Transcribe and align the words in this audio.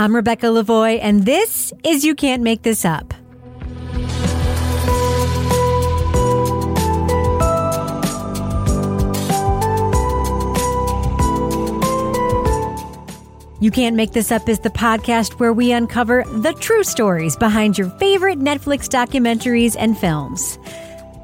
I'm 0.00 0.14
Rebecca 0.14 0.46
Lavoie, 0.46 1.00
and 1.02 1.26
this 1.26 1.72
is 1.82 2.04
You 2.04 2.14
Can't 2.14 2.40
Make 2.40 2.62
This 2.62 2.84
Up. 2.84 3.12
You 13.60 13.72
Can't 13.72 13.96
Make 13.96 14.12
This 14.12 14.30
Up 14.30 14.48
is 14.48 14.60
the 14.60 14.70
podcast 14.70 15.40
where 15.40 15.52
we 15.52 15.72
uncover 15.72 16.22
the 16.28 16.52
true 16.60 16.84
stories 16.84 17.34
behind 17.34 17.76
your 17.76 17.90
favorite 17.98 18.38
Netflix 18.38 18.86
documentaries 18.86 19.74
and 19.76 19.98
films. 19.98 20.60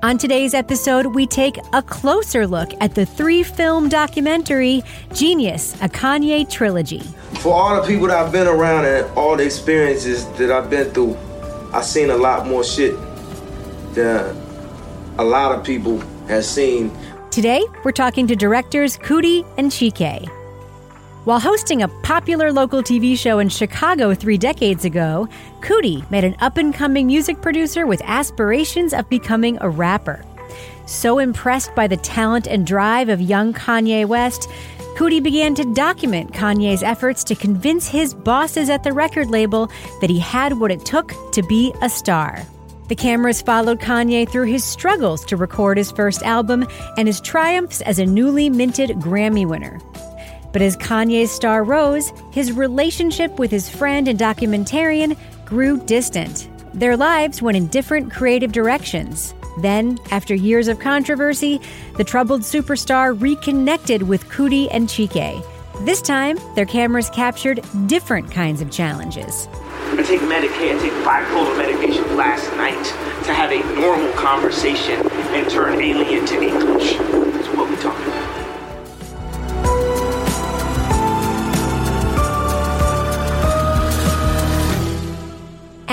On 0.05 0.19
today's 0.19 0.53
episode, 0.53 1.07
we 1.07 1.27
take 1.27 1.57
a 1.73 1.81
closer 1.81 2.47
look 2.47 2.75
at 2.83 2.95
the 2.95 3.07
three 3.07 3.43
film 3.43 3.89
documentary 3.89 4.83
jeen-yuhs, 5.15 5.83
a 5.83 5.89
Kanye 5.89 6.47
trilogy. 6.47 7.01
For 7.41 7.55
all 7.55 7.81
the 7.81 7.89
people 7.89 8.09
that 8.09 8.19
I've 8.19 8.31
been 8.31 8.47
around 8.47 8.85
and 8.85 9.07
all 9.17 9.35
the 9.35 9.47
experiences 9.47 10.27
that 10.33 10.51
I've 10.51 10.69
been 10.69 10.91
through, 10.91 11.17
I've 11.73 11.87
seen 11.87 12.11
a 12.11 12.19
lot 12.19 12.47
more 12.47 12.63
shit 12.63 12.95
than 13.95 14.37
a 15.17 15.25
lot 15.25 15.59
of 15.59 15.65
people 15.65 15.99
have 16.29 16.45
seen. 16.45 16.93
Today, 17.31 17.65
we're 17.83 17.93
talking 17.93 18.27
to 18.27 18.37
directors 18.37 18.99
Coodie 18.99 19.47
and 19.57 19.71
Chike. 19.71 20.29
While 21.25 21.41
hosting 21.41 21.81
a 21.81 21.89
popular 21.89 22.53
local 22.53 22.83
TV 22.83 23.17
show 23.17 23.39
in 23.39 23.49
Chicago 23.49 24.13
three 24.15 24.37
decades 24.37 24.85
ago, 24.85 25.27
Coodie 25.61 26.09
met 26.11 26.23
an 26.23 26.37
up 26.41 26.59
and 26.59 26.75
coming 26.75 27.07
music 27.07 27.41
producer 27.41 27.87
with 27.87 28.03
aspirations 28.05 28.93
of 28.93 29.09
becoming 29.09 29.57
a 29.63 29.71
rapper. 29.71 30.23
So 30.85 31.19
impressed 31.19 31.75
by 31.75 31.87
the 31.87 31.97
talent 31.97 32.47
and 32.47 32.67
drive 32.67 33.09
of 33.09 33.23
young 33.23 33.55
Kanye 33.55 34.05
West, 34.05 34.51
Coodie 34.97 35.23
began 35.23 35.55
to 35.55 35.65
document 35.73 36.35
Kanye's 36.35 36.83
efforts 36.83 37.25
to 37.25 37.35
convince 37.35 37.89
his 37.89 38.13
bosses 38.13 38.69
at 38.69 38.85
the 38.85 38.93
record 38.93 39.31
label 39.31 39.71
that 40.03 40.11
he 40.11 40.19
had 40.19 40.61
what 40.61 40.71
it 40.71 40.85
took 40.85 41.15
to 41.33 41.43
be 41.45 41.73
a 41.81 41.89
star. 41.89 42.43
The 42.89 42.95
cameras 42.95 43.41
followed 43.41 43.81
Kanye 43.81 44.29
through 44.29 44.49
his 44.49 44.63
struggles 44.63 45.25
to 45.25 45.39
record 45.39 45.79
his 45.79 45.91
first 45.91 46.23
album 46.23 46.67
and 46.99 47.09
his 47.09 47.23
triumphs 47.23 47.81
as 47.81 47.99
a 47.99 48.05
newly 48.05 48.51
minted 48.51 48.91
Grammy 48.99 49.49
winner. 49.49 49.81
But 50.55 50.63
as 50.63 50.77
Kanye's 50.77 51.33
star 51.33 51.65
rose, 51.65 52.13
his 52.31 52.53
relationship 52.53 53.41
with 53.41 53.51
his 53.51 53.69
friend 53.69 54.07
and 54.07 54.17
documentarian 54.17 55.19
grew 55.45 55.85
distant. 55.85 56.49
Their 56.73 56.97
lives 56.97 57.43
went 57.43 57.57
in 57.57 57.67
different 57.67 58.13
creative 58.13 58.53
directions. 58.53 59.35
Then, 59.59 59.99
after 60.13 60.33
years 60.33 60.69
of 60.69 60.79
controversy, 60.79 61.61
the 61.97 62.05
troubled 62.05 62.43
superstar 62.43 63.21
reconnected 63.21 64.03
with 64.05 64.29
Coodie 64.29 64.69
and 64.71 64.89
Chike. 64.89 65.45
This 65.85 66.01
time, 66.01 66.39
their 66.55 66.67
cameras 66.67 67.11
captured 67.11 67.61
different 67.89 68.31
kinds 68.31 68.61
of 68.61 68.71
challenges. 68.71 69.49
I 69.91 70.03
take 70.05 70.21
Medicaid, 70.21 70.77
I 70.77 70.83
take 70.83 70.93
bipolar 71.05 71.59
medication 71.59 72.17
last 72.17 72.49
night 72.57 72.85
to 73.25 73.35
have 73.35 73.51
a 73.51 73.59
normal 73.75 74.13
conversation 74.13 75.01
and 75.11 75.51
turn 75.51 75.81
alien 75.81 76.25
to 76.27 76.41
English. 76.41 76.97
That's 76.97 77.49
what 77.57 77.69
we 77.69 77.77
talking 77.77 78.05
about. 78.05 78.14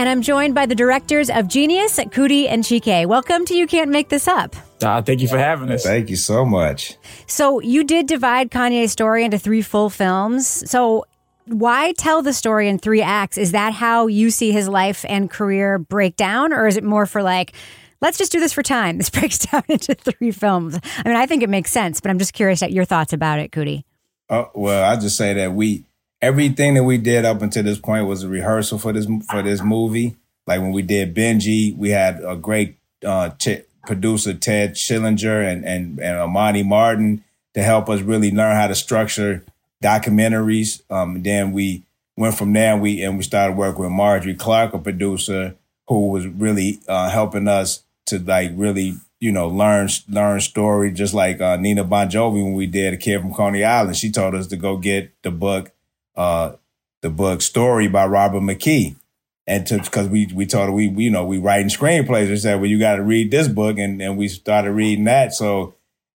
And 0.02 0.10
I'm 0.10 0.24
joined 0.24 0.56
by 0.56 0.66
the 0.66 0.74
directors 0.74 1.30
of 1.30 1.46
jeen-yuhs, 1.46 2.10
Coodie 2.10 2.50
and 2.50 2.64
Chike. 2.64 3.06
Welcome 3.06 3.46
to 3.46 3.56
You 3.56 3.68
Can't 3.68 3.92
Make 3.92 4.10
This 4.10 4.28
Up. 4.28 4.56
Uh, 4.82 5.00
thank 5.04 5.22
you 5.22 5.28
for 5.28 5.38
having 5.38 5.70
us. 5.70 5.84
Thank 5.84 6.10
you 6.10 6.16
so 6.16 6.44
much. 6.44 6.98
So, 7.28 7.60
you 7.60 7.84
did 7.84 8.08
divide 8.08 8.50
Kanye's 8.50 8.92
story 8.92 9.24
into 9.24 9.38
three 9.38 9.62
full 9.62 9.92
films. 9.92 10.68
So, 10.68 11.06
why 11.46 11.92
tell 12.00 12.24
the 12.24 12.34
story 12.34 12.68
in 12.68 12.80
three 12.80 13.04
acts? 13.04 13.38
Is 13.38 13.52
that 13.52 13.74
how 13.74 14.08
you 14.08 14.32
see 14.32 14.52
his 14.52 14.68
life 14.68 15.06
and 15.08 15.30
career 15.30 15.78
break 15.78 16.16
down? 16.16 16.52
Or 16.52 16.66
is 16.66 16.78
it 16.78 16.84
more 16.84 17.06
for 17.06 17.22
like, 17.22 17.54
let's 18.02 18.18
just 18.18 18.32
do 18.32 18.40
this 18.40 18.54
for 18.54 18.64
time? 18.64 18.98
This 18.98 19.12
breaks 19.12 19.38
down 19.38 19.62
into 19.68 19.94
three 19.94 20.32
films. 20.32 20.80
I 21.06 21.08
mean, 21.08 21.16
I 21.16 21.28
think 21.28 21.44
it 21.44 21.50
makes 21.50 21.70
sense, 21.70 22.02
but 22.02 22.10
I'm 22.10 22.18
just 22.18 22.34
curious 22.34 22.64
at 22.64 22.72
your 22.72 22.86
thoughts 22.86 23.14
about 23.14 23.38
it, 23.38 23.52
Coodie. 23.52 23.84
Oh, 24.32 24.50
well, 24.56 24.84
I 24.84 24.96
just 25.00 25.16
say 25.16 25.36
that 25.36 25.54
we 25.54 25.86
everything 26.22 26.76
that 26.76 26.84
we 26.84 26.98
did 26.98 27.26
up 27.26 27.42
until 27.42 27.64
this 27.64 27.80
point 27.80 28.06
was 28.06 28.24
a 28.24 28.30
rehearsal 28.30 28.78
for 28.78 28.94
this 28.94 29.08
for 29.30 29.42
this 29.42 29.62
movie. 29.62 30.16
Like 30.48 30.62
when 30.62 30.72
we 30.72 30.82
did 30.82 31.16
Benji, 31.16 31.76
we 31.76 31.90
had 31.90 32.22
a 32.24 32.36
great 32.36 32.78
uh, 33.06 33.32
t- 33.38 33.62
producer 33.86 34.34
Ted 34.34 34.76
Schillinger 34.76 35.46
and 35.50 35.66
and 35.66 36.00
and 36.00 36.18
Amani 36.18 36.64
Martin 36.64 37.24
to 37.54 37.64
help 37.64 37.90
us 37.90 38.02
really 38.02 38.32
learn 38.32 38.56
how 38.56 38.68
to 38.68 38.76
structure 38.76 39.44
documentaries. 39.84 40.82
Um, 40.90 41.24
then 41.24 41.52
we 41.52 41.84
went 42.16 42.36
from 42.36 42.54
there 42.54 42.74
and 42.74 42.82
we 42.82 43.02
and 43.04 43.18
we 43.18 43.24
started 43.24 43.58
working 43.58 43.82
with 43.82 43.92
Marjorie 43.92 44.36
Clark, 44.36 44.74
a 44.74 44.80
producer 44.80 45.56
who 45.88 46.10
was 46.10 46.28
really 46.28 46.80
uh, 46.88 47.10
helping 47.10 47.48
us 47.48 47.84
to 48.06 48.20
like 48.20 48.52
really 48.56 48.96
you 49.20 49.32
know 49.32 49.48
learn 49.48 49.90
learn 50.08 50.40
story. 50.40 50.92
Just 50.92 51.14
like 51.14 51.42
uh, 51.42 51.58
Nina 51.58 51.84
Bongiovi 51.84 52.44
when 52.44 52.54
we 52.54 52.68
did 52.68 52.94
a 52.94 52.98
kid 52.98 53.22
from 53.22 53.34
Coney 53.34 53.64
Island, 53.64 53.98
she 53.98 54.12
told 54.12 54.36
us 54.36 54.48
to 54.48 54.58
go 54.58 54.78
get 54.78 55.12
the 55.24 55.32
book 55.32 55.72
uh, 56.16 56.54
the 57.02 57.10
book 57.10 57.42
Story 57.42 57.88
by 57.88 58.06
Robert 58.06 58.42
McKee. 58.42 58.96
And 59.48 59.68
because 59.68 60.08
we 60.08 60.28
we 60.28 60.46
told 60.46 60.68
her 60.68 60.72
we, 60.72 60.88
we, 60.88 61.06
you 61.06 61.10
know 61.10 61.26
we 61.26 61.38
writing 61.38 61.68
screenplays. 61.68 62.30
We 62.30 62.38
said, 62.38 62.62
well, 62.62 62.70
you 62.70 62.80
got 62.80 62.98
to 62.98 63.04
read 63.04 63.32
this 63.32 63.48
book, 63.48 63.78
and 63.80 64.02
and 64.02 64.18
we 64.18 64.28
started 64.28 64.72
reading 64.72 65.06
that. 65.06 65.34
So, 65.34 65.74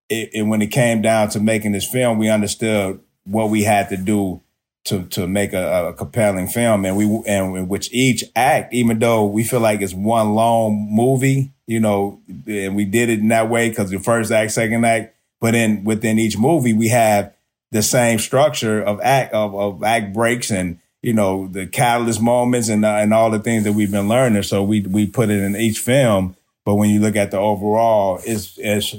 it, 0.08 0.30
it, 0.32 0.42
when 0.42 0.62
it 0.62 0.68
came 0.68 1.02
down 1.02 1.28
to 1.30 1.40
making 1.40 1.72
this 1.72 1.88
film, 1.88 2.18
we 2.18 2.28
understood 2.30 3.00
what 3.24 3.50
we 3.50 3.64
had 3.64 3.88
to 3.88 3.96
do 3.96 4.40
to 4.84 5.02
to 5.06 5.26
make 5.26 5.52
a, 5.52 5.88
a 5.88 5.92
compelling 5.92 6.46
film, 6.46 6.84
and 6.84 6.96
we 6.96 7.22
and 7.26 7.68
which 7.68 7.92
each 7.92 8.24
act, 8.34 8.72
even 8.72 8.98
though 9.00 9.26
we 9.26 9.42
feel 9.44 9.60
like 9.60 9.80
it's 9.80 9.92
one 9.92 10.34
long 10.34 10.88
movie, 10.90 11.52
you 11.66 11.80
know, 11.80 12.20
and 12.46 12.76
we 12.76 12.84
did 12.84 13.10
it 13.10 13.18
in 13.18 13.28
that 13.28 13.50
way 13.50 13.68
because 13.68 13.90
the 13.90 13.98
first 13.98 14.30
act, 14.30 14.52
second 14.52 14.84
act, 14.84 15.14
but 15.40 15.50
then 15.50 15.84
within 15.84 16.18
each 16.18 16.38
movie 16.38 16.72
we 16.72 16.88
have 16.88 17.34
the 17.72 17.82
same 17.82 18.18
structure 18.18 18.80
of 18.82 19.00
act 19.02 19.32
of, 19.34 19.54
of 19.54 19.82
act 19.82 20.12
breaks 20.12 20.50
and 20.50 20.78
you 21.02 21.12
know 21.12 21.46
the 21.48 21.66
catalyst 21.66 22.20
moments 22.20 22.68
and 22.68 22.84
uh, 22.84 22.96
and 22.96 23.12
all 23.12 23.30
the 23.30 23.38
things 23.38 23.64
that 23.64 23.72
we've 23.72 23.90
been 23.90 24.08
learning. 24.08 24.42
So 24.42 24.62
we 24.62 24.80
we 24.80 25.06
put 25.06 25.30
it 25.30 25.42
in 25.42 25.56
each 25.56 25.78
film. 25.78 26.36
But 26.64 26.74
when 26.74 26.90
you 26.90 27.00
look 27.00 27.14
at 27.14 27.30
the 27.30 27.38
overall, 27.38 28.20
it's 28.24 28.58
it's 28.58 28.94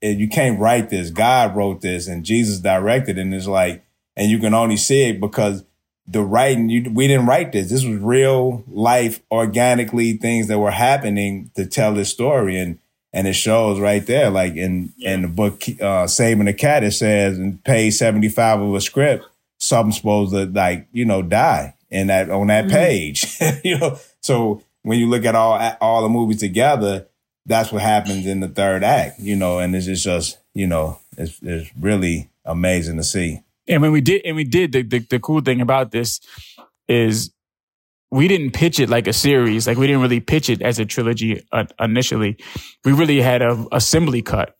it, 0.00 0.18
you 0.18 0.28
can't 0.28 0.58
write 0.58 0.90
this. 0.90 1.10
God 1.10 1.54
wrote 1.54 1.80
this, 1.80 2.08
and 2.08 2.24
Jesus 2.24 2.58
directed, 2.58 3.18
and 3.18 3.32
it's 3.32 3.46
like, 3.46 3.84
and 4.16 4.30
you 4.30 4.38
can 4.38 4.52
only 4.52 4.76
see 4.76 5.10
it 5.10 5.20
because 5.20 5.64
the 6.06 6.22
writing. 6.22 6.68
You, 6.68 6.90
we 6.90 7.06
didn't 7.06 7.26
write 7.26 7.52
this. 7.52 7.70
This 7.70 7.84
was 7.84 7.98
real 7.98 8.64
life, 8.66 9.22
organically 9.30 10.14
things 10.14 10.48
that 10.48 10.58
were 10.58 10.72
happening 10.72 11.50
to 11.54 11.66
tell 11.66 11.94
this 11.94 12.10
story, 12.10 12.58
and 12.58 12.78
and 13.14 13.28
it 13.28 13.34
shows 13.34 13.78
right 13.78 14.04
there, 14.04 14.28
like 14.28 14.56
in 14.56 14.92
in 14.98 15.22
the 15.22 15.28
book 15.28 15.62
uh, 15.80 16.06
"Saving 16.08 16.46
the 16.46 16.52
Cat," 16.52 16.82
it 16.82 16.90
says 16.90 17.38
in 17.38 17.58
page 17.58 17.94
seventy 17.94 18.28
five 18.28 18.60
of 18.60 18.74
a 18.74 18.80
script, 18.80 19.24
something's 19.58 19.96
supposed 19.96 20.32
to 20.32 20.46
like 20.46 20.88
you 20.92 21.04
know 21.04 21.22
die 21.22 21.74
in 21.90 22.08
that 22.08 22.28
on 22.28 22.48
that 22.48 22.64
mm-hmm. 22.64 22.74
page. 22.74 23.38
you 23.64 23.78
know, 23.78 23.98
so 24.20 24.62
when 24.82 24.98
you 24.98 25.08
look 25.08 25.24
at 25.24 25.36
all 25.36 25.76
all 25.80 26.02
the 26.02 26.08
movies 26.08 26.40
together, 26.40 27.06
that's 27.46 27.70
what 27.70 27.82
happens 27.82 28.26
in 28.26 28.40
the 28.40 28.48
third 28.48 28.82
act. 28.82 29.20
You 29.20 29.36
know, 29.36 29.60
and 29.60 29.76
it's 29.76 29.86
just 30.02 30.38
you 30.52 30.66
know 30.66 30.98
it's 31.16 31.38
it's 31.40 31.70
really 31.78 32.28
amazing 32.44 32.96
to 32.96 33.04
see. 33.04 33.42
And 33.68 33.80
when 33.80 33.92
we 33.92 34.00
did, 34.00 34.22
and 34.26 34.36
we 34.36 34.44
did 34.44 34.72
the, 34.72 34.82
the, 34.82 34.98
the 34.98 35.20
cool 35.20 35.40
thing 35.40 35.60
about 35.60 35.92
this 35.92 36.20
is 36.86 37.30
we 38.14 38.28
didn't 38.28 38.52
pitch 38.52 38.78
it 38.78 38.88
like 38.88 39.08
a 39.08 39.12
series. 39.12 39.66
Like 39.66 39.76
we 39.76 39.88
didn't 39.88 40.00
really 40.00 40.20
pitch 40.20 40.48
it 40.48 40.62
as 40.62 40.78
a 40.78 40.86
trilogy 40.86 41.44
uh, 41.50 41.64
initially. 41.80 42.36
We 42.84 42.92
really 42.92 43.20
had 43.20 43.42
a 43.42 43.66
assembly 43.72 44.22
cut 44.22 44.54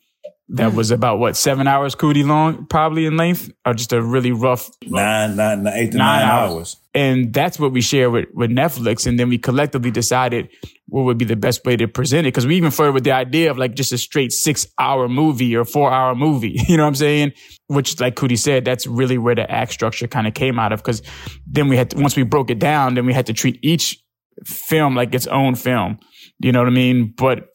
that 0.49 0.73
mm. 0.73 0.75
was 0.75 0.91
about 0.91 1.21
what 1.21 1.37
seven 1.37 1.69
hours 1.69 1.95
Coodie 1.95 2.27
long, 2.27 2.67
probably 2.67 3.07
in 3.07 3.17
length, 3.17 3.53
or 3.65 3.73
just 3.73 3.93
a 3.93 4.03
really 4.03 4.33
rough 4.33 4.69
nine, 4.85 5.37
nine, 5.37 5.63
nine 5.63 5.73
eight 5.75 5.93
to 5.93 5.99
nine, 5.99 6.21
nine 6.21 6.29
hours. 6.29 6.51
hours. 6.51 6.77
And 6.95 7.33
that's 7.33 7.57
what 7.61 7.71
we 7.71 7.81
shared 7.81 8.11
with, 8.11 8.27
with 8.35 8.51
Netflix. 8.51 9.07
And 9.07 9.21
then 9.21 9.29
we 9.29 9.39
collectively 9.39 9.93
decided 9.93 10.49
what 10.95 11.07
would 11.07 11.19
be 11.19 11.25
the 11.25 11.35
best 11.35 11.65
way 11.65 11.77
to 11.77 11.89
present 11.89 12.25
it. 12.25 12.31
Cause 12.31 12.47
we 12.47 12.57
even 12.57 12.71
flirted 12.71 12.95
with 12.95 13.03
the 13.03 13.11
idea 13.11 13.51
of 13.51 13.59
like 13.59 13.75
just 13.75 13.93
a 13.93 13.99
straight 13.99 14.31
six 14.31 14.65
hour 14.79 15.09
movie 15.09 15.57
or 15.57 15.65
four 15.65 15.93
hour 15.93 16.15
movie. 16.15 16.61
You 16.69 16.77
know 16.77 16.85
what 16.85 16.91
I'm 16.91 16.95
saying? 16.95 17.33
Which 17.67 17.99
like 17.99 18.15
Coodie 18.15 18.39
said, 18.39 18.65
that's 18.65 18.87
really 18.87 19.19
where 19.19 19.35
the 19.35 19.51
act 19.51 19.73
structure 19.73 20.07
kind 20.07 20.29
of 20.29 20.35
came 20.35 20.57
out 20.57 20.73
of. 20.73 20.85
Cause 20.85 21.03
then 21.49 21.67
we 21.67 21.77
had 21.77 21.91
to, 21.91 21.99
once 21.99 22.15
we 22.17 22.23
broke 22.23 22.49
it 22.49 22.61
down, 22.61 22.95
then 22.95 23.07
we 23.07 23.13
had 23.13 23.27
to 23.27 23.33
treat 23.33 23.59
each 23.61 24.01
film 24.45 24.95
like 24.95 25.13
its 25.13 25.27
own 25.27 25.57
film. 25.57 25.99
You 26.39 26.53
know 26.53 26.61
what 26.61 26.69
I 26.69 26.73
mean? 26.73 27.13
But 27.17 27.49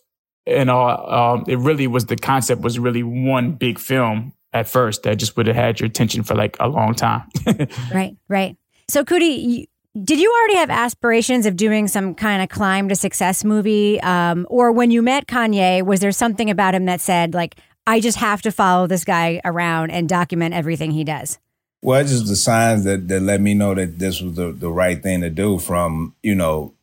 and 0.45 0.69
all, 0.69 1.09
um, 1.09 1.45
it 1.47 1.59
really 1.59 1.87
was 1.87 2.07
the 2.07 2.17
concept 2.17 2.61
was 2.61 2.77
really 2.77 3.03
one 3.03 3.53
big 3.53 3.79
film 3.79 4.33
at 4.51 4.67
first 4.67 5.03
that 5.03 5.15
just 5.15 5.37
would 5.37 5.47
have 5.47 5.55
had 5.55 5.79
your 5.79 5.87
attention 5.87 6.23
for 6.23 6.35
like 6.35 6.57
a 6.59 6.67
long 6.67 6.93
time. 6.93 7.23
right, 7.93 8.17
right. 8.27 8.57
So, 8.89 9.05
Coodie, 9.05 9.67
did 10.03 10.19
you 10.19 10.31
already 10.31 10.55
have 10.55 10.69
aspirations 10.69 11.45
of 11.45 11.55
doing 11.55 11.87
some 11.87 12.15
kind 12.15 12.41
of 12.41 12.49
climb 12.49 12.89
to 12.89 12.95
success 12.95 13.43
movie? 13.43 13.99
Um, 14.01 14.45
or 14.49 14.71
when 14.71 14.91
you 14.91 15.01
met 15.01 15.27
Kanye, 15.27 15.83
was 15.83 15.99
there 15.99 16.11
something 16.11 16.49
about 16.49 16.75
him 16.75 16.85
that 16.85 17.01
said, 17.01 17.33
like, 17.33 17.55
I 17.87 17.99
just 17.99 18.17
have 18.17 18.41
to 18.43 18.51
follow 18.51 18.87
this 18.87 19.03
guy 19.03 19.41
around 19.43 19.91
and 19.91 20.07
document 20.07 20.53
everything 20.53 20.91
he 20.91 21.03
does? 21.03 21.39
Well, 21.81 22.03
just 22.03 22.27
the 22.27 22.35
signs 22.35 22.83
that, 22.83 23.07
that 23.07 23.21
let 23.21 23.41
me 23.41 23.53
know 23.53 23.73
that 23.73 23.99
this 23.99 24.21
was 24.21 24.35
the, 24.35 24.51
the 24.51 24.69
right 24.69 25.01
thing 25.01 25.21
to 25.21 25.29
do 25.29 25.59
from, 25.59 26.13
you 26.21 26.35
know, 26.35 26.73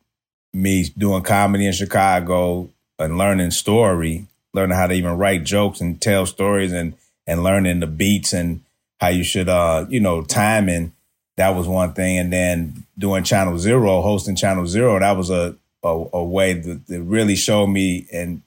me 0.53 0.89
doing 0.97 1.23
comedy 1.23 1.67
in 1.67 1.73
Chicago 1.73 2.69
and 2.97 3.17
learning 3.17 3.51
story, 3.51 4.25
learning 4.53 4.75
how 4.75 4.87
to 4.87 4.93
even 4.93 5.17
write 5.17 5.43
jokes 5.43 5.81
and 5.81 6.01
tell 6.01 6.25
stories 6.25 6.73
and, 6.73 6.95
and 7.27 7.43
learning 7.43 7.79
the 7.79 7.87
beats 7.87 8.33
and 8.33 8.61
how 8.99 9.09
you 9.09 9.23
should, 9.23 9.47
uh, 9.47 9.85
you 9.87 9.99
know, 9.99 10.23
timing. 10.23 10.93
That 11.37 11.55
was 11.55 11.67
one 11.67 11.93
thing. 11.93 12.17
And 12.17 12.33
then 12.33 12.85
doing 12.97 13.23
Channel 13.23 13.57
Zero, 13.57 14.01
hosting 14.01 14.35
Channel 14.35 14.67
Zero, 14.67 14.99
that 14.99 15.15
was 15.15 15.29
a, 15.29 15.55
a, 15.83 16.05
a 16.13 16.23
way 16.23 16.53
that, 16.53 16.87
that 16.87 17.01
really 17.01 17.35
showed 17.35 17.67
me 17.67 18.07
and 18.11 18.41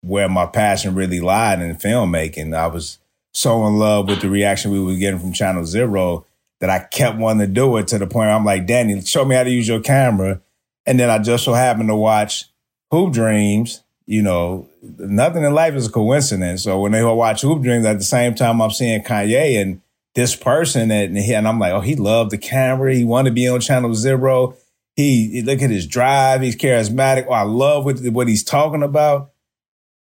where 0.00 0.28
my 0.28 0.46
passion 0.46 0.94
really 0.94 1.20
lied 1.20 1.60
in 1.60 1.76
filmmaking. 1.76 2.56
I 2.56 2.68
was 2.68 2.98
so 3.32 3.66
in 3.66 3.78
love 3.78 4.08
with 4.08 4.22
the 4.22 4.30
reaction 4.30 4.70
we 4.70 4.82
were 4.82 4.94
getting 4.94 5.20
from 5.20 5.32
Channel 5.32 5.64
Zero 5.64 6.24
that 6.60 6.70
I 6.70 6.78
kept 6.78 7.18
wanting 7.18 7.46
to 7.46 7.52
do 7.52 7.76
it 7.76 7.88
to 7.88 7.98
the 7.98 8.06
point 8.06 8.28
where 8.28 8.30
I'm 8.30 8.44
like, 8.44 8.66
Danny, 8.66 9.00
show 9.02 9.24
me 9.24 9.34
how 9.34 9.42
to 9.42 9.50
use 9.50 9.68
your 9.68 9.80
camera. 9.80 10.40
And 10.86 10.98
then 10.98 11.10
I 11.10 11.18
just 11.18 11.44
so 11.44 11.52
happened 11.52 11.88
to 11.88 11.96
watch 11.96 12.46
Hoop 12.90 13.12
Dreams. 13.12 13.82
You 14.06 14.22
know, 14.22 14.68
nothing 14.98 15.42
in 15.42 15.52
life 15.52 15.74
is 15.74 15.88
a 15.88 15.92
coincidence. 15.92 16.62
So 16.62 16.80
when 16.80 16.92
they 16.92 17.02
watch 17.02 17.42
Hoop 17.42 17.62
Dreams 17.62 17.84
at 17.84 17.98
the 17.98 18.04
same 18.04 18.34
time, 18.34 18.62
I'm 18.62 18.70
seeing 18.70 19.02
Kanye 19.02 19.60
and 19.60 19.82
this 20.16 20.34
person, 20.34 20.90
and, 20.90 21.16
and 21.16 21.46
I'm 21.46 21.58
like, 21.58 21.72
oh, 21.72 21.80
he 21.80 21.94
loved 21.94 22.30
the 22.30 22.38
camera. 22.38 22.92
He 22.94 23.04
wanted 23.04 23.30
to 23.30 23.34
be 23.34 23.46
on 23.46 23.60
Channel 23.60 23.94
Zero. 23.94 24.56
He 24.96 25.42
look 25.42 25.60
at 25.60 25.68
his 25.68 25.86
drive. 25.86 26.40
He's 26.40 26.56
charismatic. 26.56 27.26
Oh, 27.28 27.32
I 27.32 27.42
love 27.42 27.84
what, 27.84 27.98
what 28.06 28.26
he's 28.26 28.42
talking 28.42 28.82
about. 28.82 29.30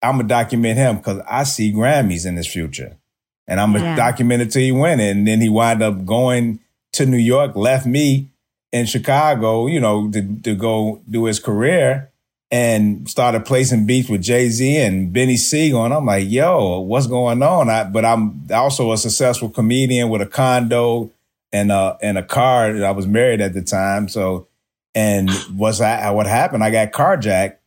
I'm 0.02 0.16
gonna 0.16 0.28
document 0.28 0.78
him 0.78 0.98
because 0.98 1.22
I 1.30 1.44
see 1.44 1.74
Grammys 1.74 2.26
in 2.26 2.38
his 2.38 2.48
future, 2.48 2.98
and 3.46 3.60
I'm 3.60 3.74
gonna 3.74 3.84
yeah. 3.84 3.96
document 3.98 4.42
it 4.42 4.52
till 4.52 4.62
he 4.62 4.72
win 4.72 5.02
it. 5.02 5.12
And 5.12 5.28
then 5.28 5.42
he 5.42 5.50
wind 5.50 5.84
up 5.84 6.06
going 6.06 6.62
to 6.94 7.06
New 7.06 7.18
York, 7.18 7.58
left 7.58 7.86
me 7.86 8.30
in 8.72 8.86
Chicago, 8.86 9.68
you 9.68 9.82
know, 9.82 10.10
to, 10.12 10.40
to 10.44 10.56
go 10.56 11.02
do 11.10 11.26
his 11.26 11.42
career, 11.42 12.12
and 12.56 13.10
started 13.10 13.46
placing 13.46 13.86
beats 13.86 14.10
with 14.10 14.22
Jay 14.22 14.50
Z 14.50 14.78
and 14.78 15.14
Beanie 15.14 15.38
Sigel. 15.38 15.84
And 15.84 15.94
I'm 15.94 16.06
like, 16.06 16.30
yo, 16.30 16.80
what's 16.80 17.08
going 17.08 17.44
on? 17.44 17.70
I, 17.70 17.84
but 17.84 18.06
I'm 18.06 18.48
also 18.54 18.92
a 18.92 18.98
successful 18.98 19.50
comedian 19.50 20.10
with 20.10 20.22
a 20.22 20.26
condo 20.26 21.12
and 21.52 21.72
a 21.72 21.98
and 22.02 22.18
a 22.18 22.24
car. 22.24 22.84
I 22.84 22.92
was 22.92 23.08
married 23.08 23.42
at 23.42 23.54
the 23.54 23.62
time, 23.62 24.08
so 24.08 24.48
and 24.94 25.30
what's 25.56 25.80
what 25.80 26.28
happened? 26.28 26.64
I 26.64 26.72
got 26.72 26.92
carjacked 26.92 27.58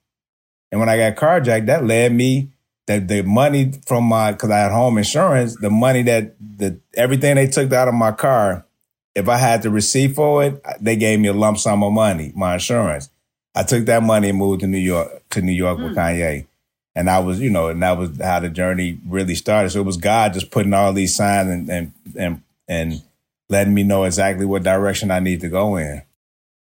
and 0.71 0.81
when 0.81 0.89
I 0.89 0.97
got 0.97 1.17
carjacked, 1.17 1.67
that 1.67 1.85
led 1.85 2.13
me 2.13 2.51
that 2.87 3.09
the 3.09 3.23
money 3.23 3.73
from 3.87 4.05
my 4.05 4.33
because 4.33 4.51
I 4.51 4.59
had 4.59 4.73
home 4.73 4.99
insurance, 4.99 5.57
the 5.57 5.71
money 5.71 6.03
that 6.03 6.35
the 6.41 6.81
everything 6.95 7.37
they 7.37 7.47
took 7.47 7.73
out 7.73 7.89
of 7.89 7.95
my 7.95 8.13
car, 8.13 8.67
if 9.15 9.29
I 9.29 9.37
had 9.37 9.63
the 9.63 9.71
receipt 9.71 10.15
for 10.15 10.45
it, 10.45 10.63
they 10.81 10.97
gave 10.97 11.21
me 11.21 11.29
a 11.29 11.33
lump 11.33 11.59
sum 11.59 11.83
of 11.83 11.93
money, 11.93 12.33
my 12.35 12.55
insurance. 12.55 13.11
I 13.59 13.65
took 13.65 13.87
that 13.87 14.05
money 14.05 14.29
and 14.29 14.39
moved 14.39 14.61
to 14.61 14.69
New 14.69 14.79
York 14.79 15.29
to 15.31 15.43
New 15.43 15.53
York 15.53 15.79
mm. 15.79 15.85
with 15.85 15.93
hmm. 15.95 15.99
Kanye. 15.99 16.47
And 16.95 17.11
I 17.11 17.19
was, 17.19 17.41
you 17.41 17.51
know, 17.51 17.69
and 17.69 17.83
that 17.83 17.99
was 17.99 18.17
how 18.21 18.39
the 18.39 18.49
journey 18.49 19.01
really 19.05 19.35
started. 19.35 19.71
So 19.71 19.81
it 19.81 19.85
was 19.85 19.97
God 19.97 20.33
just 20.33 20.53
putting 20.53 20.73
all 20.73 20.93
these 20.93 21.17
signs 21.17 21.51
and 21.51 21.69
and 21.69 21.93
and, 22.17 22.43
and 22.69 23.03
letting 23.49 23.75
me 23.75 23.83
know 23.83 24.05
exactly 24.05 24.47
what 24.47 24.63
direction 24.63 25.11
I 25.11 25.19
need 25.19 25.41
to 25.41 25.49
go 25.49 25.77
in. 25.77 26.03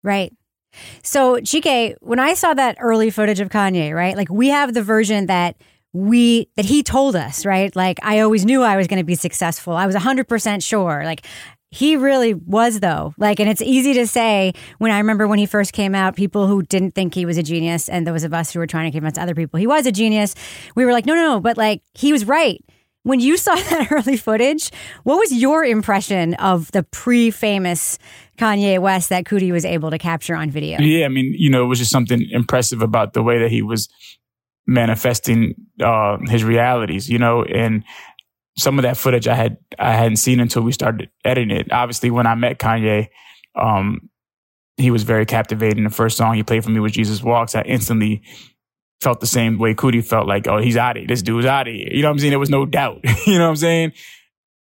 Right. 0.04 0.32
So, 1.02 1.38
Chike, 1.38 1.96
when 2.02 2.20
I 2.20 2.36
saw 2.36 2.54
that 2.54 2.78
early 2.80 3.10
footage 3.10 3.40
of 3.40 3.50
Kanye, 3.50 3.96
right? 3.96 4.16
Like 4.16 4.30
we 4.30 4.50
have 4.50 4.76
the 4.76 4.84
version 4.84 5.26
that 5.26 5.56
we 5.92 6.50
that 6.56 6.66
he 6.66 6.84
told 6.84 7.16
us, 7.16 7.48
right? 7.48 7.76
Like 7.76 7.98
I 8.04 8.20
always 8.20 8.46
knew 8.46 8.62
I 8.62 8.78
was 8.78 8.86
going 8.86 9.00
to 9.00 9.06
be 9.06 9.16
successful. 9.16 9.74
I 9.74 9.88
was 9.88 9.96
100% 9.96 10.64
sure. 10.64 11.02
Like 11.04 11.26
he 11.76 11.96
really 11.98 12.34
was 12.34 12.80
though. 12.80 13.14
Like 13.18 13.40
and 13.40 13.50
it's 13.50 13.62
easy 13.62 13.94
to 13.96 14.08
say 14.08 14.54
when 14.78 14.92
I 14.92 14.98
remember 14.98 15.28
when 15.28 15.40
he 15.40 15.46
first 15.46 15.74
came 15.74 15.94
out, 15.94 16.16
people 16.16 16.48
who 16.48 16.64
didn't 16.64 16.92
think 16.92 17.14
he 17.14 17.26
was 17.26 17.38
a 17.38 17.44
genius 17.44 17.90
and 17.90 18.08
those 18.08 18.24
of 18.24 18.34
us 18.34 18.52
who 18.54 18.60
were 18.60 18.68
trying 18.68 18.92
to 18.92 18.96
convince 18.96 19.18
other 19.18 19.36
people 19.36 19.60
he 19.60 19.68
was 19.68 19.86
a 19.86 19.92
genius, 19.92 20.36
we 20.76 20.86
were 20.86 20.94
like, 20.94 21.06
"No, 21.06 21.16
no, 21.16 21.34
no, 21.34 21.40
but 21.40 21.58
like 21.58 21.82
he 21.94 22.12
was 22.12 22.26
right." 22.26 22.64
When 23.04 23.20
you 23.20 23.38
saw 23.46 23.54
that 23.54 23.92
early 23.92 24.18
footage, 24.18 24.72
what 25.04 25.18
was 25.18 25.32
your 25.32 25.64
impression 25.64 26.34
of 26.36 26.72
the 26.72 26.84
pre-famous 26.84 28.00
Kanye 28.38 28.80
West 28.80 29.10
that 29.10 29.26
Coodie 29.26 29.52
was 29.52 29.66
able 29.66 29.92
to 29.92 29.98
capture 29.98 30.36
on 30.36 30.50
video. 30.50 30.80
Yeah, 30.80 31.06
I 31.06 31.10
mean, 31.10 31.34
you 31.38 31.50
know, 31.50 31.64
it 31.64 31.68
was 31.68 31.80
just 31.80 31.92
something 31.92 32.28
impressive 32.32 32.82
about 32.82 33.14
the 33.14 33.24
way 33.24 33.40
that 33.40 33.50
he 33.50 33.62
was 33.62 33.88
manifesting 34.68 35.56
uh, 35.82 36.18
his 36.26 36.44
realities, 36.44 37.10
you 37.10 37.20
know, 37.20 37.44
and 37.44 37.84
some 38.58 38.80
of 38.80 38.84
that 38.84 38.98
footage 38.98 39.28
I 39.28 39.36
had 39.36 39.58
I 39.78 39.94
hadn't 39.94 40.18
seen 40.18 40.40
until 40.40 40.62
we 40.62 40.72
started 40.72 41.10
editing 41.24 41.56
it. 41.56 41.72
Obviously, 41.72 42.12
when 42.12 42.28
I 42.28 42.36
met 42.36 42.60
Kanye, 42.60 43.10
um, 43.56 44.10
he 44.78 44.92
was 44.92 45.04
very 45.04 45.26
captivating. 45.26 45.84
The 45.84 45.90
first 45.90 46.18
song 46.18 46.36
he 46.36 46.44
played 46.44 46.64
for 46.64 46.72
me 46.72 46.80
was 46.80 46.94
Jesus 46.94 47.22
Walks. 47.22 47.56
I 47.56 47.62
instantly 47.62 48.24
felt 49.02 49.20
the 49.20 49.28
same 49.28 49.58
way 49.58 49.74
Coodie 49.74 50.04
felt 50.04 50.28
like, 50.28 50.48
oh, 50.48 50.58
he's 50.58 50.78
out 50.78 50.98
of 50.98 51.02
here. 51.02 51.08
This 51.08 51.22
dude's 51.22 51.46
out 51.46 51.68
of 51.68 51.74
here. 51.74 51.88
You 51.92 52.02
know 52.02 52.10
what 52.10 52.14
I'm 52.14 52.20
saying? 52.20 52.32
There 52.32 52.40
was 52.40 52.50
no 52.50 52.66
doubt. 52.66 53.02
you 53.28 53.38
know 53.38 53.44
what 53.46 53.50
I'm 53.50 53.56
saying? 53.58 53.94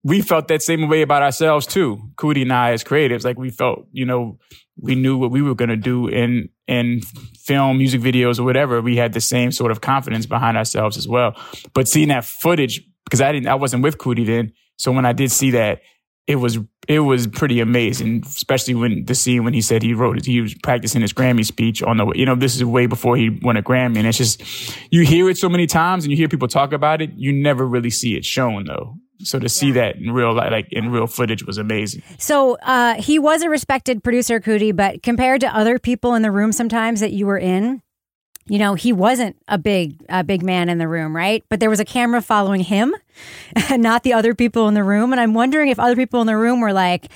we 0.05 0.21
felt 0.21 0.47
that 0.49 0.61
same 0.61 0.87
way 0.87 1.01
about 1.01 1.23
ourselves 1.23 1.65
too. 1.65 1.99
Coodie 2.15 2.43
and 2.43 2.53
I 2.53 2.73
as 2.73 2.83
creatives, 2.83 3.25
like 3.25 3.39
we 3.39 3.49
felt, 3.49 3.87
you 3.91 4.05
know, 4.05 4.37
we 4.79 4.93
knew 4.93 5.17
what 5.17 5.31
we 5.31 5.41
were 5.41 5.55
going 5.55 5.69
to 5.69 5.75
do 5.75 6.07
in 6.07 6.49
in 6.67 7.01
film, 7.39 7.79
music 7.79 8.01
videos, 8.01 8.39
or 8.39 8.43
whatever. 8.43 8.81
We 8.81 8.97
had 8.97 9.13
the 9.13 9.21
same 9.21 9.51
sort 9.51 9.71
of 9.71 9.81
confidence 9.81 10.27
behind 10.27 10.57
ourselves 10.57 10.95
as 10.95 11.07
well. 11.07 11.35
But 11.73 11.87
seeing 11.87 12.09
that 12.09 12.23
footage, 12.23 12.83
because 13.05 13.21
I 13.21 13.31
didn't, 13.31 13.47
I 13.47 13.55
wasn't 13.55 13.83
with 13.83 13.97
Coodie 13.97 14.25
then, 14.25 14.53
so 14.77 14.91
when 14.91 15.05
I 15.05 15.13
did 15.13 15.31
see 15.31 15.51
that, 15.51 15.81
it 16.27 16.37
was 16.37 16.57
it 16.87 16.99
was 16.99 17.27
pretty 17.27 17.59
amazing, 17.59 18.23
especially 18.25 18.75
when 18.75 19.05
the 19.05 19.15
scene 19.15 19.43
when 19.43 19.53
he 19.53 19.61
said 19.61 19.83
he 19.83 19.93
wrote 19.93 20.17
it, 20.17 20.25
he 20.25 20.41
was 20.41 20.53
practicing 20.55 21.01
his 21.01 21.13
Grammy 21.13 21.45
speech 21.45 21.83
on 21.83 21.97
the 21.97 22.11
you 22.15 22.25
know 22.25 22.35
this 22.35 22.55
is 22.55 22.63
way 22.63 22.87
before 22.87 23.15
he 23.15 23.29
won 23.29 23.57
a 23.57 23.63
Grammy, 23.63 23.97
and 23.97 24.07
it's 24.07 24.17
just 24.17 24.41
you 24.91 25.03
hear 25.05 25.29
it 25.29 25.37
so 25.37 25.49
many 25.49 25.67
times 25.67 26.03
and 26.03 26.11
you 26.11 26.17
hear 26.17 26.27
people 26.27 26.47
talk 26.47 26.73
about 26.73 27.01
it, 27.01 27.11
you 27.15 27.31
never 27.31 27.65
really 27.67 27.89
see 27.89 28.15
it 28.15 28.25
shown 28.25 28.65
though. 28.65 28.95
So 29.19 29.39
to 29.39 29.47
see 29.47 29.71
that 29.73 29.95
in 29.95 30.11
real 30.11 30.33
life, 30.33 30.51
like 30.51 30.67
in 30.71 30.91
real 30.91 31.07
footage 31.07 31.45
was 31.45 31.57
amazing. 31.57 32.03
So 32.17 32.57
uh, 32.63 32.95
he 32.95 33.17
was 33.17 33.43
a 33.43 33.49
respected 33.49 34.03
producer, 34.03 34.41
Coodie, 34.41 34.75
but 34.75 35.03
compared 35.03 35.41
to 35.41 35.55
other 35.55 35.79
people 35.79 36.15
in 36.15 36.21
the 36.21 36.31
room, 36.31 36.51
sometimes 36.51 36.99
that 36.99 37.13
you 37.13 37.25
were 37.25 37.37
in, 37.37 37.81
you 38.47 38.59
know, 38.59 38.75
he 38.75 38.93
wasn't 38.93 39.35
a 39.47 39.57
big 39.57 40.03
a 40.09 40.23
big 40.23 40.43
man 40.43 40.69
in 40.69 40.77
the 40.77 40.87
room, 40.87 41.15
right? 41.15 41.43
But 41.49 41.59
there 41.59 41.69
was 41.69 41.79
a 41.79 41.85
camera 41.85 42.21
following 42.21 42.61
him, 42.61 42.93
and 43.69 43.81
not 43.81 44.03
the 44.03 44.13
other 44.13 44.35
people 44.35 44.67
in 44.67 44.73
the 44.73 44.83
room. 44.83 45.11
And 45.11 45.19
I'm 45.19 45.33
wondering 45.33 45.69
if 45.69 45.79
other 45.79 45.95
people 45.95 46.21
in 46.21 46.27
the 46.27 46.37
room 46.37 46.61
were 46.61 46.73
like, 46.73 47.07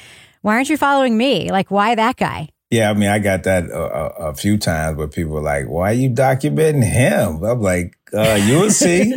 "Why 0.42 0.56
aren't 0.56 0.70
you 0.70 0.78
following 0.78 1.18
me? 1.18 1.52
Like, 1.52 1.70
why 1.70 1.96
that 1.96 2.18
guy?" 2.18 2.50
Yeah, 2.72 2.92
I 2.92 2.94
mean, 2.94 3.10
I 3.10 3.18
got 3.18 3.44
that 3.44 3.66
a, 3.66 3.80
a, 3.80 4.30
a 4.30 4.34
few 4.36 4.58
times 4.58 4.98
where 4.98 5.08
people 5.08 5.34
were 5.34 5.42
like, 5.42 5.68
"Why 5.68 5.92
are 5.92 5.94
you 5.94 6.10
documenting 6.10 6.84
him?" 6.84 7.44
I'm 7.44 7.62
like, 7.62 7.96
uh, 8.14 8.40
"You 8.44 8.62
will 8.62 8.72
see, 8.72 9.14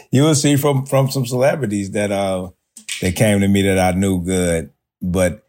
you 0.10 0.22
will 0.22 0.34
see 0.34 0.56
from 0.56 0.84
from 0.84 1.10
some 1.10 1.26
celebrities 1.26 1.92
that 1.92 2.12
uh 2.12 2.50
that 3.00 3.16
came 3.16 3.40
to 3.40 3.48
me 3.48 3.62
that 3.62 3.78
I 3.78 3.96
knew 3.98 4.22
good, 4.22 4.70
but 5.00 5.46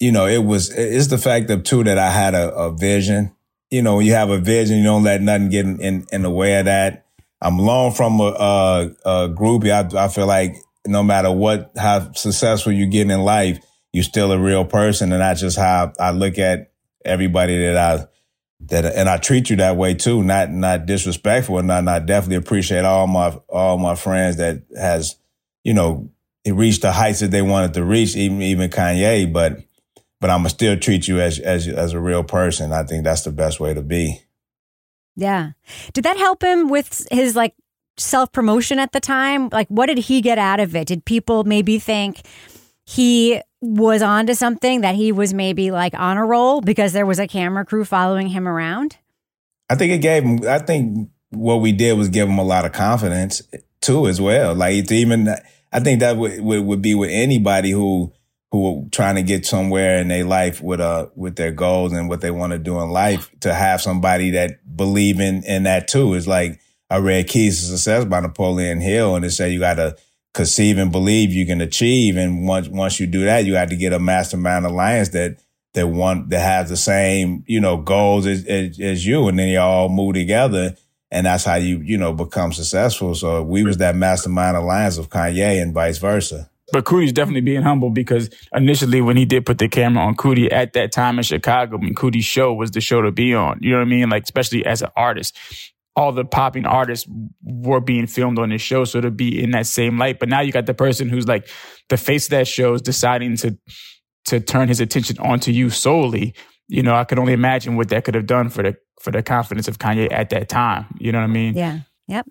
you 0.00 0.12
know, 0.12 0.26
it 0.26 0.44
was 0.44 0.70
it's 0.70 1.08
the 1.08 1.18
fact 1.18 1.50
of 1.50 1.64
too 1.64 1.82
that 1.84 1.98
I 1.98 2.10
had 2.10 2.34
a, 2.34 2.54
a 2.54 2.72
vision. 2.72 3.32
You 3.70 3.82
know, 3.82 4.00
you 4.00 4.14
have 4.14 4.30
a 4.30 4.38
vision, 4.38 4.78
you 4.78 4.84
don't 4.84 5.04
let 5.04 5.20
nothing 5.20 5.50
get 5.50 5.66
in 5.66 5.80
in, 5.80 6.06
in 6.10 6.22
the 6.22 6.30
way 6.30 6.58
of 6.58 6.64
that. 6.66 7.06
I'm 7.40 7.58
long 7.58 7.92
from 7.92 8.20
a, 8.20 8.24
a, 8.24 8.90
a 9.04 9.28
groupie. 9.28 9.70
I, 9.70 10.04
I 10.04 10.08
feel 10.08 10.26
like 10.26 10.56
no 10.86 11.02
matter 11.02 11.30
what 11.30 11.72
how 11.76 12.12
successful 12.12 12.72
you 12.72 12.86
get 12.86 13.10
in 13.10 13.20
life 13.20 13.60
you're 13.92 14.04
still 14.04 14.32
a 14.32 14.38
real 14.38 14.64
person. 14.64 15.12
And 15.12 15.20
that's 15.20 15.40
just 15.40 15.56
how 15.56 15.92
I 15.98 16.10
look 16.10 16.38
at 16.38 16.70
everybody 17.04 17.58
that 17.58 17.76
I, 17.76 18.06
that, 18.66 18.84
and 18.84 19.08
I 19.08 19.18
treat 19.18 19.50
you 19.50 19.56
that 19.56 19.76
way 19.76 19.94
too, 19.94 20.22
not, 20.22 20.50
not 20.50 20.86
disrespectful 20.86 21.58
and 21.58 21.68
not, 21.68 21.88
I 21.88 21.98
definitely 22.00 22.36
appreciate 22.36 22.84
all 22.84 23.06
my, 23.06 23.30
all 23.48 23.78
my 23.78 23.94
friends 23.94 24.36
that 24.36 24.62
has, 24.76 25.16
you 25.64 25.74
know, 25.74 26.10
reached 26.46 26.82
the 26.82 26.92
heights 26.92 27.20
that 27.20 27.30
they 27.30 27.42
wanted 27.42 27.74
to 27.74 27.84
reach, 27.84 28.16
even, 28.16 28.42
even 28.42 28.70
Kanye, 28.70 29.32
but, 29.32 29.62
but 30.20 30.30
I'm 30.30 30.40
gonna 30.40 30.50
still 30.50 30.76
treat 30.76 31.08
you 31.08 31.20
as, 31.20 31.38
as, 31.38 31.68
as 31.68 31.92
a 31.92 32.00
real 32.00 32.24
person. 32.24 32.72
I 32.72 32.82
think 32.82 33.04
that's 33.04 33.22
the 33.22 33.32
best 33.32 33.60
way 33.60 33.74
to 33.74 33.82
be. 33.82 34.22
Yeah. 35.16 35.50
Did 35.92 36.04
that 36.04 36.16
help 36.16 36.42
him 36.42 36.68
with 36.68 37.06
his 37.10 37.34
like 37.34 37.54
self 37.96 38.32
promotion 38.32 38.78
at 38.78 38.92
the 38.92 39.00
time? 39.00 39.48
Like, 39.50 39.68
what 39.68 39.86
did 39.86 39.98
he 39.98 40.20
get 40.20 40.38
out 40.38 40.60
of 40.60 40.76
it? 40.76 40.86
Did 40.86 41.04
people 41.04 41.44
maybe 41.44 41.78
think 41.78 42.22
he 42.84 43.40
was 43.60 44.02
onto 44.02 44.34
something 44.34 44.82
that 44.82 44.94
he 44.94 45.12
was 45.12 45.34
maybe 45.34 45.70
like 45.70 45.94
on 45.94 46.16
a 46.16 46.24
roll 46.24 46.60
because 46.60 46.92
there 46.92 47.06
was 47.06 47.18
a 47.18 47.26
camera 47.26 47.64
crew 47.64 47.84
following 47.84 48.28
him 48.28 48.46
around? 48.46 48.96
I 49.68 49.74
think 49.74 49.92
it 49.92 49.98
gave 49.98 50.22
him, 50.22 50.40
I 50.48 50.58
think 50.60 51.10
what 51.30 51.56
we 51.56 51.72
did 51.72 51.98
was 51.98 52.08
give 52.08 52.28
him 52.28 52.38
a 52.38 52.44
lot 52.44 52.64
of 52.64 52.72
confidence 52.72 53.42
too, 53.80 54.06
as 54.06 54.20
well. 54.20 54.54
Like 54.54 54.86
to 54.86 54.94
even, 54.94 55.28
I 55.72 55.80
think 55.80 56.00
that 56.00 56.16
would, 56.16 56.40
would, 56.40 56.64
would 56.64 56.82
be 56.82 56.94
with 56.94 57.10
anybody 57.10 57.72
who, 57.72 58.12
who 58.50 58.66
are 58.66 58.88
trying 58.90 59.16
to 59.16 59.22
get 59.22 59.44
somewhere 59.44 59.98
in 59.98 60.08
their 60.08 60.24
life 60.24 60.62
with, 60.62 60.80
uh, 60.80 61.08
with 61.14 61.36
their 61.36 61.52
goals 61.52 61.92
and 61.92 62.08
what 62.08 62.20
they 62.20 62.30
want 62.30 62.52
to 62.52 62.58
do 62.58 62.80
in 62.80 62.90
life 62.90 63.30
to 63.40 63.52
have 63.52 63.80
somebody 63.80 64.30
that 64.30 64.76
believe 64.76 65.20
in, 65.20 65.44
in 65.44 65.64
that 65.64 65.88
too. 65.88 66.14
Is 66.14 66.26
like 66.26 66.60
I 66.88 66.98
read 66.98 67.28
Keys 67.28 67.60
to 67.60 67.66
Success 67.66 68.04
by 68.04 68.20
Napoleon 68.20 68.80
Hill 68.80 69.16
and 69.16 69.24
it 69.24 69.30
said 69.32 69.52
you 69.52 69.60
got 69.60 69.74
to, 69.74 69.96
conceive 70.38 70.78
and 70.78 70.92
believe 70.92 71.32
you 71.32 71.44
can 71.44 71.60
achieve. 71.60 72.16
And 72.16 72.46
once 72.46 72.68
once 72.68 73.00
you 73.00 73.06
do 73.06 73.24
that, 73.24 73.44
you 73.44 73.56
have 73.56 73.70
to 73.70 73.76
get 73.76 73.92
a 73.92 73.98
mastermind 73.98 74.64
alliance 74.64 75.10
that 75.10 75.42
that 75.74 75.88
want 75.88 76.30
that 76.30 76.40
has 76.40 76.68
the 76.68 76.76
same 76.76 77.44
you 77.46 77.60
know 77.60 77.76
goals 77.76 78.26
as, 78.26 78.44
as, 78.46 78.78
as 78.80 79.06
you, 79.06 79.28
and 79.28 79.38
then 79.38 79.48
you 79.48 79.58
all 79.58 79.88
move 79.88 80.14
together, 80.14 80.76
and 81.10 81.26
that's 81.26 81.44
how 81.44 81.56
you 81.56 81.80
you 81.80 81.98
know 81.98 82.12
become 82.12 82.52
successful. 82.52 83.14
So 83.14 83.42
we 83.42 83.64
was 83.64 83.78
that 83.78 83.96
mastermind 83.96 84.56
alliance 84.56 84.96
of 84.96 85.10
Kanye 85.10 85.60
and 85.60 85.74
vice 85.74 85.98
versa. 85.98 86.48
But 86.72 86.84
Coodie's 86.84 87.12
definitely 87.12 87.40
being 87.40 87.62
humble 87.62 87.90
because 87.90 88.28
initially 88.52 89.00
when 89.00 89.16
he 89.16 89.24
did 89.24 89.46
put 89.46 89.58
the 89.58 89.68
camera 89.68 90.04
on 90.04 90.16
Cootie 90.16 90.52
at 90.52 90.74
that 90.74 90.92
time 90.92 91.18
in 91.18 91.22
Chicago, 91.24 91.78
mean, 91.78 91.94
Coodie's 91.94 92.26
show 92.26 92.52
was 92.52 92.72
the 92.72 92.80
show 92.80 93.00
to 93.00 93.10
be 93.10 93.34
on. 93.34 93.58
You 93.62 93.70
know 93.70 93.78
what 93.78 93.86
I 93.86 93.90
mean? 93.90 94.10
Like, 94.10 94.24
especially 94.24 94.66
as 94.66 94.82
an 94.82 94.90
artist. 94.96 95.36
All 95.96 96.12
the 96.12 96.24
popping 96.24 96.64
artists 96.64 97.08
were 97.42 97.80
being 97.80 98.06
filmed 98.06 98.38
on 98.38 98.50
this 98.50 98.62
show, 98.62 98.84
so 98.84 99.00
to 99.00 99.10
be 99.10 99.42
in 99.42 99.50
that 99.50 99.66
same 99.66 99.98
light. 99.98 100.20
But 100.20 100.28
now 100.28 100.40
you 100.40 100.52
got 100.52 100.66
the 100.66 100.74
person 100.74 101.08
who's 101.08 101.26
like 101.26 101.48
the 101.88 101.96
face 101.96 102.26
of 102.26 102.30
that 102.30 102.46
show 102.46 102.74
is 102.74 102.82
deciding 102.82 103.36
to 103.38 103.58
to 104.26 104.38
turn 104.38 104.68
his 104.68 104.78
attention 104.78 105.18
onto 105.18 105.50
you 105.50 105.70
solely. 105.70 106.34
You 106.68 106.84
know, 106.84 106.94
I 106.94 107.02
could 107.02 107.18
only 107.18 107.32
imagine 107.32 107.76
what 107.76 107.88
that 107.88 108.04
could 108.04 108.14
have 108.14 108.26
done 108.26 108.48
for 108.48 108.62
the 108.62 108.76
for 109.00 109.10
the 109.10 109.24
confidence 109.24 109.66
of 109.66 109.78
Kanye 109.78 110.12
at 110.12 110.30
that 110.30 110.48
time. 110.48 110.86
You 111.00 111.10
know 111.10 111.18
what 111.18 111.24
I 111.24 111.32
mean? 111.32 111.56
Yeah. 111.56 111.80
Yep. 112.06 112.28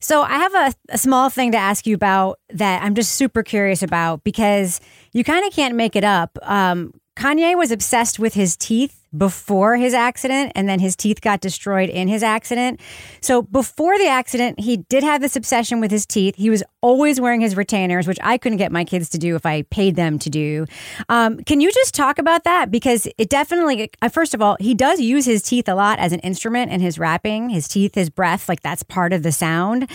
So 0.00 0.22
I 0.22 0.38
have 0.38 0.54
a, 0.54 0.74
a, 0.90 0.98
small 0.98 1.28
thing 1.28 1.52
to 1.52 1.58
ask 1.58 1.86
you 1.86 1.94
about 1.94 2.38
that 2.50 2.82
I'm 2.82 2.94
just 2.94 3.12
super 3.12 3.42
curious 3.42 3.82
about 3.82 4.22
because 4.22 4.80
you 5.12 5.24
kind 5.24 5.46
of 5.46 5.52
can't 5.52 5.74
make 5.74 5.96
it 5.96 6.04
up. 6.04 6.38
Um, 6.42 6.92
Kanye 7.16 7.56
was 7.56 7.72
obsessed 7.72 8.18
with 8.18 8.34
his 8.34 8.56
teeth 8.56 8.97
before 9.16 9.76
his 9.76 9.94
accident, 9.94 10.52
and 10.54 10.68
then 10.68 10.80
his 10.80 10.94
teeth 10.94 11.20
got 11.20 11.40
destroyed 11.40 11.88
in 11.88 12.08
his 12.08 12.22
accident. 12.22 12.80
So 13.20 13.42
before 13.42 13.98
the 13.98 14.06
accident, 14.06 14.60
he 14.60 14.78
did 14.78 15.02
have 15.02 15.20
this 15.20 15.36
obsession 15.36 15.80
with 15.80 15.90
his 15.90 16.04
teeth. 16.04 16.36
He 16.36 16.50
was 16.50 16.62
always 16.80 17.20
wearing 17.20 17.40
his 17.40 17.56
retainers, 17.56 18.06
which 18.06 18.18
I 18.22 18.38
couldn't 18.38 18.58
get 18.58 18.70
my 18.70 18.84
kids 18.84 19.08
to 19.10 19.18
do 19.18 19.34
if 19.34 19.46
I 19.46 19.62
paid 19.62 19.96
them 19.96 20.18
to 20.18 20.30
do. 20.30 20.66
Um, 21.08 21.38
can 21.44 21.60
you 21.60 21.72
just 21.72 21.94
talk 21.94 22.18
about 22.18 22.44
that? 22.44 22.70
Because 22.70 23.08
it 23.18 23.28
definitely, 23.28 23.90
first 24.12 24.34
of 24.34 24.42
all, 24.42 24.56
he 24.60 24.74
does 24.74 25.00
use 25.00 25.24
his 25.24 25.42
teeth 25.42 25.68
a 25.68 25.74
lot 25.74 25.98
as 25.98 26.12
an 26.12 26.20
instrument 26.20 26.70
in 26.70 26.80
his 26.80 26.98
rapping. 26.98 27.48
His 27.48 27.66
teeth, 27.68 27.94
his 27.94 28.10
breath, 28.10 28.48
like 28.48 28.60
that's 28.60 28.82
part 28.82 29.12
of 29.12 29.22
the 29.22 29.32
sound. 29.32 29.90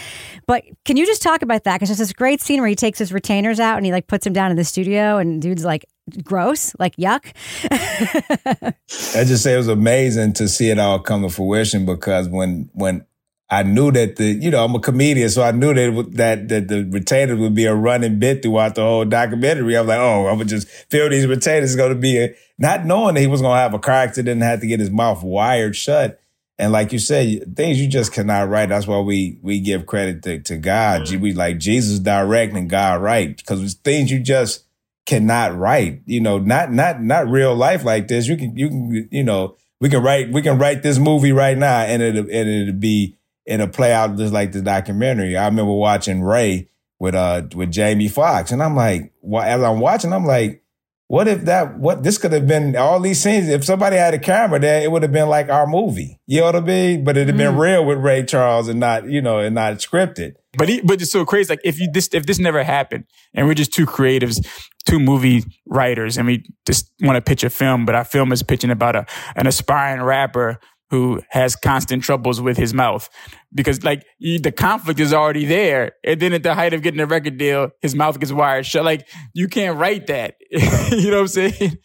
But 0.48 0.64
can 0.86 0.98
you 0.98 1.06
just 1.06 1.22
talk 1.22 1.42
about 1.42 1.64
that? 1.64 1.76
Because 1.76 1.90
there's 1.90 2.00
this 2.00 2.14
great 2.14 2.42
scene 2.42 2.60
where 2.60 2.70
he 2.70 2.76
takes 2.76 3.00
his 3.00 3.14
retainers 3.14 3.60
out 3.60 3.78
and 3.78 3.86
he 3.86 3.92
like 3.92 4.08
puts 4.08 4.24
them 4.24 4.34
down 4.34 4.52
in 4.52 4.58
the 4.58 4.64
studio, 4.64 5.18
and 5.18 5.42
dude's 5.42 5.64
like, 5.64 5.86
gross, 6.24 6.76
like 6.80 6.96
yuck. 6.96 7.34
I 7.72 9.24
just 9.24 9.44
say 9.44 9.54
it 9.54 9.58
was 9.58 9.68
amazing 9.68 10.34
to 10.34 10.48
see 10.48 10.70
it 10.70 10.80
all 10.80 11.00
come 11.00 11.22
to 11.24 11.30
fruition 11.30 11.86
because 11.86 12.30
when 12.30 12.70
when 12.74 13.06
I 13.50 13.64
knew 13.64 13.92
that 13.92 14.16
the 14.16 14.26
you 14.26 14.50
know 14.50 14.64
I'm 14.64 14.74
a 14.74 14.80
comedian, 14.80 15.30
so 15.30 15.44
I 15.44 15.52
knew 15.52 15.74
that 15.74 16.12
that 16.14 16.48
that 16.50 16.68
the 16.68 16.86
retainers 16.86 17.40
would 17.40 17.54
be 17.54 17.66
a 17.66 17.76
running 17.76 18.18
bit 18.18 18.42
throughout 18.42 18.76
the 18.76 18.82
whole 18.82 19.06
documentary. 19.06 19.78
I 19.78 19.82
was 19.82 19.90
like, 19.90 20.00
oh, 20.00 20.28
I'm 20.28 20.38
gonna 20.38 20.46
just 20.46 20.68
feel 20.68 21.10
these 21.10 21.28
retainers 21.28 21.72
is 21.72 21.76
gonna 21.76 21.96
be 21.96 22.20
a, 22.20 22.36
not 22.58 22.86
knowing 22.86 23.16
that 23.16 23.22
he 23.22 23.28
was 23.28 23.42
gonna 23.42 23.60
have 23.60 23.74
a 23.74 23.80
car 23.80 23.96
accident 23.96 24.42
and 24.42 24.44
have 24.44 24.62
to 24.62 24.68
get 24.68 24.80
his 24.80 24.90
mouth 24.90 25.24
wired 25.24 25.76
shut. 25.76 26.20
And 26.58 26.72
like 26.72 26.94
you 26.94 27.00
said, 27.00 27.56
things 27.56 27.80
you 27.82 27.88
just 27.88 28.14
cannot 28.14 28.48
write. 28.50 28.70
That's 28.70 28.88
why 28.88 29.00
we 29.00 29.38
we 29.42 29.60
give 29.60 29.86
credit 29.86 30.24
to, 30.24 30.40
to 30.40 30.58
God. 30.58 31.04
Mm-hmm. 31.04 31.22
We 31.22 31.34
like 31.34 31.58
Jesus 31.60 32.00
direct 32.00 32.56
and 32.56 32.70
God 32.70 33.02
right 33.02 33.36
because 33.36 33.74
things 33.76 34.12
you 34.12 34.20
just 34.20 34.63
cannot 35.06 35.58
write. 35.58 36.02
You 36.06 36.22
know, 36.22 36.38
not 36.40 36.72
not 36.72 37.02
not 37.02 37.28
real 37.28 37.56
life 37.56 37.84
like 37.84 38.08
this. 38.08 38.28
You 38.28 38.38
can 38.38 38.56
you 38.58 38.70
can 38.70 39.08
you 39.12 39.24
know 39.24 39.58
we 39.80 39.90
can 39.90 40.04
write 40.04 40.32
we 40.32 40.42
can 40.42 40.58
write 40.58 40.84
this 40.84 40.98
movie 40.98 41.32
right 41.32 41.58
now 41.58 41.82
and 41.82 42.02
it'll 42.02 42.22
and 42.22 42.50
it'll 42.50 42.74
be 42.74 43.18
it'll 43.46 43.68
play 43.68 43.94
out 43.94 44.18
just 44.18 44.34
like 44.34 44.52
the 44.52 44.62
documentary. 44.62 45.38
I 45.38 45.46
remember 45.46 45.74
watching 45.74 46.22
Ray 46.22 46.70
with 47.00 47.16
uh 47.16 47.44
with 47.54 47.72
Jamie 47.72 48.08
Foxx 48.08 48.52
and 48.52 48.64
I'm 48.64 48.76
like, 48.76 49.12
well, 49.22 49.44
as 49.44 49.62
I'm 49.62 49.80
watching, 49.80 50.14
I'm 50.14 50.26
like, 50.26 50.64
what 51.08 51.28
if 51.28 51.42
that 51.46 51.78
what 51.78 52.04
this 52.04 52.18
could 52.18 52.32
have 52.32 52.48
been 52.48 52.76
all 52.76 53.00
these 53.00 53.22
scenes? 53.22 53.50
If 53.50 53.66
somebody 53.66 53.98
had 53.98 54.14
a 54.14 54.20
camera 54.20 54.60
there, 54.60 54.82
it 54.82 54.92
would 54.92 55.04
have 55.04 55.12
been 55.12 55.30
like 55.30 55.50
our 55.50 55.68
movie. 55.68 56.20
You 56.28 56.40
know 56.40 56.46
what 56.46 56.56
I 56.56 56.62
mean? 56.62 57.04
But 57.04 57.18
it'd 57.18 57.28
have 57.28 57.38
been 57.38 57.56
mm. 57.56 57.60
real 57.60 57.86
with 57.86 57.98
Ray 57.98 58.24
Charles 58.24 58.68
and 58.70 58.80
not 58.80 59.10
you 59.10 59.22
know 59.22 59.40
and 59.40 59.54
not 59.54 59.76
scripted. 59.76 60.36
But 60.58 60.70
he, 60.70 60.82
but 60.82 61.02
it's 61.02 61.12
so 61.12 61.26
crazy. 61.26 61.52
Like 61.52 61.62
if 61.64 61.80
you 61.80 61.90
this 61.92 62.10
if 62.14 62.26
this 62.26 62.40
never 62.40 62.64
happened 62.64 63.06
and 63.34 63.48
we're 63.48 63.56
just 63.56 63.74
two 63.74 63.86
creatives, 63.86 64.46
two 64.86 65.00
movie 65.00 65.44
writers, 65.66 66.18
and 66.18 66.28
we 66.28 66.46
just 66.66 66.92
want 67.02 67.16
to 67.16 67.22
pitch 67.22 67.44
a 67.44 67.50
film, 67.50 67.86
but 67.86 67.96
our 67.96 68.06
film 68.06 68.32
is 68.32 68.44
pitching 68.44 68.70
about 68.70 68.96
a 68.96 69.06
an 69.36 69.48
aspiring 69.48 70.04
rapper 70.04 70.60
who 70.94 71.20
has 71.30 71.56
constant 71.56 72.04
troubles 72.04 72.40
with 72.40 72.56
his 72.56 72.72
mouth 72.72 73.10
because 73.52 73.84
like 73.84 74.06
the 74.20 74.54
conflict 74.56 75.00
is 75.00 75.12
already 75.12 75.44
there. 75.44 75.94
And 76.04 76.20
then 76.20 76.34
at 76.34 76.44
the 76.44 76.54
height 76.54 76.72
of 76.76 76.84
getting 76.84 77.00
a 77.00 77.08
record 77.08 77.40
deal, 77.40 77.72
his 77.82 77.96
mouth 77.96 78.20
gets 78.20 78.32
wired 78.32 78.68
shut. 78.68 78.86
Like 78.86 79.08
you 79.34 79.48
can't 79.48 79.80
write 79.80 80.06
that. 80.06 80.36
you 80.52 81.10
know 81.10 81.18
what 81.18 81.22
I'm 81.22 81.28
saying? 81.30 81.80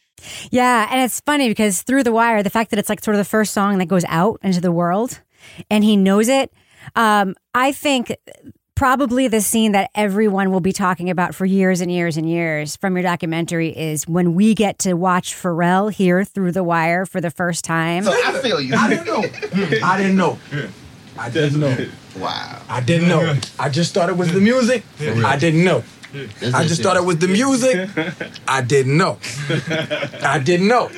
Yeah. 0.50 0.88
And 0.90 1.00
it's 1.00 1.20
funny 1.20 1.48
because 1.48 1.80
through 1.80 2.02
the 2.02 2.12
wire, 2.12 2.42
the 2.42 2.50
fact 2.50 2.68
that 2.68 2.78
it's 2.78 2.90
like 2.90 3.02
sort 3.02 3.14
of 3.14 3.18
the 3.18 3.24
first 3.24 3.54
song 3.54 3.78
that 3.78 3.86
goes 3.86 4.04
out 4.08 4.40
into 4.42 4.60
the 4.60 4.72
world 4.72 5.22
and 5.70 5.84
he 5.84 5.96
knows 5.96 6.28
it. 6.28 6.52
Um, 6.96 7.34
I 7.54 7.72
think 7.72 8.16
probably 8.74 9.26
the 9.26 9.40
scene 9.40 9.72
that 9.72 9.90
everyone 9.94 10.52
will 10.52 10.60
be 10.60 10.72
talking 10.72 11.10
about 11.10 11.34
for 11.34 11.44
years 11.44 11.80
and 11.80 11.90
years 11.90 12.16
and 12.16 12.30
years 12.30 12.76
from 12.76 12.94
your 12.94 13.02
documentary 13.02 13.76
is 13.76 14.06
when 14.06 14.34
we 14.34 14.54
get 14.54 14.78
to 14.78 14.94
watch 14.94 15.34
Pharrell 15.34 15.92
hear 15.92 16.24
through 16.24 16.52
the 16.52 16.62
wire 16.62 17.04
for 17.04 17.20
the 17.20 17.30
first 17.30 17.64
time. 17.64 18.04
So 18.04 18.12
I 18.12 18.38
feel 18.40 18.60
you. 18.60 18.76
I 18.76 18.88
didn't 18.88 19.06
know. 19.06 19.24
I 19.84 19.96
didn't 19.98 20.16
know. 20.16 20.38
I 21.18 21.28
didn't 21.28 21.58
know. 21.58 21.76
Wow. 22.18 22.62
I 22.68 22.80
didn't 22.80 23.08
know. 23.08 23.36
I 23.58 23.68
just 23.68 23.94
thought 23.94 24.08
it 24.08 24.16
was 24.16 24.32
the 24.32 24.40
music. 24.40 24.84
I 25.00 25.36
didn't 25.36 25.64
know. 25.64 25.82
I 26.54 26.64
just 26.64 26.82
thought 26.82 26.96
it 26.96 27.04
was 27.04 27.18
the 27.18 27.28
music. 27.28 27.90
I 28.46 28.62
didn't 28.62 28.96
know. 28.96 29.18
I 30.22 30.38
didn't 30.38 30.68
know. 30.68 30.88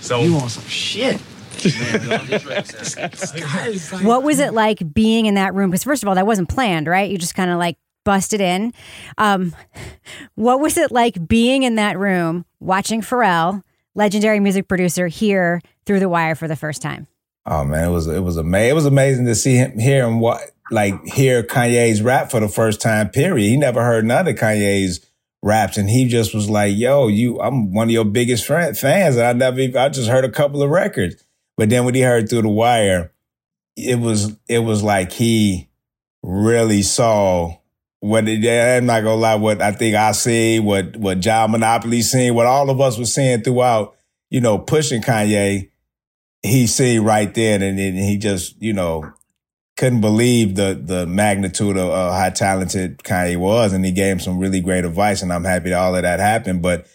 So 0.00 0.20
you 0.20 0.34
want 0.34 0.52
some 0.52 0.64
shit? 0.64 1.20
What 4.02 4.22
was 4.22 4.38
it 4.40 4.54
like 4.54 4.92
being 4.92 5.26
in 5.26 5.34
that 5.34 5.54
room? 5.54 5.70
Because 5.70 5.84
first 5.84 6.02
of 6.02 6.08
all, 6.08 6.14
that 6.14 6.26
wasn't 6.26 6.48
planned, 6.48 6.86
right? 6.86 7.10
You 7.10 7.18
just 7.18 7.34
kind 7.34 7.50
of 7.50 7.58
like 7.58 7.76
busted 8.04 8.40
in. 8.40 8.72
Um, 9.18 9.54
what 10.34 10.60
was 10.60 10.76
it 10.76 10.90
like 10.90 11.26
being 11.26 11.62
in 11.62 11.76
that 11.76 11.98
room 11.98 12.44
watching 12.60 13.00
Pharrell, 13.00 13.62
legendary 13.94 14.40
music 14.40 14.68
producer, 14.68 15.08
hear 15.08 15.60
through 15.86 16.00
the 16.00 16.08
wire 16.08 16.34
for 16.34 16.48
the 16.48 16.56
first 16.56 16.82
time? 16.82 17.06
Oh 17.46 17.64
man, 17.64 17.88
it 17.88 17.92
was 17.92 18.06
it 18.06 18.22
was 18.22 18.36
amazing. 18.36 18.70
It 18.70 18.74
was 18.74 18.86
amazing 18.86 19.26
to 19.26 19.34
see 19.34 19.56
him 19.56 19.78
hear 19.78 20.06
him 20.06 20.20
what 20.20 20.40
like 20.70 21.04
hear 21.04 21.42
Kanye's 21.42 22.00
rap 22.00 22.30
for 22.30 22.40
the 22.40 22.48
first 22.48 22.80
time. 22.80 23.10
Period. 23.10 23.46
He 23.46 23.56
never 23.56 23.82
heard 23.82 24.04
none 24.04 24.26
of 24.26 24.36
Kanye's 24.36 25.04
raps, 25.42 25.76
and 25.76 25.90
he 25.90 26.08
just 26.08 26.34
was 26.34 26.48
like, 26.48 26.74
"Yo, 26.74 27.08
you, 27.08 27.38
I'm 27.40 27.72
one 27.74 27.88
of 27.88 27.92
your 27.92 28.06
biggest 28.06 28.46
friend, 28.46 28.76
fans, 28.76 29.16
and 29.16 29.26
I 29.26 29.32
never, 29.34 29.78
I 29.78 29.90
just 29.90 30.08
heard 30.08 30.24
a 30.24 30.30
couple 30.30 30.62
of 30.62 30.70
records." 30.70 31.22
But 31.56 31.70
then 31.70 31.84
when 31.84 31.94
he 31.94 32.00
heard 32.00 32.28
through 32.28 32.42
the 32.42 32.48
wire, 32.48 33.12
it 33.76 33.98
was 33.98 34.36
it 34.48 34.60
was 34.60 34.82
like 34.82 35.12
he 35.12 35.68
really 36.22 36.82
saw 36.82 37.56
what 38.00 38.28
it, 38.28 38.46
I'm 38.46 38.86
not 38.86 39.02
gonna 39.02 39.14
lie, 39.14 39.34
what 39.36 39.62
I 39.62 39.72
think 39.72 39.96
I 39.96 40.12
see, 40.12 40.60
what 40.60 40.96
what 40.96 41.20
John 41.20 41.52
Monopoly 41.52 42.02
seen, 42.02 42.34
what 42.34 42.46
all 42.46 42.70
of 42.70 42.80
us 42.80 42.98
were 42.98 43.04
seeing 43.04 43.42
throughout, 43.42 43.96
you 44.30 44.40
know, 44.40 44.58
pushing 44.58 45.02
Kanye, 45.02 45.70
he 46.42 46.66
see 46.66 46.98
right 46.98 47.32
then 47.32 47.62
and, 47.62 47.78
he 47.78 48.18
just, 48.18 48.60
you 48.60 48.72
know, 48.72 49.10
couldn't 49.76 50.00
believe 50.02 50.54
the 50.54 50.80
the 50.80 51.06
magnitude 51.06 51.76
of 51.76 51.90
uh, 51.90 52.12
how 52.12 52.30
talented 52.30 52.98
Kanye 52.98 53.36
was, 53.36 53.72
and 53.72 53.84
he 53.84 53.92
gave 53.92 54.12
him 54.12 54.20
some 54.20 54.38
really 54.38 54.60
great 54.60 54.84
advice, 54.84 55.22
and 55.22 55.32
I'm 55.32 55.44
happy 55.44 55.70
that 55.70 55.78
all 55.78 55.96
of 55.96 56.02
that 56.02 56.20
happened. 56.20 56.62
But 56.62 56.86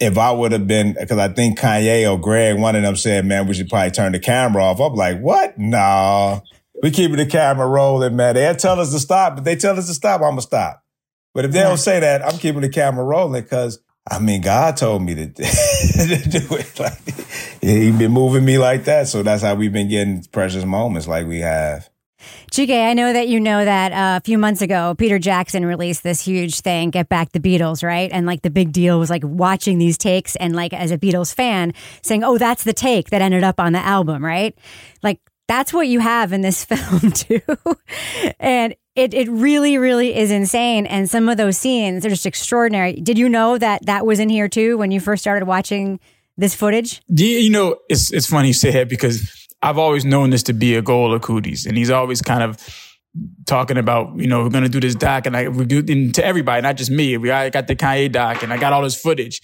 if 0.00 0.16
I 0.16 0.30
would 0.30 0.52
have 0.52 0.66
been, 0.66 0.94
because 0.98 1.18
I 1.18 1.28
think 1.28 1.58
Kanye 1.58 2.10
or 2.10 2.18
Greg, 2.20 2.58
one 2.58 2.76
of 2.76 2.82
them 2.82 2.96
said, 2.96 3.26
man, 3.26 3.46
we 3.46 3.54
should 3.54 3.68
probably 3.68 3.90
turn 3.90 4.12
the 4.12 4.20
camera 4.20 4.62
off. 4.62 4.80
I'm 4.80 4.94
like, 4.94 5.20
what? 5.20 5.58
Nah, 5.58 6.40
we 6.82 6.90
keeping 6.90 7.16
the 7.16 7.26
camera 7.26 7.66
rolling, 7.66 8.14
man. 8.14 8.34
They'll 8.34 8.54
tell 8.54 8.78
us 8.80 8.92
to 8.92 9.00
stop, 9.00 9.36
but 9.36 9.44
they 9.44 9.56
tell 9.56 9.76
us 9.78 9.88
to 9.88 9.94
stop, 9.94 10.20
I'm 10.20 10.30
going 10.30 10.36
to 10.36 10.42
stop. 10.42 10.84
But 11.34 11.44
if 11.44 11.52
they 11.52 11.60
don't 11.60 11.78
say 11.78 12.00
that, 12.00 12.24
I'm 12.24 12.38
keeping 12.38 12.62
the 12.62 12.68
camera 12.68 13.04
rolling 13.04 13.42
because, 13.42 13.80
I 14.08 14.18
mean, 14.18 14.40
God 14.40 14.76
told 14.76 15.02
me 15.02 15.14
to, 15.14 15.26
to 15.32 16.28
do 16.28 16.56
it. 16.56 16.72
Like, 16.78 16.98
he 17.60 17.90
been 17.90 18.12
moving 18.12 18.44
me 18.44 18.56
like 18.58 18.84
that. 18.84 19.08
So 19.08 19.24
that's 19.24 19.42
how 19.42 19.56
we've 19.56 19.72
been 19.72 19.88
getting 19.88 20.22
precious 20.30 20.64
moments 20.64 21.08
like 21.08 21.26
we 21.26 21.40
have. 21.40 21.88
Chike, 22.50 22.84
I 22.84 22.94
know 22.94 23.12
that 23.12 23.28
you 23.28 23.40
know 23.40 23.64
that 23.64 23.92
uh, 23.92 24.18
a 24.18 24.20
few 24.24 24.38
months 24.38 24.62
ago, 24.62 24.94
Peter 24.96 25.18
Jackson 25.18 25.64
released 25.64 26.02
this 26.02 26.20
huge 26.24 26.60
thing, 26.60 26.90
Get 26.90 27.08
Back 27.08 27.32
the 27.32 27.40
Beatles, 27.40 27.82
right? 27.82 28.10
And 28.12 28.26
like 28.26 28.42
the 28.42 28.50
big 28.50 28.72
deal 28.72 28.98
was 28.98 29.10
like 29.10 29.22
watching 29.24 29.78
these 29.78 29.98
takes 29.98 30.36
and 30.36 30.54
like 30.54 30.72
as 30.72 30.90
a 30.90 30.98
Beatles 30.98 31.34
fan 31.34 31.72
saying, 32.02 32.24
oh, 32.24 32.38
that's 32.38 32.64
the 32.64 32.72
take 32.72 33.10
that 33.10 33.22
ended 33.22 33.44
up 33.44 33.60
on 33.60 33.72
the 33.72 33.78
album, 33.78 34.24
right? 34.24 34.56
Like 35.02 35.20
that's 35.46 35.72
what 35.72 35.88
you 35.88 36.00
have 36.00 36.32
in 36.32 36.42
this 36.42 36.64
film 36.64 37.10
too. 37.12 37.40
and 38.38 38.74
it, 38.94 39.14
it 39.14 39.28
really, 39.28 39.78
really 39.78 40.16
is 40.16 40.30
insane. 40.30 40.86
And 40.86 41.08
some 41.08 41.28
of 41.28 41.36
those 41.36 41.56
scenes 41.56 42.04
are 42.04 42.10
just 42.10 42.26
extraordinary. 42.26 42.94
Did 42.94 43.18
you 43.18 43.28
know 43.28 43.56
that 43.58 43.86
that 43.86 44.04
was 44.04 44.18
in 44.18 44.28
here 44.28 44.48
too 44.48 44.76
when 44.76 44.90
you 44.90 45.00
first 45.00 45.22
started 45.22 45.46
watching 45.46 46.00
this 46.36 46.54
footage? 46.54 47.00
You 47.08 47.50
know, 47.50 47.76
it's, 47.88 48.12
it's 48.12 48.26
funny 48.26 48.48
you 48.48 48.54
say 48.54 48.72
that 48.72 48.88
because 48.88 49.47
I've 49.62 49.78
always 49.78 50.04
known 50.04 50.30
this 50.30 50.42
to 50.44 50.52
be 50.52 50.76
a 50.76 50.82
goal 50.82 51.12
of 51.12 51.22
Coodie's, 51.22 51.66
and 51.66 51.76
he's 51.76 51.90
always 51.90 52.22
kind 52.22 52.42
of 52.42 52.58
talking 53.46 53.76
about, 53.76 54.16
you 54.16 54.26
know, 54.26 54.42
we're 54.42 54.50
gonna 54.50 54.68
do 54.68 54.80
this 54.80 54.94
doc, 54.94 55.26
and 55.26 55.36
I 55.36 55.48
we 55.48 55.64
do 55.64 55.78
and 55.88 56.14
to 56.14 56.24
everybody, 56.24 56.62
not 56.62 56.76
just 56.76 56.90
me. 56.90 57.16
We 57.16 57.30
I 57.30 57.50
got 57.50 57.66
the 57.66 57.76
Kanye 57.76 58.10
doc, 58.12 58.42
and 58.42 58.52
I 58.52 58.58
got 58.58 58.72
all 58.72 58.82
this 58.82 59.00
footage. 59.00 59.40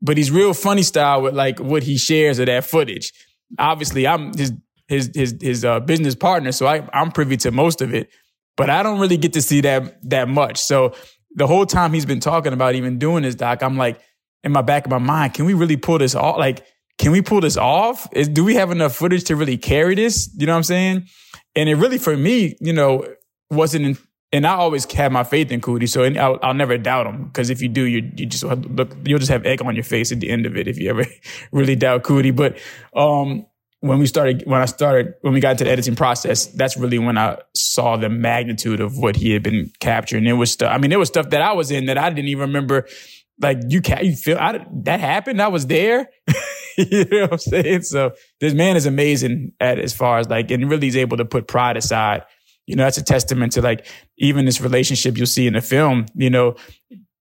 But 0.00 0.16
he's 0.16 0.30
real 0.30 0.52
funny 0.52 0.82
style 0.82 1.22
with 1.22 1.34
like 1.34 1.60
what 1.60 1.84
he 1.84 1.96
shares 1.96 2.38
of 2.38 2.46
that 2.46 2.64
footage. 2.64 3.12
Obviously, 3.58 4.06
I'm 4.06 4.36
his 4.36 4.52
his 4.88 5.10
his 5.14 5.36
his 5.40 5.64
uh, 5.64 5.80
business 5.80 6.14
partner, 6.14 6.52
so 6.52 6.66
I 6.66 6.88
I'm 6.92 7.12
privy 7.12 7.36
to 7.38 7.50
most 7.50 7.80
of 7.80 7.94
it. 7.94 8.08
But 8.56 8.68
I 8.68 8.82
don't 8.82 8.98
really 9.00 9.16
get 9.16 9.32
to 9.34 9.42
see 9.42 9.60
that 9.60 9.98
that 10.10 10.28
much. 10.28 10.60
So 10.60 10.94
the 11.34 11.46
whole 11.46 11.66
time 11.66 11.92
he's 11.92 12.04
been 12.04 12.20
talking 12.20 12.52
about 12.52 12.74
even 12.74 12.98
doing 12.98 13.22
this 13.22 13.34
doc, 13.34 13.62
I'm 13.62 13.76
like 13.76 14.00
in 14.44 14.52
my 14.52 14.62
back 14.62 14.84
of 14.84 14.90
my 14.90 14.98
mind, 14.98 15.34
can 15.34 15.44
we 15.44 15.54
really 15.54 15.76
pull 15.76 15.98
this 15.98 16.14
off? 16.14 16.36
Like, 16.36 16.66
can 16.98 17.12
we 17.12 17.22
pull 17.22 17.40
this 17.40 17.56
off? 17.56 18.08
Is, 18.12 18.28
do 18.28 18.44
we 18.44 18.54
have 18.54 18.70
enough 18.70 18.94
footage 18.94 19.24
to 19.24 19.36
really 19.36 19.56
carry 19.56 19.94
this? 19.94 20.30
You 20.36 20.46
know 20.46 20.52
what 20.52 20.58
I'm 20.58 20.64
saying? 20.64 21.06
And 21.54 21.68
it 21.68 21.74
really, 21.74 21.98
for 21.98 22.16
me, 22.16 22.56
you 22.60 22.72
know, 22.72 23.06
wasn't, 23.50 23.84
in, 23.84 23.98
and 24.32 24.46
I 24.46 24.54
always 24.54 24.90
have 24.92 25.12
my 25.12 25.24
faith 25.24 25.52
in 25.52 25.60
Coodie, 25.60 25.88
so 25.88 26.04
I'll, 26.04 26.38
I'll 26.42 26.54
never 26.54 26.78
doubt 26.78 27.06
him. 27.06 27.24
Because 27.24 27.50
if 27.50 27.60
you 27.60 27.68
do, 27.68 27.82
you 27.82 28.10
you 28.16 28.26
just 28.26 28.44
look, 28.44 28.96
you'll 29.04 29.18
just 29.18 29.30
have 29.30 29.44
egg 29.44 29.62
on 29.62 29.74
your 29.74 29.84
face 29.84 30.10
at 30.10 30.20
the 30.20 30.30
end 30.30 30.46
of 30.46 30.56
it 30.56 30.66
if 30.66 30.78
you 30.78 30.88
ever 30.88 31.04
really 31.52 31.76
doubt 31.76 32.02
Coodie. 32.02 32.34
But 32.34 32.58
um, 32.98 33.44
when 33.80 33.98
we 33.98 34.06
started, 34.06 34.42
when 34.46 34.62
I 34.62 34.64
started, 34.64 35.14
when 35.20 35.34
we 35.34 35.40
got 35.40 35.52
into 35.52 35.64
the 35.64 35.70
editing 35.70 35.96
process, 35.96 36.46
that's 36.46 36.78
really 36.78 36.98
when 36.98 37.18
I 37.18 37.38
saw 37.54 37.96
the 37.96 38.08
magnitude 38.08 38.80
of 38.80 38.96
what 38.96 39.16
he 39.16 39.32
had 39.32 39.42
been 39.42 39.70
capturing. 39.80 40.26
It 40.26 40.32
was 40.32 40.50
stuff. 40.50 40.72
I 40.72 40.78
mean, 40.78 40.88
there 40.88 40.98
was 40.98 41.08
stuff 41.08 41.28
that 41.30 41.42
I 41.42 41.52
was 41.52 41.70
in 41.70 41.86
that 41.86 41.98
I 41.98 42.08
didn't 42.08 42.28
even 42.28 42.42
remember. 42.42 42.86
Like 43.38 43.58
you 43.68 43.82
can't, 43.82 44.04
you 44.04 44.16
feel 44.16 44.38
I, 44.38 44.64
that 44.84 45.00
happened. 45.00 45.42
I 45.42 45.48
was 45.48 45.66
there. 45.66 46.08
you 46.78 47.04
know 47.04 47.22
what 47.22 47.32
I'm 47.32 47.38
saying? 47.38 47.82
So 47.82 48.12
this 48.40 48.54
man 48.54 48.76
is 48.76 48.86
amazing 48.86 49.52
at 49.60 49.78
as 49.78 49.92
far 49.92 50.18
as 50.18 50.28
like, 50.28 50.50
and 50.50 50.68
really 50.70 50.88
is 50.88 50.96
able 50.96 51.16
to 51.16 51.24
put 51.24 51.48
pride 51.48 51.76
aside. 51.76 52.24
You 52.66 52.76
know, 52.76 52.84
that's 52.84 52.98
a 52.98 53.04
testament 53.04 53.52
to 53.52 53.62
like 53.62 53.86
even 54.18 54.44
this 54.44 54.60
relationship 54.60 55.16
you'll 55.16 55.26
see 55.26 55.46
in 55.46 55.54
the 55.54 55.60
film. 55.60 56.06
You 56.14 56.30
know, 56.30 56.56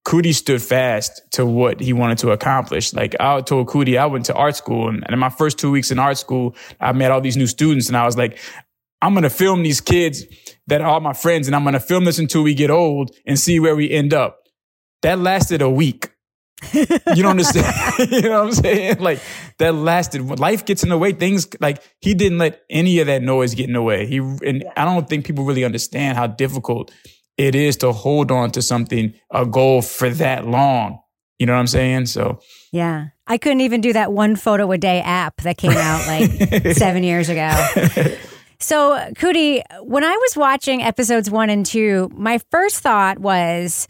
Coodie 0.05 0.33
stood 0.33 0.61
fast 0.61 1.21
to 1.31 1.45
what 1.45 1.79
he 1.79 1.93
wanted 1.93 2.17
to 2.19 2.31
accomplish. 2.31 2.93
Like 2.93 3.15
I 3.19 3.41
told 3.41 3.67
Coodie, 3.67 3.97
I 3.97 4.07
went 4.07 4.25
to 4.25 4.33
art 4.33 4.55
school 4.55 4.87
and, 4.87 5.03
and 5.03 5.13
in 5.13 5.19
my 5.19 5.29
first 5.29 5.59
two 5.59 5.71
weeks 5.71 5.91
in 5.91 5.99
art 5.99 6.17
school, 6.17 6.55
I 6.79 6.91
met 6.91 7.11
all 7.11 7.21
these 7.21 7.37
new 7.37 7.47
students 7.47 7.87
and 7.87 7.97
I 7.97 8.05
was 8.05 8.17
like, 8.17 8.39
I'm 9.01 9.13
going 9.13 9.23
to 9.23 9.29
film 9.29 9.63
these 9.63 9.81
kids 9.81 10.25
that 10.67 10.81
are 10.81 10.99
my 10.99 11.13
friends 11.13 11.47
and 11.47 11.55
I'm 11.55 11.63
going 11.63 11.73
to 11.73 11.79
film 11.79 12.05
this 12.05 12.19
until 12.19 12.43
we 12.43 12.53
get 12.53 12.69
old 12.69 13.15
and 13.25 13.39
see 13.39 13.59
where 13.59 13.75
we 13.75 13.89
end 13.89 14.13
up. 14.13 14.37
That 15.01 15.19
lasted 15.19 15.61
a 15.61 15.69
week. 15.69 16.11
You 16.73 17.23
don't 17.23 17.31
understand. 17.31 17.73
you 18.11 18.21
know 18.21 18.43
what 18.43 18.47
I'm 18.47 18.51
saying? 18.53 18.99
Like 18.99 19.19
that 19.59 19.73
lasted. 19.73 20.21
When 20.21 20.37
Life 20.37 20.65
gets 20.65 20.83
in 20.83 20.89
the 20.89 20.97
way. 20.97 21.11
Things 21.11 21.47
like 21.59 21.81
he 21.99 22.13
didn't 22.13 22.37
let 22.37 22.61
any 22.69 22.99
of 22.99 23.07
that 23.07 23.21
noise 23.21 23.55
get 23.55 23.67
in 23.67 23.73
the 23.73 23.81
way. 23.81 24.05
He 24.05 24.17
and 24.17 24.65
I 24.77 24.85
don't 24.85 25.07
think 25.07 25.25
people 25.25 25.43
really 25.43 25.63
understand 25.63 26.17
how 26.17 26.27
difficult 26.27 26.91
it 27.37 27.55
is 27.55 27.77
to 27.77 27.91
hold 27.91 28.31
on 28.31 28.51
to 28.51 28.61
something, 28.61 29.13
a 29.31 29.45
goal 29.45 29.81
for 29.81 30.09
that 30.09 30.45
long. 30.45 31.01
You 31.39 31.47
know 31.47 31.53
what 31.53 31.59
I'm 31.59 31.67
saying? 31.67 32.05
So 32.07 32.39
yeah, 32.71 33.07
I 33.27 33.37
couldn't 33.37 33.61
even 33.61 33.81
do 33.81 33.93
that 33.93 34.11
one 34.11 34.35
photo 34.35 34.71
a 34.71 34.77
day 34.77 35.01
app 35.01 35.41
that 35.41 35.57
came 35.57 35.71
out 35.71 36.07
like 36.07 36.75
seven 36.75 37.03
years 37.03 37.29
ago. 37.29 37.49
So, 38.61 38.95
Coodie, 39.15 39.63
when 39.81 40.03
I 40.03 40.15
was 40.15 40.37
watching 40.37 40.83
episodes 40.83 41.31
one 41.31 41.49
and 41.49 41.65
two, 41.65 42.11
my 42.13 42.39
first 42.51 42.77
thought 42.81 43.17
was 43.17 43.87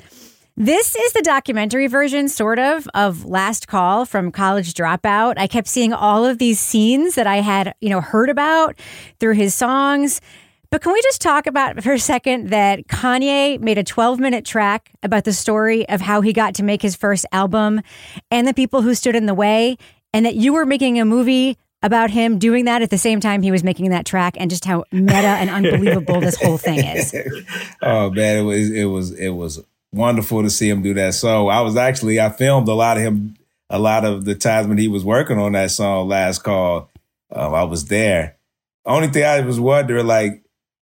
this 0.61 0.95
is 0.95 1.13
the 1.13 1.23
documentary 1.23 1.87
version, 1.87 2.29
sort 2.29 2.59
of, 2.59 2.87
of 2.93 3.25
Last 3.25 3.67
Call 3.67 4.05
from 4.05 4.31
College 4.31 4.75
Dropout. 4.75 5.33
I 5.37 5.47
kept 5.47 5.67
seeing 5.67 5.91
all 5.91 6.23
of 6.23 6.37
these 6.37 6.59
scenes 6.59 7.15
that 7.15 7.25
I 7.25 7.37
had, 7.37 7.73
you 7.81 7.89
know, 7.89 7.99
heard 7.99 8.29
about 8.29 8.77
through 9.19 9.33
his 9.33 9.55
songs. 9.55 10.21
But 10.69 10.83
can 10.83 10.93
we 10.93 11.01
just 11.01 11.19
talk 11.19 11.47
about 11.47 11.81
for 11.81 11.93
a 11.93 11.99
second 11.99 12.49
that 12.49 12.85
Kanye 12.85 13.59
made 13.59 13.79
a 13.79 13.83
12 13.83 14.19
minute 14.19 14.45
track 14.45 14.91
about 15.01 15.23
the 15.23 15.33
story 15.33 15.89
of 15.89 15.99
how 15.99 16.21
he 16.21 16.31
got 16.31 16.53
to 16.55 16.63
make 16.63 16.83
his 16.83 16.95
first 16.95 17.25
album 17.31 17.81
and 18.29 18.47
the 18.47 18.53
people 18.53 18.83
who 18.83 18.93
stood 18.93 19.15
in 19.15 19.25
the 19.25 19.33
way, 19.33 19.79
and 20.13 20.27
that 20.27 20.35
you 20.35 20.53
were 20.53 20.67
making 20.67 20.99
a 20.99 21.05
movie 21.05 21.57
about 21.81 22.11
him 22.11 22.37
doing 22.37 22.65
that 22.65 22.83
at 22.83 22.91
the 22.91 22.99
same 22.99 23.19
time 23.19 23.41
he 23.41 23.49
was 23.49 23.63
making 23.63 23.89
that 23.89 24.05
track 24.05 24.35
and 24.37 24.51
just 24.51 24.65
how 24.65 24.83
meta 24.91 25.13
and 25.15 25.49
unbelievable 25.65 26.21
this 26.21 26.39
whole 26.39 26.59
thing 26.59 26.85
is. 26.85 27.15
Oh 27.81 28.11
man, 28.11 28.37
it 28.37 28.43
was 28.43 28.69
it 28.69 28.85
was 28.85 29.11
it 29.11 29.29
was 29.29 29.59
wonderful 29.93 30.41
to 30.43 30.49
see 30.49 30.69
him 30.69 30.81
do 30.81 30.93
that 30.93 31.13
So 31.13 31.49
I 31.49 31.61
was 31.61 31.75
actually 31.75 32.19
I 32.19 32.29
filmed 32.29 32.67
a 32.67 32.73
lot 32.73 32.97
of 32.97 33.03
him 33.03 33.35
a 33.69 33.79
lot 33.79 34.03
of 34.05 34.25
the 34.25 34.35
times 34.35 34.67
when 34.67 34.77
he 34.77 34.87
was 34.87 35.05
working 35.05 35.39
on 35.39 35.53
that 35.53 35.71
song 35.71 36.09
last 36.09 36.43
call. 36.43 36.89
Um, 37.33 37.53
I 37.53 37.63
was 37.63 37.85
there. 37.85 38.35
Only 38.85 39.07
thing 39.07 39.23
I 39.23 39.39
was 39.39 39.59
wondering, 39.59 40.05
like, 40.07 40.43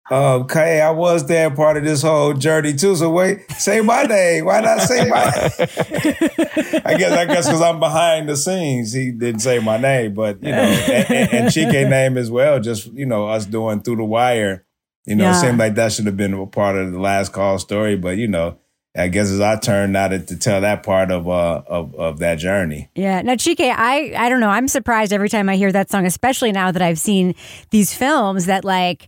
um, 0.09 0.41
okay, 0.41 0.81
I 0.81 0.89
was 0.89 1.25
there 1.27 1.51
part 1.51 1.77
of 1.77 1.83
this 1.83 2.01
whole 2.01 2.33
journey 2.33 2.73
too. 2.73 2.95
So 2.95 3.11
wait, 3.11 3.49
say 3.51 3.81
my 3.81 4.03
name. 4.09 4.45
Why 4.45 4.59
not 4.59 4.81
say 4.81 5.07
my? 5.07 5.23
I 6.83 6.97
guess 6.97 7.11
I 7.11 7.25
guess 7.25 7.45
because 7.45 7.61
I'm 7.61 7.79
behind 7.79 8.27
the 8.27 8.35
scenes, 8.35 8.91
he 8.91 9.11
didn't 9.11 9.41
say 9.41 9.59
my 9.59 9.77
name, 9.77 10.13
but 10.13 10.41
you 10.43 10.51
know, 10.51 10.57
and, 10.61 11.11
and, 11.11 11.33
and 11.33 11.47
Chike 11.47 11.89
name 11.89 12.17
as 12.17 12.31
well. 12.31 12.59
Just 12.59 12.87
you 12.87 13.05
know, 13.05 13.29
us 13.29 13.45
doing 13.45 13.81
through 13.81 13.97
the 13.97 14.03
wire. 14.03 14.65
You 15.05 15.15
know, 15.15 15.25
yeah. 15.25 15.37
it 15.37 15.41
seemed 15.41 15.59
like 15.59 15.75
that 15.75 15.93
should 15.93 16.07
have 16.07 16.17
been 16.17 16.33
a 16.33 16.45
part 16.45 16.75
of 16.75 16.91
the 16.91 16.99
last 16.99 17.31
call 17.31 17.57
story, 17.57 17.95
but 17.95 18.17
you 18.17 18.27
know, 18.27 18.57
I 18.95 19.07
guess 19.07 19.31
it's 19.31 19.39
our 19.39 19.59
turn 19.59 19.93
now 19.93 20.09
to, 20.09 20.19
to 20.19 20.37
tell 20.37 20.61
that 20.61 20.83
part 20.83 21.11
of 21.11 21.27
uh 21.27 21.61
of, 21.65 21.95
of 21.95 22.19
that 22.19 22.35
journey. 22.35 22.89
Yeah. 22.95 23.21
Now 23.21 23.33
Chike, 23.35 23.61
I 23.61 24.13
I 24.15 24.29
don't 24.29 24.41
know. 24.41 24.49
I'm 24.49 24.67
surprised 24.67 25.13
every 25.13 25.29
time 25.29 25.47
I 25.47 25.55
hear 25.55 25.71
that 25.71 25.89
song, 25.89 26.05
especially 26.05 26.51
now 26.51 26.71
that 26.71 26.81
I've 26.81 26.99
seen 26.99 27.35
these 27.69 27.93
films 27.93 28.47
that 28.47 28.65
like 28.65 29.07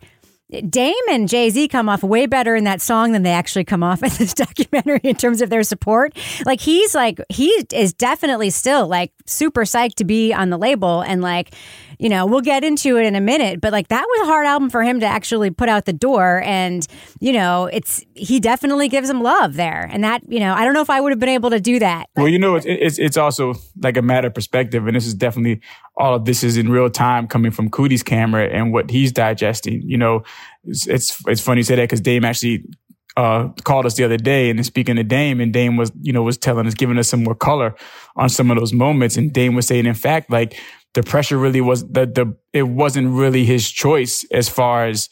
Dame 0.69 0.93
and 1.09 1.27
Jay 1.27 1.49
Z 1.49 1.67
come 1.69 1.89
off 1.89 2.03
way 2.03 2.27
better 2.27 2.55
in 2.55 2.63
that 2.65 2.81
song 2.81 3.11
than 3.11 3.23
they 3.23 3.31
actually 3.31 3.63
come 3.63 3.83
off 3.83 4.03
in 4.03 4.09
this 4.17 4.33
documentary 4.33 5.01
in 5.03 5.15
terms 5.15 5.41
of 5.41 5.49
their 5.49 5.63
support. 5.63 6.15
Like 6.45 6.61
he's 6.61 6.95
like 6.95 7.19
he 7.29 7.49
is 7.73 7.93
definitely 7.93 8.51
still 8.51 8.87
like 8.87 9.11
super 9.25 9.63
psyched 9.63 9.95
to 9.95 10.05
be 10.05 10.33
on 10.33 10.49
the 10.49 10.57
label 10.57 11.01
and 11.01 11.21
like 11.21 11.55
you 12.03 12.09
know 12.09 12.25
we'll 12.25 12.41
get 12.41 12.65
into 12.65 12.97
it 12.97 13.05
in 13.05 13.15
a 13.15 13.21
minute, 13.21 13.61
but 13.61 13.71
like 13.71 13.87
that 13.87 14.05
was 14.05 14.27
a 14.27 14.29
hard 14.29 14.45
album 14.45 14.69
for 14.69 14.83
him 14.83 14.99
to 14.99 15.05
actually 15.05 15.51
put 15.51 15.69
out 15.69 15.85
the 15.85 15.93
door, 15.93 16.41
and 16.43 16.85
you 17.21 17.31
know 17.31 17.67
it's 17.67 18.03
he 18.13 18.41
definitely 18.41 18.89
gives 18.89 19.09
him 19.09 19.21
love 19.21 19.53
there, 19.53 19.87
and 19.89 20.03
that 20.03 20.21
you 20.27 20.41
know 20.41 20.53
I 20.53 20.65
don't 20.65 20.73
know 20.73 20.81
if 20.81 20.89
I 20.89 20.99
would 20.99 21.13
have 21.13 21.19
been 21.19 21.29
able 21.29 21.49
to 21.51 21.61
do 21.61 21.79
that. 21.79 22.09
Well, 22.17 22.27
you 22.27 22.37
know 22.37 22.55
it's 22.57 22.65
it's, 22.67 22.99
it's 22.99 23.15
also 23.15 23.53
like 23.81 23.95
a 23.95 24.01
matter 24.01 24.27
of 24.27 24.33
perspective, 24.33 24.85
and 24.85 24.97
this 24.97 25.07
is 25.07 25.13
definitely 25.13 25.61
all 25.95 26.13
of 26.13 26.25
this 26.25 26.43
is 26.43 26.57
in 26.57 26.67
real 26.69 26.89
time 26.89 27.25
coming 27.25 27.51
from 27.51 27.69
Coodie's 27.69 28.03
camera 28.03 28.49
and 28.49 28.73
what 28.73 28.89
he's 28.89 29.13
digesting. 29.13 29.81
You 29.83 29.97
know, 29.97 30.23
it's 30.65 30.85
it's, 30.87 31.23
it's 31.25 31.39
funny 31.39 31.59
you 31.59 31.63
say 31.63 31.77
that 31.77 31.83
because 31.83 32.01
Dame 32.01 32.25
actually 32.25 32.65
uh, 33.17 33.49
called 33.63 33.85
us 33.85 33.95
the 33.95 34.03
other 34.03 34.17
day 34.17 34.49
and 34.49 34.65
speaking 34.65 34.95
to 34.95 35.03
Dame 35.03 35.39
and 35.39 35.53
Dame 35.53 35.77
was, 35.77 35.91
you 36.01 36.11
know, 36.11 36.23
was 36.23 36.37
telling 36.37 36.65
us, 36.67 36.73
giving 36.73 36.97
us 36.97 37.09
some 37.09 37.23
more 37.23 37.35
color 37.35 37.75
on 38.15 38.29
some 38.29 38.49
of 38.49 38.57
those 38.57 38.73
moments. 38.73 39.17
And 39.17 39.31
Dame 39.31 39.55
was 39.55 39.67
saying, 39.67 39.85
in 39.85 39.93
fact, 39.93 40.31
like 40.31 40.59
the 40.93 41.03
pressure 41.03 41.37
really 41.37 41.61
was 41.61 41.87
the, 41.87 42.05
the, 42.05 42.35
it 42.53 42.63
wasn't 42.63 43.09
really 43.09 43.45
his 43.45 43.69
choice 43.69 44.25
as 44.31 44.49
far 44.49 44.85
as, 44.85 45.09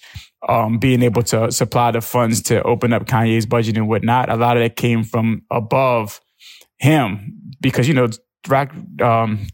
um, 0.49 0.79
being 0.79 1.03
able 1.03 1.21
to 1.21 1.51
supply 1.51 1.91
the 1.91 2.01
funds 2.01 2.41
to 2.43 2.63
open 2.63 2.93
up 2.93 3.05
Kanye's 3.05 3.45
budget 3.45 3.77
and 3.77 3.87
whatnot. 3.87 4.29
A 4.29 4.35
lot 4.35 4.57
of 4.57 4.63
that 4.63 4.75
came 4.75 5.03
from 5.03 5.43
above 5.51 6.19
him 6.79 7.37
because, 7.61 7.87
you 7.87 7.93
know, 7.93 8.07
Roc, 8.47 8.71
um, 9.03 9.47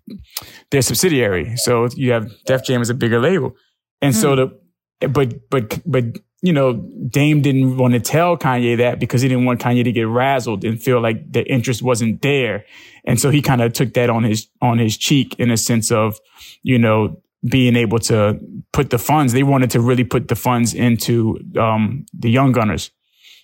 their 0.72 0.82
subsidiary. 0.82 1.58
So 1.58 1.90
you 1.96 2.14
have 2.14 2.32
Def 2.46 2.64
Jam 2.64 2.82
is 2.82 2.90
a 2.90 2.94
bigger 2.94 3.20
label. 3.20 3.56
And 4.02 4.14
mm. 4.14 4.18
so 4.18 4.30
hmm. 4.30 4.54
the, 5.02 5.08
but, 5.10 5.50
but, 5.50 5.80
but, 5.86 6.06
you 6.42 6.54
know, 6.54 6.74
Dame 6.74 7.42
didn't 7.42 7.78
want 7.78 7.94
to 7.94 8.00
tell 8.00 8.38
Kanye 8.38 8.78
that 8.78 9.00
because 9.00 9.22
he 9.22 9.28
didn't 9.28 9.46
want 9.46 9.60
Kanye 9.60 9.84
to 9.84 9.92
get 9.92 10.06
razzled 10.06 10.64
and 10.64 10.82
feel 10.82 11.02
like 11.02 11.32
the 11.32 11.44
interest 11.52 11.82
wasn't 11.82 12.22
there. 12.22 12.66
And 13.06 13.20
so 13.20 13.30
he 13.30 13.42
kind 13.42 13.62
of 13.62 13.74
took 13.74 13.94
that 13.94 14.10
on 14.10 14.24
his, 14.24 14.48
on 14.62 14.78
his 14.78 14.98
cheek 14.98 15.36
in 15.40 15.50
a 15.50 15.58
sense 15.58 15.92
of, 15.92 16.20
you 16.62 16.78
know, 16.78 17.22
being 17.50 17.76
able 17.76 18.00
to 18.00 18.40
put 18.72 18.90
the 18.90 18.98
funds. 19.00 19.34
They 19.34 19.44
wanted 19.44 19.72
to 19.72 19.80
really 19.80 20.04
put 20.04 20.28
the 20.28 20.36
funds 20.36 20.74
into, 20.74 21.40
um, 21.58 22.06
the 22.14 22.30
Young 22.30 22.52
Gunners. 22.52 22.92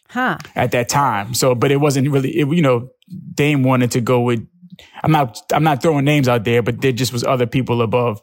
Huh. 0.09 0.37
At 0.55 0.71
that 0.71 0.89
time. 0.89 1.33
So, 1.33 1.55
but 1.55 1.71
it 1.71 1.77
wasn't 1.77 2.11
really, 2.11 2.37
it, 2.37 2.47
you 2.47 2.61
know, 2.61 2.89
Dame 3.33 3.63
wanted 3.63 3.91
to 3.91 4.01
go 4.01 4.21
with 4.21 4.47
I'm 5.03 5.11
not 5.11 5.39
I'm 5.53 5.63
not 5.63 5.81
throwing 5.81 6.05
names 6.05 6.27
out 6.27 6.43
there, 6.43 6.61
but 6.61 6.81
there 6.81 6.91
just 6.91 7.13
was 7.13 7.23
other 7.23 7.45
people 7.45 7.81
above 7.81 8.21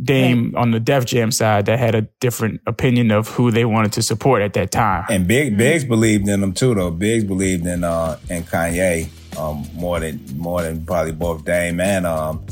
Dame 0.00 0.54
on 0.56 0.70
the 0.70 0.80
Def 0.80 1.04
Jam 1.04 1.30
side 1.30 1.66
that 1.66 1.78
had 1.78 1.94
a 1.94 2.02
different 2.20 2.62
opinion 2.66 3.10
of 3.10 3.28
who 3.28 3.50
they 3.50 3.66
wanted 3.66 3.92
to 3.92 4.02
support 4.02 4.40
at 4.40 4.54
that 4.54 4.70
time. 4.70 5.04
And 5.10 5.28
Big 5.28 5.48
mm-hmm. 5.48 5.58
Biggs 5.58 5.84
believed 5.84 6.28
in 6.28 6.40
them 6.40 6.54
too, 6.54 6.74
though. 6.74 6.90
Biggs 6.90 7.24
believed 7.24 7.66
in 7.66 7.84
uh 7.84 8.18
in 8.30 8.42
Kanye 8.44 9.08
um 9.38 9.66
more 9.74 10.00
than 10.00 10.24
more 10.38 10.62
than 10.62 10.84
probably 10.86 11.12
both 11.12 11.44
Dame 11.44 11.80
and 11.80 12.06
um 12.06 12.44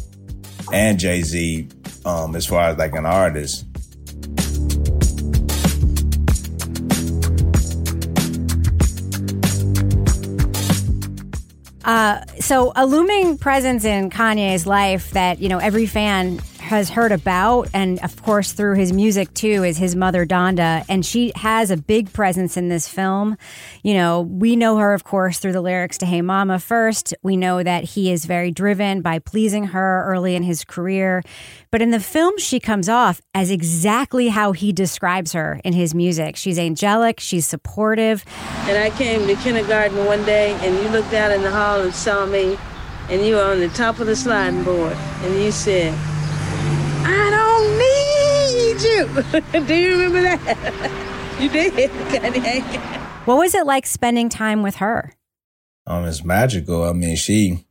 and 0.71 0.99
Jay 0.99 1.23
Z 1.23 1.69
um 2.05 2.37
as 2.37 2.45
far 2.45 2.69
as 2.69 2.77
like 2.77 2.95
an 2.95 3.07
artist. 3.07 3.65
Uh, 11.83 12.21
so 12.39 12.73
a 12.77 12.87
looming 12.87 13.39
presence 13.39 13.85
in 13.85 14.11
Kanye's 14.11 14.67
life 14.67 15.11
that 15.13 15.41
you 15.41 15.49
know 15.49 15.59
every 15.59 15.87
fan 15.87 16.39
has 16.71 16.89
heard 16.91 17.11
about, 17.11 17.69
and 17.75 17.99
of 18.05 18.23
course 18.23 18.53
through 18.53 18.77
his 18.77 18.93
music 18.93 19.35
too, 19.35 19.65
is 19.65 19.77
his 19.77 19.97
mother 19.97 20.25
Donda, 20.25 20.85
and 20.89 21.05
she 21.05 21.33
has 21.35 21.73
a 21.73 21.77
big 21.77 22.13
presence 22.13 22.57
in 22.57 22.69
this 22.69 22.89
film. 22.89 23.37
You 23.83 23.95
know, 23.95 24.21
we 24.21 24.55
know 24.55 24.77
her, 24.77 24.95
of 24.95 25.03
course, 25.03 25.41
through 25.41 25.51
the 25.51 25.61
lyrics 25.61 25.99
to 25.99 26.07
"Hey 26.07 26.23
Mama." 26.23 26.61
First, 26.61 27.13
we 27.25 27.37
know 27.37 27.65
that 27.65 27.83
he 27.83 28.13
is 28.13 28.25
very 28.25 28.53
driven 28.53 29.03
by 29.03 29.19
pleasing 29.19 29.65
her 29.65 30.05
early 30.07 30.37
in 30.37 30.45
his 30.45 30.65
career, 30.65 31.25
but 31.73 31.83
in 31.83 31.91
the 31.91 31.99
film, 31.99 32.39
she 32.39 32.61
comes 32.61 32.89
off 32.89 33.21
as 33.35 33.51
exactly 33.51 34.29
how 34.29 34.53
he 34.53 34.73
describes 34.73 35.33
her 35.33 35.61
in 35.65 35.73
his 35.73 35.93
music. 35.93 36.37
She's 36.37 36.59
angelic, 36.59 37.19
she's 37.19 37.47
supportive. 37.47 38.25
And 38.69 38.79
I 38.79 38.91
came 38.97 39.27
to 39.27 39.35
kindergarten 39.43 40.05
one 40.05 40.25
day, 40.25 40.53
and 40.63 40.77
you 40.77 40.89
looked 40.91 41.15
out 41.15 41.33
in 41.33 41.43
the 41.43 41.51
hall 41.51 41.81
and 41.81 41.93
saw 41.93 42.27
me 42.27 42.57
and 43.09 43.27
you 43.27 43.35
were 43.35 43.43
on 43.43 43.59
the 43.59 43.69
top 43.71 43.99
of 43.99 44.07
the 44.07 44.15
sliding 44.15 44.63
board, 44.63 44.97
and 45.23 45.35
you 45.43 45.51
said, 45.51 45.93
I 47.05 47.31
don't 47.31 47.79
need 47.79 48.81
you. 48.83 49.61
Do 49.67 49.75
you 49.75 49.93
remember 49.93 50.23
that? 50.23 51.41
you 51.41 51.49
did, 51.49 51.91
Kanye. 51.91 52.63
What 53.27 53.39
was 53.39 53.55
it 53.55 53.67
like 53.67 53.87
spending 53.87 54.29
time 54.29 54.63
with 54.63 54.77
her? 54.77 55.15
Um, 55.87 56.05
it's 56.05 56.25
magical. 56.25 56.85
I 56.85 56.93
mean, 56.93 57.17
she 57.17 57.67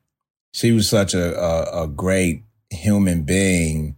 she 0.52 0.72
was 0.72 0.90
such 0.90 1.14
a, 1.14 1.40
a, 1.40 1.84
a 1.84 1.88
great 1.88 2.44
human 2.70 3.24
being 3.24 3.96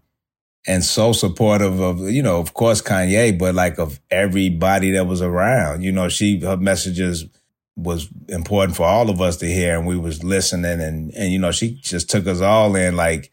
and 0.67 0.83
so 0.83 1.11
supportive 1.11 1.79
of 1.79 1.99
you 2.01 2.21
know, 2.21 2.39
of 2.39 2.53
course, 2.53 2.81
Kanye, 2.81 3.37
but 3.37 3.55
like 3.55 3.79
of 3.79 3.99
everybody 4.09 4.91
that 4.91 5.07
was 5.07 5.21
around. 5.21 5.81
You 5.81 5.91
know, 5.91 6.09
she 6.09 6.39
her 6.41 6.57
messages 6.57 7.25
was 7.75 8.09
important 8.27 8.75
for 8.75 8.85
all 8.85 9.09
of 9.09 9.21
us 9.21 9.37
to 9.37 9.47
hear 9.47 9.77
and 9.77 9.87
we 9.87 9.97
was 9.97 10.23
listening 10.23 10.81
and 10.81 11.11
and 11.13 11.31
you 11.31 11.39
know 11.39 11.51
she 11.51 11.75
just 11.75 12.09
took 12.09 12.27
us 12.27 12.41
all 12.41 12.75
in 12.75 12.95
like 12.97 13.31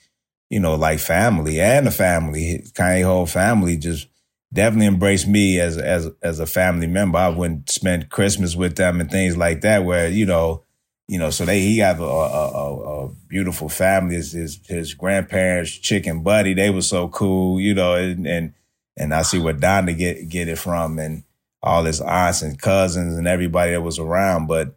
you 0.50 0.60
know 0.60 0.74
like 0.74 0.98
family 0.98 1.60
and 1.60 1.86
the 1.86 1.90
family 1.90 2.64
Kanye 2.72 3.04
whole 3.04 3.26
family 3.26 3.76
just 3.76 4.08
definitely 4.52 4.86
embraced 4.86 5.28
me 5.28 5.60
as 5.60 5.76
as 5.76 6.08
as 6.22 6.40
a 6.40 6.46
family 6.46 6.86
member 6.86 7.18
I 7.18 7.28
went 7.28 7.70
spend 7.70 8.10
Christmas 8.10 8.56
with 8.56 8.76
them 8.76 9.00
and 9.00 9.10
things 9.10 9.36
like 9.36 9.60
that 9.62 9.84
where 9.84 10.08
you 10.08 10.26
know 10.26 10.64
you 11.06 11.18
know 11.18 11.30
so 11.30 11.44
they 11.44 11.60
he 11.60 11.78
got 11.78 11.98
a, 11.98 12.04
a, 12.04 13.06
a 13.06 13.08
beautiful 13.28 13.68
family 13.68 14.14
his, 14.16 14.32
his 14.32 14.60
his 14.66 14.94
grandparents 14.94 15.70
chicken 15.70 16.22
buddy 16.22 16.54
they 16.54 16.70
were 16.70 16.82
so 16.82 17.08
cool 17.08 17.60
you 17.60 17.74
know 17.74 17.94
and 17.94 18.26
and 18.26 18.54
and 18.98 19.14
I 19.14 19.22
see 19.22 19.38
where 19.38 19.54
Donda 19.54 19.96
get 19.96 20.28
get 20.28 20.48
it 20.48 20.58
from 20.58 20.98
and 20.98 21.22
all 21.62 21.84
his 21.84 22.00
aunts 22.00 22.42
and 22.42 22.60
cousins 22.60 23.16
and 23.16 23.26
everybody 23.26 23.72
that 23.72 23.82
was 23.82 23.98
around. 23.98 24.46
But 24.46 24.74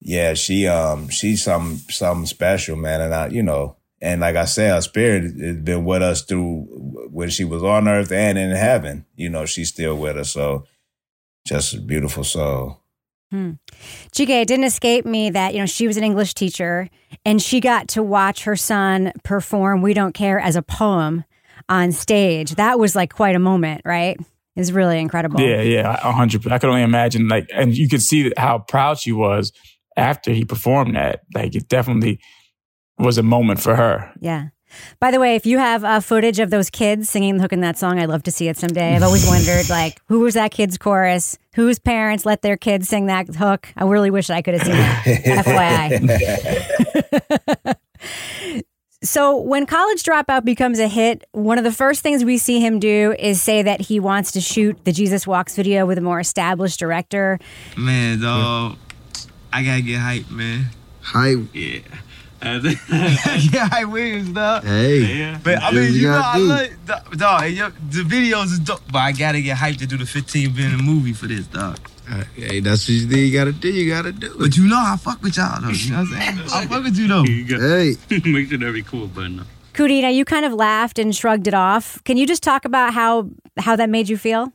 yeah, 0.00 0.34
she 0.34 0.66
um 0.66 1.08
she's 1.08 1.42
some 1.42 1.78
something 1.88 2.26
special, 2.26 2.76
man. 2.76 3.00
And 3.00 3.14
I, 3.14 3.28
you 3.28 3.42
know, 3.42 3.76
and 4.02 4.20
like 4.20 4.34
I 4.34 4.46
said, 4.46 4.74
her 4.74 4.80
spirit 4.80 5.22
has 5.40 5.56
been 5.58 5.84
with 5.84 6.02
us 6.02 6.22
through 6.22 6.66
when 7.12 7.30
she 7.30 7.44
was 7.44 7.62
on 7.62 7.86
earth 7.86 8.10
and 8.10 8.36
in 8.36 8.50
heaven. 8.50 9.06
You 9.14 9.28
know, 9.28 9.46
she's 9.46 9.68
still 9.68 9.96
with 9.96 10.16
us. 10.16 10.32
So 10.32 10.66
just 11.46 11.74
a 11.74 11.80
beautiful 11.80 12.24
soul. 12.24 12.80
Hmm. 13.30 13.52
Chike, 14.10 14.28
it 14.28 14.48
didn't 14.48 14.64
escape 14.64 15.06
me 15.06 15.30
that, 15.30 15.54
you 15.54 15.60
know, 15.60 15.66
she 15.66 15.86
was 15.86 15.96
an 15.96 16.02
English 16.02 16.34
teacher 16.34 16.90
and 17.24 17.40
she 17.40 17.60
got 17.60 17.86
to 17.88 18.02
watch 18.02 18.42
her 18.42 18.56
son 18.56 19.12
perform 19.22 19.82
We 19.82 19.94
Don't 19.94 20.14
Care 20.14 20.40
as 20.40 20.56
a 20.56 20.62
poem 20.62 21.24
on 21.68 21.92
stage. 21.92 22.56
That 22.56 22.80
was 22.80 22.96
like 22.96 23.14
quite 23.14 23.36
a 23.36 23.38
moment, 23.38 23.82
right? 23.84 24.18
is 24.56 24.72
really 24.72 24.98
incredible. 24.98 25.40
Yeah, 25.40 25.62
yeah, 25.62 25.98
a 26.02 26.12
hundred. 26.12 26.50
I 26.52 26.58
could 26.58 26.68
only 26.68 26.82
imagine, 26.82 27.26
like, 27.26 27.48
and 27.54 27.74
you 27.74 27.88
could 27.88 28.02
see 28.02 28.30
how 28.36 28.58
proud 28.58 28.98
she 28.98 29.10
was 29.10 29.50
after 29.96 30.30
he 30.30 30.44
performed 30.44 30.94
that. 30.94 31.22
Like, 31.34 31.54
it 31.54 31.68
definitely 31.68 32.20
was 32.98 33.18
a 33.18 33.22
moment 33.22 33.60
for 33.60 33.76
her. 33.76 34.12
Yeah. 34.20 34.48
By 35.00 35.10
the 35.10 35.20
way, 35.20 35.34
if 35.34 35.44
you 35.44 35.58
have 35.58 35.84
uh, 35.84 36.00
footage 36.00 36.38
of 36.38 36.48
those 36.50 36.70
kids 36.70 37.10
singing 37.10 37.36
the 37.36 37.42
hook 37.42 37.52
in 37.52 37.60
that 37.60 37.76
song, 37.78 37.98
I'd 37.98 38.08
love 38.08 38.22
to 38.22 38.30
see 38.30 38.48
it 38.48 38.56
someday. 38.56 38.96
I've 38.96 39.02
always 39.02 39.26
wondered, 39.26 39.68
like, 39.68 40.00
who 40.06 40.20
was 40.20 40.32
that 40.34 40.50
kid's 40.50 40.78
chorus? 40.78 41.36
Whose 41.54 41.78
parents 41.78 42.24
let 42.24 42.40
their 42.42 42.56
kids 42.56 42.88
sing 42.88 43.06
that 43.06 43.28
hook? 43.28 43.68
I 43.76 43.84
really 43.84 44.10
wish 44.10 44.30
I 44.30 44.40
could 44.40 44.54
have 44.54 44.62
seen 44.62 44.76
that. 44.76 45.04
FYI. 48.24 48.62
So, 49.04 49.36
when 49.36 49.66
College 49.66 50.04
Dropout 50.04 50.44
becomes 50.44 50.78
a 50.78 50.86
hit, 50.86 51.24
one 51.32 51.58
of 51.58 51.64
the 51.64 51.72
first 51.72 52.02
things 52.02 52.24
we 52.24 52.38
see 52.38 52.60
him 52.60 52.78
do 52.78 53.16
is 53.18 53.42
say 53.42 53.62
that 53.62 53.80
he 53.80 53.98
wants 53.98 54.30
to 54.32 54.40
shoot 54.40 54.84
the 54.84 54.92
Jesus 54.92 55.26
Walks 55.26 55.56
video 55.56 55.86
with 55.86 55.98
a 55.98 56.00
more 56.00 56.20
established 56.20 56.78
director. 56.78 57.40
Man, 57.76 58.20
dog, 58.20 58.76
I 59.52 59.64
gotta 59.64 59.82
get 59.82 59.98
hype, 59.98 60.30
man. 60.30 60.66
Hype? 61.00 61.48
Yeah. 61.52 61.80
yeah, 63.52 63.68
hype 63.68 63.88
Williams, 63.88 64.30
dog. 64.30 64.64
Hey, 64.64 65.18
yeah. 65.18 65.38
But 65.42 65.62
I 65.62 65.70
mean, 65.70 65.94
you, 65.94 66.08
know, 66.08 66.20
I 66.22 66.38
love 66.38 66.86
dog. 66.86 67.18
dog 67.18 67.42
the 67.90 68.02
videos 68.02 68.46
is 68.46 68.58
dope, 68.58 68.80
but 68.90 68.98
I 68.98 69.12
gotta 69.12 69.40
get 69.40 69.58
hyped 69.58 69.78
to 69.78 69.86
do 69.86 69.96
the 69.96 70.06
15 70.06 70.54
minute 70.54 70.82
movie 70.82 71.12
for 71.12 71.26
this, 71.26 71.46
dog. 71.46 71.78
Uh, 72.10 72.24
hey, 72.34 72.58
that's 72.58 72.88
what 72.88 72.94
you, 72.94 73.06
do. 73.06 73.18
you 73.18 73.32
gotta 73.32 73.52
do. 73.52 73.68
You 73.68 73.88
gotta 73.88 74.10
do 74.10 74.32
it. 74.32 74.38
But 74.38 74.56
you 74.56 74.66
know 74.66 74.76
I 74.76 74.96
fuck 74.96 75.22
with 75.22 75.36
y'all 75.36 75.60
though. 75.60 75.70
You 75.70 75.92
know 75.92 75.98
what 75.98 76.14
I'm 76.14 76.36
saying? 76.36 76.48
I 76.52 76.66
fuck 76.66 76.82
with 76.82 76.96
you 76.96 77.06
though. 77.06 77.22
You 77.22 77.60
hey, 77.60 77.94
make 78.28 78.48
sure 78.48 78.58
that 78.58 78.72
be 78.72 78.82
cool 78.82 79.06
button 79.06 79.40
up. 79.40 79.46
Coodie, 79.72 80.12
you 80.12 80.24
kind 80.24 80.44
of 80.44 80.52
laughed 80.52 80.98
and 80.98 81.14
shrugged 81.14 81.46
it 81.46 81.54
off. 81.54 82.02
Can 82.04 82.16
you 82.16 82.26
just 82.26 82.42
talk 82.42 82.64
about 82.64 82.92
how 82.92 83.30
how 83.58 83.76
that 83.76 83.88
made 83.88 84.08
you 84.08 84.16
feel? 84.16 84.52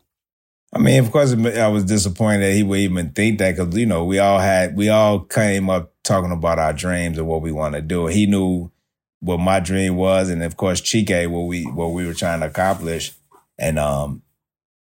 I 0.78 0.80
mean, 0.80 1.04
of 1.04 1.12
course, 1.12 1.34
I 1.34 1.68
was 1.70 1.86
disappointed 1.86 2.44
that 2.44 2.54
he 2.54 2.62
would 2.62 2.78
even 2.78 3.10
think 3.10 3.40
that 3.40 3.56
because 3.56 3.76
you 3.76 3.88
know 3.88 4.06
we 4.06 4.20
all 4.20 4.38
had 4.38 4.78
we 4.78 4.90
all 4.90 5.22
came 5.22 5.72
up 5.72 5.92
talking 6.04 6.32
about 6.32 6.60
our 6.60 6.72
dreams 6.72 7.18
and 7.18 7.28
what 7.28 7.42
we 7.42 7.52
want 7.52 7.74
to 7.74 7.82
do. 7.82 8.06
He 8.06 8.28
knew 8.28 8.70
what 9.20 9.40
my 9.40 9.60
dream 9.60 9.96
was, 9.96 10.30
and 10.30 10.44
of 10.44 10.56
course, 10.56 10.80
Chike 10.80 11.32
what 11.32 11.48
we 11.48 11.64
what 11.64 11.88
we 11.88 12.06
were 12.06 12.14
trying 12.14 12.42
to 12.42 12.46
accomplish. 12.46 13.12
And 13.58 13.80
um, 13.80 14.22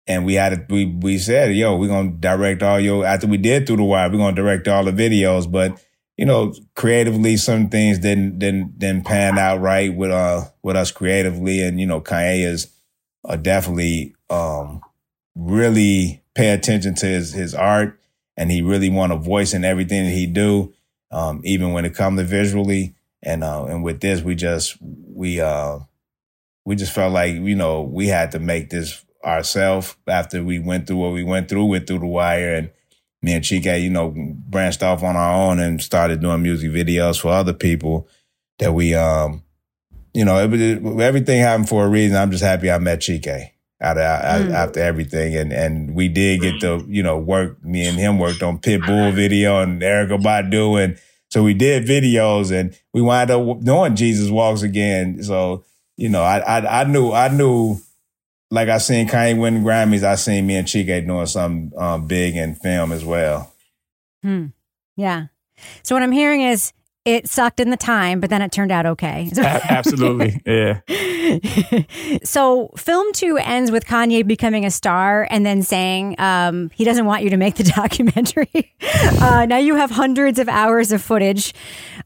and 0.07 0.25
we 0.25 0.33
had 0.33 0.65
we 0.71 0.87
we 0.87 1.19
said, 1.19 1.55
yo, 1.55 1.77
we're 1.77 1.89
gonna 1.89 2.13
direct 2.13 2.63
all 2.63 2.81
your 2.81 3.05
after 3.05 3.27
we 3.27 3.37
did 3.37 3.67
through 3.67 3.77
the 3.77 3.85
wire, 3.85 4.09
we're 4.09 4.17
gonna 4.17 4.35
direct 4.35 4.69
all 4.69 4.85
the 4.85 4.93
videos, 4.93 5.51
but 5.51 5.79
you 6.17 6.25
know, 6.25 6.55
creatively 6.75 7.37
some 7.37 7.69
things 7.69 7.99
didn't 7.99 8.39
didn't 8.39 8.79
didn't 8.79 9.05
pan 9.05 9.39
out 9.39 9.61
right 9.61 9.95
with 9.95 10.11
uh 10.11 10.45
with 10.63 10.75
us 10.75 10.91
creatively, 10.91 11.61
and 11.63 11.79
you 11.79 11.85
know, 11.87 12.01
Kanye 12.01 12.47
is 12.47 12.73
uh, 13.29 13.37
definitely 13.37 14.15
um 14.31 14.81
really 15.35 16.23
pay 16.35 16.51
attention 16.51 16.95
to 16.97 17.07
his 17.07 17.33
his 17.33 17.55
art, 17.55 17.99
and 18.37 18.51
he 18.51 18.63
really 18.63 18.91
want 18.91 19.13
a 19.13 19.17
voice 19.17 19.55
in 19.55 19.65
everything 19.65 20.05
that 20.05 20.13
he 20.13 20.27
do, 20.27 20.73
um, 21.11 21.41
even 21.45 21.73
when 21.73 21.85
it 21.85 21.95
comes 21.95 22.19
to 22.19 22.25
visually, 22.25 22.95
and 23.23 23.45
uh, 23.45 23.65
and 23.65 23.83
with 23.83 24.01
this, 24.01 24.23
we 24.23 24.35
just 24.35 24.77
we 24.81 25.41
uh 25.41 25.79
we 26.65 26.77
just 26.77 26.93
felt 26.93 27.13
like 27.13 27.35
you 27.35 27.57
know 27.57 27.83
we 27.83 28.09
had 28.09 28.33
to 28.33 28.39
make 28.39 28.71
this 28.71 29.05
ourselves 29.25 29.97
after 30.07 30.43
we 30.43 30.59
went 30.59 30.87
through 30.87 30.97
what 30.97 31.13
we 31.13 31.23
went 31.23 31.49
through 31.49 31.67
with 31.67 31.87
Through 31.87 32.01
the 32.01 32.07
Wire. 32.07 32.55
And 32.55 32.71
me 33.23 33.35
and 33.35 33.45
Chike, 33.45 33.83
you 33.83 33.91
know, 33.91 34.13
branched 34.17 34.83
off 34.83 35.03
on 35.03 35.17
our 35.17 35.35
own 35.35 35.61
and 35.61 35.81
started 35.81 36.21
doing 36.21 36.43
music 36.43 36.71
videos 36.71 37.21
for 37.21 37.29
other 37.29 37.53
people 37.53 38.09
that 38.59 38.73
we, 38.73 38.95
um, 38.95 39.43
you 40.13 40.25
know, 40.25 40.39
it, 40.43 40.53
it, 40.61 41.01
everything 41.01 41.41
happened 41.41 41.69
for 41.69 41.85
a 41.85 41.89
reason. 41.89 42.17
I'm 42.17 42.31
just 42.31 42.43
happy 42.43 42.71
I 42.71 42.79
met 42.79 43.01
Chike 43.01 43.52
out 43.83 43.99
of, 43.99 44.05
mm. 44.47 44.53
after 44.53 44.81
everything. 44.81 45.37
And, 45.37 45.53
and 45.53 45.95
we 45.95 46.09
did 46.09 46.41
get 46.41 46.61
to, 46.61 46.85
you 46.89 47.03
know, 47.03 47.19
work, 47.19 47.63
me 47.65 47.87
and 47.87 47.99
him 47.99 48.19
worked 48.19 48.43
on 48.43 48.59
Pitbull 48.59 49.13
video 49.13 49.61
and 49.61 49.83
Erykah 49.83 50.23
Badu. 50.23 50.83
And 50.83 50.99
so 51.31 51.43
we 51.43 51.53
did 51.53 51.85
videos 51.85 52.53
and 52.53 52.79
we 52.93 53.03
wound 53.03 53.31
up 53.31 53.61
doing 53.61 53.97
Jesus 53.97 54.31
Walks 54.31 54.63
again. 54.63 55.23
So, 55.23 55.65
you 55.97 56.09
know, 56.09 56.23
I, 56.23 56.39
I, 56.39 56.83
I 56.83 56.85
knew, 56.85 57.13
I 57.13 57.29
knew 57.29 57.81
like 58.51 58.69
I 58.69 58.79
seen 58.79 59.09
Kanye 59.09 59.39
win 59.39 59.65
Grammys, 59.65 60.05
I 60.05 60.15
seen 60.15 60.47
me 60.47 60.57
and 60.57 60.69
Chike 60.69 61.07
doing 61.07 61.27
something 61.27 61.73
um, 61.77 62.07
big 62.07 62.37
in 62.37 62.55
film 62.55 62.93
as 62.93 63.05
well. 63.05 63.53
Hmm. 64.23 64.47
Yeah. 64.97 65.27
So 65.83 65.95
what 65.95 66.03
I'm 66.03 66.13
hearing 66.13 66.43
is 66.43 66.73
it 67.05 67.29
sucked 67.29 67.59
in 67.59 67.71
the 67.71 67.77
time, 67.77 68.21
but 68.21 68.31
then 68.31 68.43
it 68.43 68.53
turned 68.53 68.71
out 68.71 68.87
okay. 68.87 69.29
Absolutely. 69.37 70.41
Yeah. 70.47 70.81
so, 72.25 72.69
film 72.77 73.13
two 73.13 73.39
ends 73.39 73.73
with 73.73 73.87
Kanye 73.87 74.27
becoming 74.27 74.65
a 74.65 74.71
star 74.71 75.27
and 75.29 75.45
then 75.45 75.63
saying 75.63 76.15
um, 76.19 76.71
he 76.71 76.85
doesn't 76.85 77.05
want 77.05 77.25
you 77.25 77.31
to 77.31 77.37
make 77.37 77.57
the 77.57 77.65
documentary. 77.77 78.73
uh, 79.21 79.47
now 79.47 79.57
you 79.57 79.75
have 79.75 79.91
hundreds 79.91 80.39
of 80.39 80.49
hours 80.49 80.93
of 80.93 81.03
footage. 81.03 81.55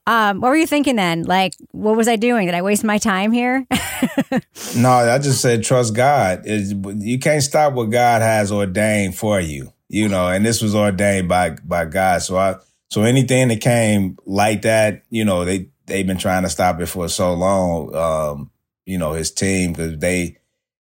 Um, 0.07 0.41
what 0.41 0.49
were 0.49 0.57
you 0.57 0.67
thinking 0.67 0.97
then? 0.97 1.25
Like, 1.25 1.55
what 1.73 1.97
was 1.97 2.09
I 2.09 2.17
doing? 2.17 2.47
Did 2.47 2.55
I 2.55 2.63
waste 2.63 2.85
my 2.85 2.97
time 2.97 3.33
here? 3.33 3.67
no, 4.77 4.91
I 4.91 5.19
just 5.19 5.43
said 5.43 5.63
trust 5.63 5.95
God. 5.95 6.43
It's, 6.45 6.73
you 7.05 7.19
can't 7.19 7.43
stop 7.43 7.75
what 7.75 7.91
God 7.91 8.23
has 8.23 8.51
ordained 8.51 9.17
for 9.17 9.41
you, 9.41 9.73
you 9.89 10.09
know, 10.09 10.29
and 10.29 10.47
this 10.47 10.63
was 10.63 10.75
ordained 10.75 11.29
by 11.29 11.51
by 11.65 11.85
God. 11.85 12.23
So 12.23 12.37
I 12.37 12.57
so 12.91 13.03
anything 13.03 13.49
that 13.49 13.61
came 13.61 14.17
like 14.27 14.63
that, 14.63 15.03
you 15.11 15.25
know, 15.25 15.45
they 15.45 15.69
they've 15.87 16.07
been 16.07 16.19
trying 16.19 16.43
to 16.43 16.49
stop 16.49 16.81
it 16.81 16.87
for 16.87 17.09
so 17.09 17.35
long. 17.35 17.95
Um, 17.95 18.51
you 18.85 18.99
know, 18.99 19.13
his 19.13 19.31
team 19.31 19.73
because 19.73 19.99
they 19.99 20.39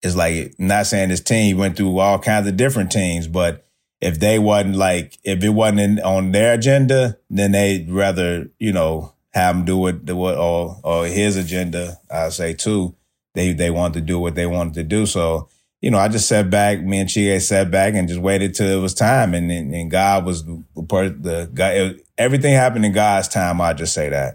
it's 0.02 0.16
like 0.16 0.54
not 0.58 0.86
saying 0.86 1.10
his 1.10 1.20
team 1.20 1.58
went 1.58 1.76
through 1.76 1.98
all 1.98 2.18
kinds 2.18 2.46
of 2.46 2.56
different 2.56 2.90
teams, 2.90 3.26
but 3.26 3.66
if 4.00 4.18
they 4.18 4.38
wasn't 4.38 4.76
like 4.76 5.18
if 5.24 5.42
it 5.42 5.50
wasn't 5.50 5.80
in, 5.80 6.00
on 6.00 6.32
their 6.32 6.54
agenda, 6.54 7.18
then 7.28 7.52
they'd 7.52 7.90
rather 7.90 8.48
you 8.58 8.72
know 8.72 9.14
have 9.32 9.56
him 9.56 9.64
do 9.64 9.86
it, 9.88 10.04
do 10.04 10.28
it 10.28 10.36
or 10.36 10.80
or 10.82 11.06
his 11.06 11.36
agenda. 11.36 11.98
I 12.10 12.28
say 12.30 12.54
too. 12.54 12.94
They 13.34 13.48
they 13.48 13.54
they 13.54 13.70
wanted 13.70 13.94
to 13.94 14.00
do 14.00 14.18
what 14.18 14.34
they 14.34 14.46
wanted 14.46 14.74
to 14.74 14.84
do. 14.84 15.06
So 15.06 15.48
you 15.80 15.90
know, 15.90 15.98
I 15.98 16.08
just 16.08 16.28
sat 16.28 16.50
back. 16.50 16.82
Me 16.82 16.98
and 17.00 17.08
Chike 17.08 17.40
sat 17.40 17.70
back 17.70 17.94
and 17.94 18.06
just 18.08 18.20
waited 18.20 18.54
till 18.54 18.68
it 18.68 18.80
was 18.80 18.94
time, 18.94 19.34
and 19.34 19.50
and, 19.50 19.74
and 19.74 19.90
God 19.90 20.24
was 20.24 20.44
the, 20.44 20.62
part, 20.88 21.22
the 21.22 21.50
guy, 21.52 21.94
everything 22.18 22.52
happened 22.54 22.84
in 22.84 22.92
God's 22.92 23.28
time. 23.28 23.60
I 23.60 23.72
just 23.72 23.94
say 23.94 24.10
that. 24.10 24.34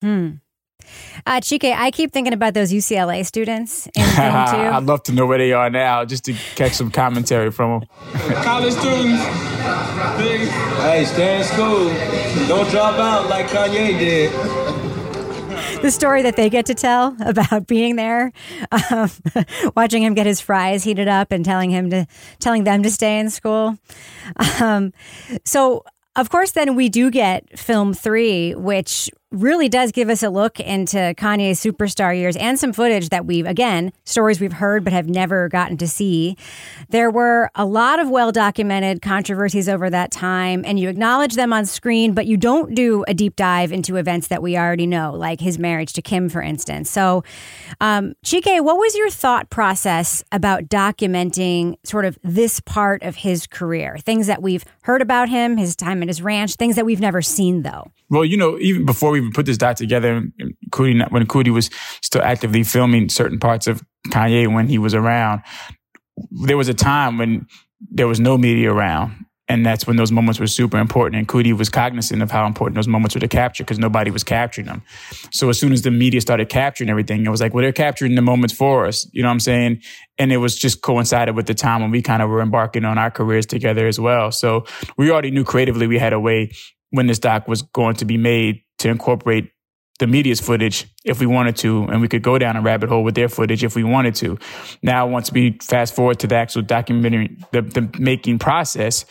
Hmm. 0.00 0.30
Uh, 1.24 1.40
Chike, 1.40 1.72
I 1.72 1.90
keep 1.92 2.12
thinking 2.12 2.32
about 2.32 2.54
those 2.54 2.72
UCLA 2.72 3.24
students 3.24 3.86
in. 3.94 4.02
I'd 4.02 4.82
love 4.82 5.04
to 5.04 5.12
know 5.12 5.26
where 5.26 5.38
they 5.38 5.52
are 5.52 5.70
now, 5.70 6.04
just 6.04 6.24
to 6.24 6.32
catch 6.56 6.72
some 6.72 6.90
commentary 6.90 7.52
from 7.52 7.80
them. 7.80 7.88
College 8.42 8.74
students, 8.74 9.22
hey, 10.82 11.04
stay 11.04 11.38
in 11.38 11.44
school. 11.44 11.88
Don't 12.48 12.68
drop 12.70 12.98
out 12.98 13.28
like 13.28 13.46
Kanye 13.46 13.98
did. 13.98 14.61
The 15.82 15.90
story 15.90 16.22
that 16.22 16.36
they 16.36 16.48
get 16.48 16.66
to 16.66 16.74
tell 16.74 17.16
about 17.24 17.66
being 17.66 17.96
there, 17.96 18.32
um, 18.90 19.10
watching 19.76 20.02
him 20.02 20.14
get 20.14 20.26
his 20.26 20.40
fries 20.40 20.84
heated 20.84 21.08
up 21.08 21.32
and 21.32 21.44
telling 21.44 21.70
him 21.70 21.90
to 21.90 22.06
telling 22.38 22.64
them 22.64 22.82
to 22.82 22.90
stay 22.90 23.18
in 23.18 23.30
school. 23.30 23.76
Um, 24.60 24.92
so 25.44 25.84
of 26.14 26.28
course, 26.30 26.52
then 26.52 26.76
we 26.76 26.88
do 26.88 27.10
get 27.10 27.58
film 27.58 27.94
three, 27.94 28.54
which 28.54 29.10
really 29.32 29.68
does 29.68 29.92
give 29.92 30.08
us 30.08 30.22
a 30.22 30.30
look 30.30 30.60
into 30.60 31.14
Kanye's 31.16 31.60
superstar 31.60 32.16
years 32.16 32.36
and 32.36 32.58
some 32.58 32.72
footage 32.72 33.08
that 33.08 33.26
we've, 33.26 33.46
again, 33.46 33.92
stories 34.04 34.40
we've 34.40 34.52
heard 34.52 34.84
but 34.84 34.92
have 34.92 35.08
never 35.08 35.48
gotten 35.48 35.76
to 35.78 35.88
see. 35.88 36.36
There 36.90 37.10
were 37.10 37.50
a 37.54 37.64
lot 37.64 37.98
of 37.98 38.10
well 38.10 38.32
documented 38.32 39.02
controversies 39.02 39.68
over 39.68 39.88
that 39.90 40.10
time, 40.10 40.62
and 40.66 40.78
you 40.78 40.88
acknowledge 40.88 41.34
them 41.34 41.52
on 41.52 41.66
screen, 41.66 42.14
but 42.14 42.26
you 42.26 42.36
don't 42.36 42.74
do 42.74 43.04
a 43.08 43.14
deep 43.14 43.36
dive 43.36 43.72
into 43.72 43.96
events 43.96 44.28
that 44.28 44.42
we 44.42 44.56
already 44.56 44.86
know, 44.86 45.12
like 45.12 45.40
his 45.40 45.58
marriage 45.58 45.92
to 45.94 46.02
Kim, 46.02 46.28
for 46.28 46.42
instance. 46.42 46.90
So, 46.90 47.24
um, 47.80 48.14
Chike, 48.24 48.62
what 48.62 48.76
was 48.76 48.94
your 48.94 49.10
thought 49.10 49.50
process 49.50 50.22
about 50.32 50.64
documenting 50.64 51.76
sort 51.84 52.04
of 52.04 52.18
this 52.22 52.60
part 52.60 53.02
of 53.02 53.16
his 53.16 53.46
career? 53.46 53.98
Things 53.98 54.26
that 54.26 54.42
we've 54.42 54.64
heard 54.82 55.02
about 55.02 55.28
him, 55.28 55.56
his 55.56 55.74
time 55.74 56.02
at 56.02 56.08
his 56.08 56.20
ranch, 56.20 56.56
things 56.56 56.76
that 56.76 56.84
we've 56.84 57.00
never 57.00 57.22
seen, 57.22 57.62
though. 57.62 57.90
Well, 58.10 58.26
you 58.26 58.36
know, 58.36 58.58
even 58.58 58.84
before 58.84 59.10
we 59.10 59.21
even 59.22 59.32
put 59.32 59.46
this 59.46 59.58
dot 59.58 59.76
together, 59.76 60.22
Coodie, 60.70 61.10
when 61.10 61.26
Coodie 61.26 61.52
was 61.52 61.70
still 62.02 62.22
actively 62.22 62.62
filming 62.62 63.08
certain 63.08 63.38
parts 63.38 63.66
of 63.66 63.82
Kanye 64.08 64.52
when 64.52 64.68
he 64.68 64.78
was 64.78 64.94
around, 64.94 65.42
there 66.30 66.56
was 66.56 66.68
a 66.68 66.74
time 66.74 67.18
when 67.18 67.46
there 67.90 68.08
was 68.08 68.20
no 68.20 68.36
media 68.36 68.72
around. 68.72 69.26
And 69.48 69.66
that's 69.66 69.86
when 69.86 69.96
those 69.96 70.12
moments 70.12 70.40
were 70.40 70.46
super 70.46 70.78
important. 70.78 71.16
And 71.16 71.28
Coodie 71.28 71.52
was 71.52 71.68
cognizant 71.68 72.22
of 72.22 72.30
how 72.30 72.46
important 72.46 72.76
those 72.76 72.88
moments 72.88 73.14
were 73.14 73.20
to 73.20 73.28
capture 73.28 73.64
because 73.64 73.78
nobody 73.78 74.10
was 74.10 74.24
capturing 74.24 74.66
them. 74.66 74.82
So 75.30 75.50
as 75.50 75.58
soon 75.58 75.72
as 75.72 75.82
the 75.82 75.90
media 75.90 76.20
started 76.22 76.48
capturing 76.48 76.88
everything, 76.88 77.26
it 77.26 77.28
was 77.28 77.40
like, 77.40 77.52
well, 77.52 77.62
they're 77.62 77.72
capturing 77.72 78.14
the 78.14 78.22
moments 78.22 78.54
for 78.54 78.86
us. 78.86 79.06
You 79.12 79.20
know 79.20 79.28
what 79.28 79.32
I'm 79.32 79.40
saying? 79.40 79.82
And 80.16 80.32
it 80.32 80.38
was 80.38 80.56
just 80.56 80.80
coincided 80.80 81.36
with 81.36 81.46
the 81.46 81.54
time 81.54 81.82
when 81.82 81.90
we 81.90 82.00
kind 82.00 82.22
of 82.22 82.30
were 82.30 82.40
embarking 82.40 82.84
on 82.84 82.96
our 82.96 83.10
careers 83.10 83.44
together 83.44 83.86
as 83.86 84.00
well. 84.00 84.30
So 84.30 84.64
we 84.96 85.10
already 85.10 85.30
knew 85.30 85.44
creatively 85.44 85.86
we 85.86 85.98
had 85.98 86.14
a 86.14 86.20
way 86.20 86.52
when 86.90 87.06
this 87.06 87.18
doc 87.18 87.48
was 87.48 87.62
going 87.62 87.96
to 87.96 88.04
be 88.04 88.16
made 88.16 88.62
to 88.82 88.88
incorporate 88.88 89.50
the 89.98 90.06
media's 90.06 90.40
footage 90.40 90.86
if 91.04 91.20
we 91.20 91.26
wanted 91.26 91.56
to, 91.56 91.84
and 91.84 92.00
we 92.00 92.08
could 92.08 92.22
go 92.22 92.38
down 92.38 92.56
a 92.56 92.62
rabbit 92.62 92.88
hole 92.88 93.04
with 93.04 93.14
their 93.14 93.28
footage 93.28 93.62
if 93.62 93.76
we 93.76 93.84
wanted 93.84 94.14
to. 94.16 94.38
Now, 94.82 95.06
once 95.06 95.30
we 95.30 95.58
fast 95.62 95.94
forward 95.94 96.18
to 96.20 96.26
the 96.26 96.34
actual 96.34 96.62
documentary, 96.62 97.36
the, 97.52 97.62
the 97.62 97.90
making 97.98 98.38
process, 98.38 99.04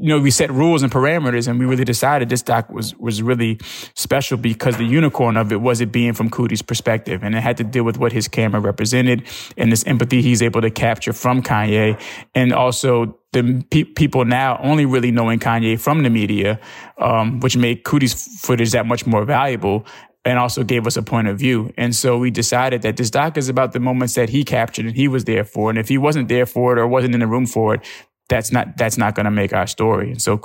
you 0.00 0.08
know, 0.08 0.18
we 0.18 0.30
set 0.30 0.50
rules 0.50 0.82
and 0.82 0.90
parameters 0.90 1.46
and 1.46 1.58
we 1.60 1.66
really 1.66 1.84
decided 1.84 2.30
this 2.30 2.40
doc 2.40 2.70
was, 2.70 2.96
was 2.96 3.22
really 3.22 3.58
special 3.94 4.38
because 4.38 4.78
the 4.78 4.84
unicorn 4.84 5.36
of 5.36 5.52
it 5.52 5.60
was 5.60 5.82
it 5.82 5.92
being 5.92 6.14
from 6.14 6.30
Coodie's 6.30 6.62
perspective. 6.62 7.22
And 7.22 7.34
it 7.34 7.42
had 7.42 7.58
to 7.58 7.64
deal 7.64 7.84
with 7.84 7.98
what 7.98 8.10
his 8.10 8.26
camera 8.26 8.60
represented 8.60 9.24
and 9.58 9.70
this 9.70 9.86
empathy 9.86 10.22
he's 10.22 10.40
able 10.40 10.62
to 10.62 10.70
capture 10.70 11.12
from 11.12 11.42
Kanye. 11.42 12.00
And 12.34 12.54
also 12.54 13.18
the 13.32 13.62
pe- 13.70 13.84
people 13.84 14.24
now 14.24 14.58
only 14.62 14.86
really 14.86 15.10
knowing 15.10 15.38
Kanye 15.38 15.78
from 15.78 16.02
the 16.02 16.10
media, 16.10 16.58
um, 16.96 17.40
which 17.40 17.58
made 17.58 17.84
Coodie's 17.84 18.40
footage 18.40 18.72
that 18.72 18.86
much 18.86 19.06
more 19.06 19.26
valuable 19.26 19.84
and 20.24 20.38
also 20.38 20.62
gave 20.62 20.86
us 20.86 20.96
a 20.96 21.02
point 21.02 21.28
of 21.28 21.38
view. 21.38 21.72
And 21.76 21.94
so 21.94 22.18
we 22.18 22.30
decided 22.30 22.82
that 22.82 22.96
this 22.96 23.10
doc 23.10 23.36
is 23.38 23.48
about 23.48 23.72
the 23.72 23.80
moments 23.80 24.14
that 24.14 24.28
he 24.28 24.44
captured 24.44 24.84
and 24.84 24.94
he 24.94 25.08
was 25.08 25.24
there 25.24 25.44
for. 25.44 25.70
And 25.70 25.78
if 25.78 25.88
he 25.88 25.96
wasn't 25.96 26.28
there 26.28 26.46
for 26.46 26.76
it 26.76 26.80
or 26.80 26.86
wasn't 26.86 27.14
in 27.14 27.20
the 27.20 27.26
room 27.26 27.46
for 27.46 27.74
it, 27.74 27.80
that's 28.30 28.50
not 28.50 28.76
that's 28.78 28.96
not 28.96 29.14
going 29.14 29.24
to 29.24 29.30
make 29.30 29.52
our 29.52 29.66
story. 29.66 30.12
And 30.12 30.22
so 30.22 30.40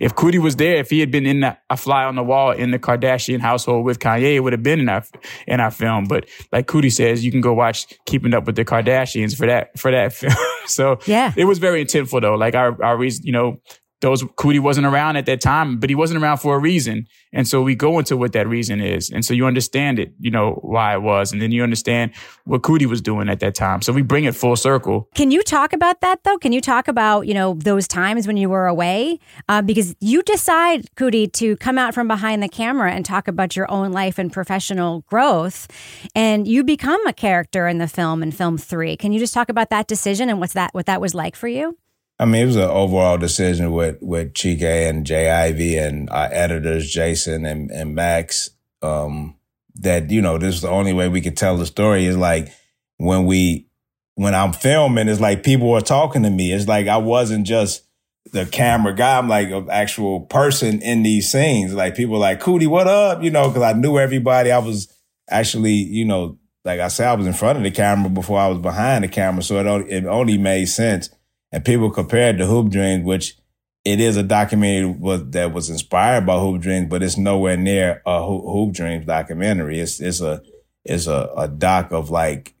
if 0.00 0.14
Coodie 0.14 0.42
was 0.42 0.56
there, 0.56 0.76
if 0.76 0.90
he 0.90 1.00
had 1.00 1.10
been 1.10 1.24
in 1.24 1.40
the, 1.40 1.56
a 1.70 1.76
fly 1.76 2.04
on 2.04 2.16
the 2.16 2.22
wall 2.22 2.50
in 2.50 2.72
the 2.72 2.78
Kardashian 2.78 3.40
household 3.40 3.86
with 3.86 4.00
Kanye, 4.00 4.34
it 4.34 4.40
would 4.40 4.52
have 4.52 4.62
been 4.62 4.80
in 4.80 4.88
our 4.88 5.04
in 5.46 5.60
our 5.60 5.70
film. 5.70 6.04
But 6.04 6.28
like 6.52 6.66
Coodie 6.66 6.92
says, 6.92 7.24
you 7.24 7.30
can 7.30 7.40
go 7.40 7.54
watch 7.54 7.86
Keeping 8.04 8.34
Up 8.34 8.44
with 8.44 8.56
the 8.56 8.64
Kardashians 8.64 9.34
for 9.34 9.46
that 9.46 9.78
for 9.78 9.90
that 9.90 10.12
film. 10.12 10.34
so 10.66 10.98
yeah, 11.06 11.32
it 11.36 11.44
was 11.44 11.58
very 11.58 11.82
intentful 11.82 12.20
though. 12.20 12.34
Like 12.34 12.54
our 12.54 12.82
our 12.84 12.98
reason, 12.98 13.24
you 13.24 13.32
know, 13.32 13.60
those 14.00 14.22
Coodie 14.22 14.60
wasn't 14.60 14.86
around 14.86 15.16
at 15.16 15.26
that 15.26 15.40
time, 15.40 15.78
but 15.78 15.90
he 15.90 15.96
wasn't 15.96 16.22
around 16.22 16.38
for 16.38 16.54
a 16.54 16.58
reason. 16.58 17.06
And 17.32 17.48
so 17.48 17.62
we 17.62 17.74
go 17.74 17.98
into 17.98 18.16
what 18.16 18.32
that 18.32 18.46
reason 18.46 18.80
is. 18.80 19.10
And 19.10 19.24
so 19.24 19.34
you 19.34 19.44
understand 19.46 19.98
it, 19.98 20.12
you 20.20 20.30
know, 20.30 20.52
why 20.62 20.94
it 20.94 21.02
was. 21.02 21.32
And 21.32 21.42
then 21.42 21.50
you 21.50 21.62
understand 21.62 22.12
what 22.44 22.62
Coodie 22.62 22.86
was 22.86 23.00
doing 23.00 23.28
at 23.28 23.40
that 23.40 23.54
time. 23.54 23.82
So 23.82 23.92
we 23.92 24.02
bring 24.02 24.24
it 24.24 24.36
full 24.36 24.56
circle. 24.56 25.08
Can 25.14 25.30
you 25.30 25.42
talk 25.42 25.72
about 25.72 26.00
that 26.00 26.22
though? 26.22 26.38
Can 26.38 26.52
you 26.52 26.60
talk 26.60 26.86
about, 26.86 27.26
you 27.26 27.34
know, 27.34 27.54
those 27.54 27.88
times 27.88 28.26
when 28.26 28.36
you 28.36 28.48
were 28.48 28.66
away? 28.66 29.18
Uh, 29.48 29.62
because 29.62 29.96
you 30.00 30.22
decide, 30.22 30.86
Coodie, 30.96 31.32
to 31.34 31.56
come 31.56 31.76
out 31.76 31.92
from 31.92 32.06
behind 32.06 32.42
the 32.42 32.48
camera 32.48 32.92
and 32.92 33.04
talk 33.04 33.26
about 33.26 33.56
your 33.56 33.70
own 33.70 33.90
life 33.90 34.18
and 34.18 34.32
professional 34.32 35.00
growth. 35.08 35.66
And 36.14 36.46
you 36.46 36.62
become 36.62 37.04
a 37.06 37.12
character 37.12 37.66
in 37.66 37.78
the 37.78 37.88
film 37.88 38.22
in 38.22 38.30
film 38.30 38.58
three. 38.58 38.96
Can 38.96 39.12
you 39.12 39.18
just 39.18 39.34
talk 39.34 39.48
about 39.48 39.70
that 39.70 39.88
decision 39.88 40.28
and 40.28 40.38
what's 40.38 40.52
that 40.52 40.72
what 40.72 40.86
that 40.86 41.00
was 41.00 41.14
like 41.14 41.34
for 41.34 41.48
you? 41.48 41.76
I 42.18 42.24
mean, 42.24 42.42
it 42.42 42.46
was 42.46 42.56
an 42.56 42.62
overall 42.62 43.16
decision 43.16 43.70
with, 43.70 43.98
with 44.00 44.34
Chike 44.34 44.62
and 44.62 45.06
Jay 45.06 45.78
and 45.78 46.10
our 46.10 46.28
editors, 46.32 46.90
Jason 46.90 47.46
and, 47.46 47.70
and 47.70 47.94
Max, 47.94 48.50
um, 48.82 49.36
that, 49.76 50.10
you 50.10 50.20
know, 50.20 50.36
this 50.36 50.56
is 50.56 50.62
the 50.62 50.68
only 50.68 50.92
way 50.92 51.08
we 51.08 51.20
could 51.20 51.36
tell 51.36 51.56
the 51.56 51.66
story 51.66 52.06
is 52.06 52.16
like 52.16 52.52
when 52.96 53.24
we, 53.24 53.68
when 54.16 54.34
I'm 54.34 54.52
filming, 54.52 55.06
it's 55.06 55.20
like 55.20 55.44
people 55.44 55.72
are 55.74 55.80
talking 55.80 56.24
to 56.24 56.30
me. 56.30 56.52
It's 56.52 56.66
like 56.66 56.88
I 56.88 56.96
wasn't 56.96 57.46
just 57.46 57.84
the 58.32 58.46
camera 58.46 58.92
guy. 58.92 59.16
I'm 59.16 59.28
like 59.28 59.50
an 59.50 59.68
actual 59.70 60.22
person 60.22 60.82
in 60.82 61.04
these 61.04 61.30
scenes. 61.30 61.72
Like 61.72 61.94
people 61.94 62.18
like, 62.18 62.40
Coodie, 62.40 62.66
what 62.66 62.88
up? 62.88 63.22
You 63.22 63.30
know, 63.30 63.48
cause 63.52 63.62
I 63.62 63.74
knew 63.74 63.96
everybody. 63.96 64.50
I 64.50 64.58
was 64.58 64.92
actually, 65.30 65.74
you 65.74 66.04
know, 66.04 66.36
like 66.64 66.80
I 66.80 66.88
said, 66.88 67.06
I 67.06 67.14
was 67.14 67.28
in 67.28 67.32
front 67.32 67.58
of 67.58 67.64
the 67.64 67.70
camera 67.70 68.10
before 68.10 68.40
I 68.40 68.48
was 68.48 68.58
behind 68.58 69.04
the 69.04 69.08
camera. 69.08 69.44
So 69.44 69.60
it 69.60 69.66
only, 69.66 69.88
it 69.88 70.04
only 70.04 70.36
made 70.36 70.66
sense 70.66 71.10
and 71.52 71.64
people 71.64 71.90
compared 71.90 72.38
to 72.38 72.46
Hoop 72.46 72.70
Dreams, 72.70 73.04
which 73.04 73.36
it 73.84 74.00
is 74.00 74.16
a 74.16 74.22
documentary 74.22 74.90
was, 74.90 75.30
that 75.30 75.52
was 75.52 75.70
inspired 75.70 76.26
by 76.26 76.38
Hoop 76.38 76.60
Dreams, 76.60 76.88
but 76.90 77.02
it's 77.02 77.16
nowhere 77.16 77.56
near 77.56 78.02
a 78.04 78.22
Hoop 78.24 78.72
Dreams 78.72 79.06
documentary. 79.06 79.80
It's 79.80 80.00
it's 80.00 80.20
a 80.20 80.42
it's 80.84 81.06
a, 81.06 81.30
a 81.36 81.48
doc 81.48 81.92
of 81.92 82.10
like 82.10 82.54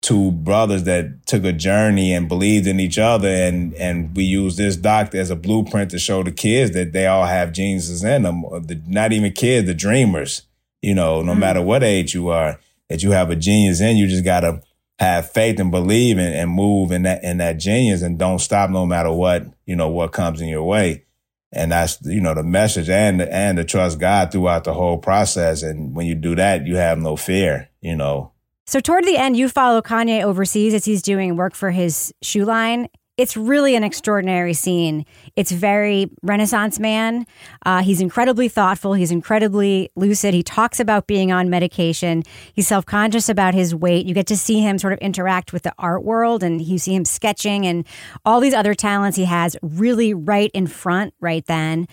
two 0.00 0.30
brothers 0.30 0.84
that 0.84 1.26
took 1.26 1.44
a 1.44 1.52
journey 1.52 2.12
and 2.12 2.28
believed 2.28 2.66
in 2.66 2.80
each 2.80 2.98
other, 2.98 3.28
and 3.28 3.74
and 3.74 4.14
we 4.16 4.24
use 4.24 4.56
this 4.56 4.76
doc 4.76 5.14
as 5.14 5.30
a 5.30 5.36
blueprint 5.36 5.90
to 5.90 5.98
show 5.98 6.22
the 6.22 6.32
kids 6.32 6.72
that 6.72 6.92
they 6.92 7.06
all 7.06 7.26
have 7.26 7.52
geniuses 7.52 8.04
in 8.04 8.22
them. 8.22 8.42
The, 8.42 8.80
not 8.86 9.12
even 9.12 9.32
kids, 9.32 9.66
the 9.66 9.74
dreamers. 9.74 10.42
You 10.80 10.94
know, 10.94 11.22
no 11.22 11.32
mm-hmm. 11.32 11.40
matter 11.40 11.62
what 11.62 11.82
age 11.82 12.14
you 12.14 12.28
are, 12.28 12.60
that 12.88 13.02
you 13.02 13.10
have 13.10 13.30
a 13.30 13.36
genius 13.36 13.80
in 13.80 13.96
you. 13.96 14.06
Just 14.06 14.24
gotta 14.24 14.62
have 14.98 15.30
faith 15.30 15.60
and 15.60 15.70
believe 15.70 16.18
and, 16.18 16.34
and 16.34 16.50
move 16.50 16.90
in 16.90 17.02
that 17.02 17.22
in 17.22 17.38
that 17.38 17.58
genius 17.58 18.02
and 18.02 18.18
don't 18.18 18.40
stop 18.40 18.70
no 18.70 18.84
matter 18.84 19.12
what 19.12 19.46
you 19.64 19.76
know 19.76 19.88
what 19.88 20.12
comes 20.12 20.40
in 20.40 20.48
your 20.48 20.64
way. 20.64 21.04
And 21.52 21.72
that's 21.72 21.98
you 22.02 22.20
know 22.20 22.34
the 22.34 22.42
message 22.42 22.88
and 22.90 23.22
and 23.22 23.56
to 23.58 23.64
trust 23.64 23.98
God 23.98 24.32
throughout 24.32 24.64
the 24.64 24.74
whole 24.74 24.98
process. 24.98 25.62
And 25.62 25.94
when 25.94 26.06
you 26.06 26.14
do 26.14 26.34
that 26.34 26.66
you 26.66 26.76
have 26.76 26.98
no 26.98 27.16
fear 27.16 27.68
you 27.80 27.96
know. 27.96 28.32
So 28.66 28.80
toward 28.80 29.04
the 29.04 29.16
end 29.16 29.36
you 29.36 29.48
follow 29.48 29.80
Kanye 29.80 30.22
overseas 30.22 30.74
as 30.74 30.84
he's 30.84 31.02
doing 31.02 31.36
work 31.36 31.54
for 31.54 31.70
his 31.70 32.12
shoe 32.22 32.44
line 32.44 32.88
it's 33.18 33.36
really 33.36 33.74
an 33.74 33.82
extraordinary 33.82 34.54
scene. 34.54 35.04
It's 35.34 35.50
very 35.50 36.08
Renaissance 36.22 36.78
man. 36.78 37.26
Uh, 37.66 37.82
he's 37.82 38.00
incredibly 38.00 38.48
thoughtful. 38.48 38.94
He's 38.94 39.10
incredibly 39.10 39.90
lucid. 39.96 40.34
He 40.34 40.44
talks 40.44 40.78
about 40.78 41.08
being 41.08 41.32
on 41.32 41.50
medication. 41.50 42.22
He's 42.54 42.68
self 42.68 42.86
conscious 42.86 43.28
about 43.28 43.54
his 43.54 43.74
weight. 43.74 44.06
You 44.06 44.14
get 44.14 44.28
to 44.28 44.36
see 44.36 44.60
him 44.60 44.78
sort 44.78 44.92
of 44.92 45.00
interact 45.00 45.52
with 45.52 45.64
the 45.64 45.74
art 45.78 46.04
world, 46.04 46.44
and 46.44 46.62
you 46.62 46.78
see 46.78 46.94
him 46.94 47.04
sketching 47.04 47.66
and 47.66 47.84
all 48.24 48.38
these 48.38 48.54
other 48.54 48.72
talents 48.72 49.16
he 49.16 49.24
has 49.24 49.56
really 49.62 50.14
right 50.14 50.52
in 50.54 50.68
front 50.68 51.12
right 51.20 51.44
then. 51.46 51.88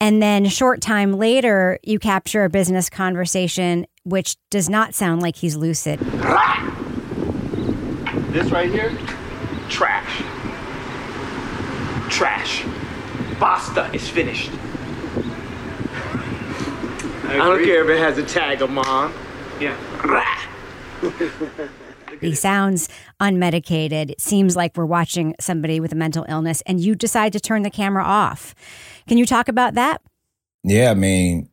And 0.00 0.22
then, 0.22 0.46
short 0.46 0.80
time 0.80 1.12
later, 1.12 1.78
you 1.82 1.98
capture 1.98 2.44
a 2.44 2.48
business 2.48 2.88
conversation 2.88 3.86
which 4.04 4.38
does 4.48 4.70
not 4.70 4.94
sound 4.94 5.20
like 5.20 5.36
he's 5.36 5.56
lucid. 5.56 6.00
This 8.30 8.50
right 8.50 8.70
here, 8.70 8.96
trash 9.68 10.22
trash. 12.10 12.64
Basta 13.38 13.90
is 13.94 14.08
finished. 14.08 14.50
I, 17.24 17.34
I 17.34 17.36
don't 17.36 17.64
care 17.64 17.84
if 17.84 17.90
it 17.90 17.98
has 17.98 18.18
a 18.18 18.24
tag 18.24 18.60
of 18.62 18.70
mom. 18.70 19.14
Yeah. 19.60 19.76
He 22.20 22.34
sounds 22.34 22.88
unmedicated. 23.18 24.10
It 24.10 24.20
seems 24.20 24.54
like 24.54 24.76
we're 24.76 24.84
watching 24.84 25.34
somebody 25.40 25.80
with 25.80 25.92
a 25.92 25.94
mental 25.94 26.26
illness, 26.28 26.62
and 26.66 26.78
you 26.78 26.94
decide 26.94 27.32
to 27.32 27.40
turn 27.40 27.62
the 27.62 27.70
camera 27.70 28.04
off. 28.04 28.54
Can 29.08 29.16
you 29.16 29.24
talk 29.24 29.48
about 29.48 29.74
that? 29.74 30.02
Yeah, 30.62 30.90
I 30.90 30.94
mean, 30.94 31.48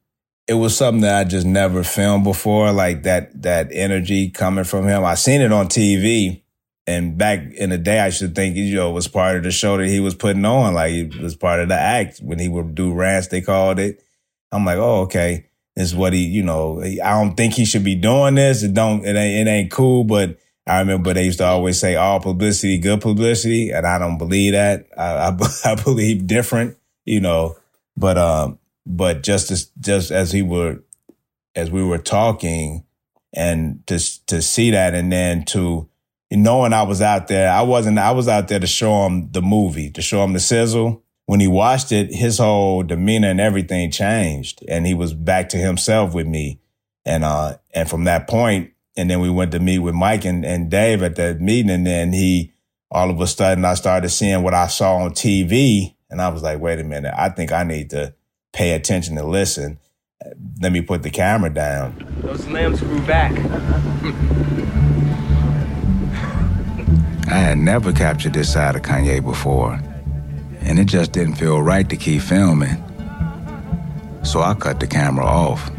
it 0.48 0.56
was 0.56 0.76
something 0.76 1.02
that 1.02 1.20
I 1.20 1.24
just 1.24 1.46
never 1.46 1.84
filmed 1.84 2.24
before, 2.24 2.72
like 2.72 3.04
that 3.04 3.42
that 3.44 3.70
energy 3.72 4.30
coming 4.30 4.66
from 4.66 4.88
him. 4.88 5.06
I 5.06 5.16
seen 5.16 5.42
it 5.42 5.54
on 5.54 5.68
TV, 5.68 6.44
and 6.88 7.18
back 7.18 7.52
in 7.54 7.70
the 7.70 7.78
day, 7.78 8.00
I 8.00 8.10
should 8.10 8.34
think 8.34 8.56
you 8.56 8.76
know 8.76 8.92
was 8.92 9.10
part 9.10 9.36
of 9.36 9.44
the 9.44 9.52
show 9.52 9.78
that 9.78 9.88
he 9.88 10.00
was 10.00 10.16
putting 10.16 10.46
on, 10.46 10.74
like 10.74 10.94
it 10.94 11.18
was 11.18 11.36
part 11.36 11.60
of 11.60 11.68
the 11.68 11.76
act 11.76 12.20
when 12.20 12.40
he 12.40 12.48
would 12.48 12.74
do 12.74 12.94
rants. 12.94 13.28
They 13.28 13.42
called 13.42 13.78
it. 13.78 14.02
I'm 14.54 14.64
like, 14.64 14.78
oh, 14.78 15.02
okay, 15.02 15.48
this 15.76 15.90
is 15.90 15.96
what 15.96 16.14
he, 16.14 16.26
you 16.26 16.44
know. 16.44 16.82
I 16.82 17.22
don't 17.22 17.36
think 17.36 17.54
he 17.54 17.66
should 17.66 17.84
be 17.84 17.96
doing 17.96 18.36
this. 18.36 18.64
It 18.64 18.74
don't. 18.74 19.06
It 19.06 19.18
ain't. 19.18 19.48
It 19.48 19.52
ain't 19.52 19.72
cool. 19.72 20.06
But 20.06 20.40
I 20.66 20.80
remember 20.80 21.14
they 21.14 21.26
used 21.26 21.40
to 21.40 21.46
always 21.46 21.78
say 21.78 21.96
all 21.96 22.22
publicity, 22.22 22.78
good 22.78 23.02
publicity, 23.02 23.72
and 23.72 23.86
I 23.86 24.00
don't 24.00 24.18
believe 24.18 24.54
that. 24.54 24.88
I, 24.98 25.30
I, 25.30 25.38
I 25.72 25.76
believe 25.76 26.26
different, 26.26 26.78
you 27.04 27.20
know. 27.20 27.58
But 27.98 28.18
um, 28.18 28.60
but 28.86 29.24
just 29.24 29.52
as 29.52 29.66
just 29.80 30.10
as 30.10 30.32
he 30.32 30.42
were 30.42 30.80
as 31.54 31.70
we 31.70 31.84
were 31.84 31.98
talking 31.98 32.86
and 33.34 33.86
to 33.88 34.00
to 34.28 34.42
see 34.42 34.72
that 34.72 34.96
and 34.96 35.12
then 35.12 35.44
to 35.46 35.90
knowing 36.32 36.74
I 36.74 36.84
was 36.84 37.02
out 37.02 37.28
there, 37.28 37.52
I 37.52 37.62
wasn't 37.62 38.00
I 38.00 38.12
was 38.12 38.28
out 38.28 38.48
there 38.48 38.60
to 38.60 38.68
show 38.68 39.06
him 39.06 39.32
the 39.32 39.42
movie, 39.42 39.90
to 39.92 40.02
show 40.02 40.24
him 40.24 40.34
the 40.34 40.40
sizzle. 40.40 41.04
When 41.26 41.40
he 41.40 41.48
watched 41.48 41.92
it, 41.92 42.14
his 42.14 42.38
whole 42.38 42.84
demeanor 42.84 43.30
and 43.30 43.42
everything 43.42 43.92
changed 43.92 44.64
and 44.68 44.86
he 44.86 44.94
was 44.94 45.14
back 45.14 45.50
to 45.50 45.58
himself 45.58 46.14
with 46.14 46.28
me. 46.28 46.60
And 47.06 47.24
uh 47.24 47.58
and 47.74 47.90
from 47.90 48.04
that 48.06 48.28
point, 48.28 48.72
and 48.98 49.10
then 49.10 49.20
we 49.20 49.30
went 49.30 49.52
to 49.52 49.60
meet 49.60 49.80
with 49.80 49.94
Mike 49.94 50.26
and, 50.26 50.46
and 50.46 50.70
Dave 50.70 51.04
at 51.04 51.16
that 51.16 51.40
meeting 51.40 51.70
and 51.70 51.86
then 51.86 52.14
he 52.14 52.54
all 52.90 53.10
of 53.10 53.20
a 53.20 53.28
sudden 53.28 53.66
I 53.66 53.74
started 53.76 54.10
seeing 54.10 54.44
what 54.44 54.54
I 54.54 54.68
saw 54.68 54.98
on 54.98 55.12
TV 55.12 55.96
and 56.10 56.22
I 56.22 56.30
was 56.30 56.44
like, 56.44 56.60
wait 56.60 56.80
a 56.80 56.84
minute, 56.84 57.14
I 57.18 57.30
think 57.30 57.52
I 57.52 57.64
need 57.64 57.90
to 57.92 58.14
pay 58.54 58.74
attention 58.74 59.18
and 59.18 59.30
listen. 59.30 59.80
Let 60.62 60.72
me 60.72 60.82
put 60.82 61.04
the 61.04 61.10
camera 61.10 61.54
down. 61.54 62.22
Those 62.22 62.48
limbs 62.48 62.82
grew 62.82 63.02
back. 63.02 63.34
I 67.28 67.40
had 67.40 67.58
never 67.58 67.92
captured 67.92 68.34
this 68.34 68.54
side 68.54 68.76
of 68.76 68.84
Kanye 68.84 69.24
before, 69.24 69.80
and 70.62 70.80
it 70.80 70.86
just 70.86 71.12
didn't 71.12 71.36
feel 71.36 71.62
right 71.62 71.88
to 71.90 71.98
keep 71.98 72.22
filming. 72.22 72.82
So 74.24 74.42
I 74.42 74.54
cut 74.54 74.80
the 74.80 74.88
camera 74.88 75.26
off. 75.26 75.70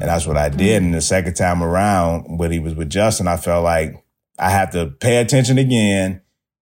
And 0.00 0.02
that's 0.02 0.26
what 0.26 0.36
I 0.36 0.48
did. 0.48 0.82
And 0.82 0.94
the 0.94 1.00
second 1.00 1.34
time 1.34 1.62
around, 1.62 2.38
when 2.38 2.52
he 2.52 2.58
was 2.58 2.74
with 2.74 2.90
Justin, 2.90 3.26
I 3.26 3.36
felt 3.36 3.64
like 3.64 4.04
I 4.38 4.50
had 4.50 4.70
to 4.72 4.86
pay 4.86 5.16
attention 5.16 5.58
again 5.58 6.20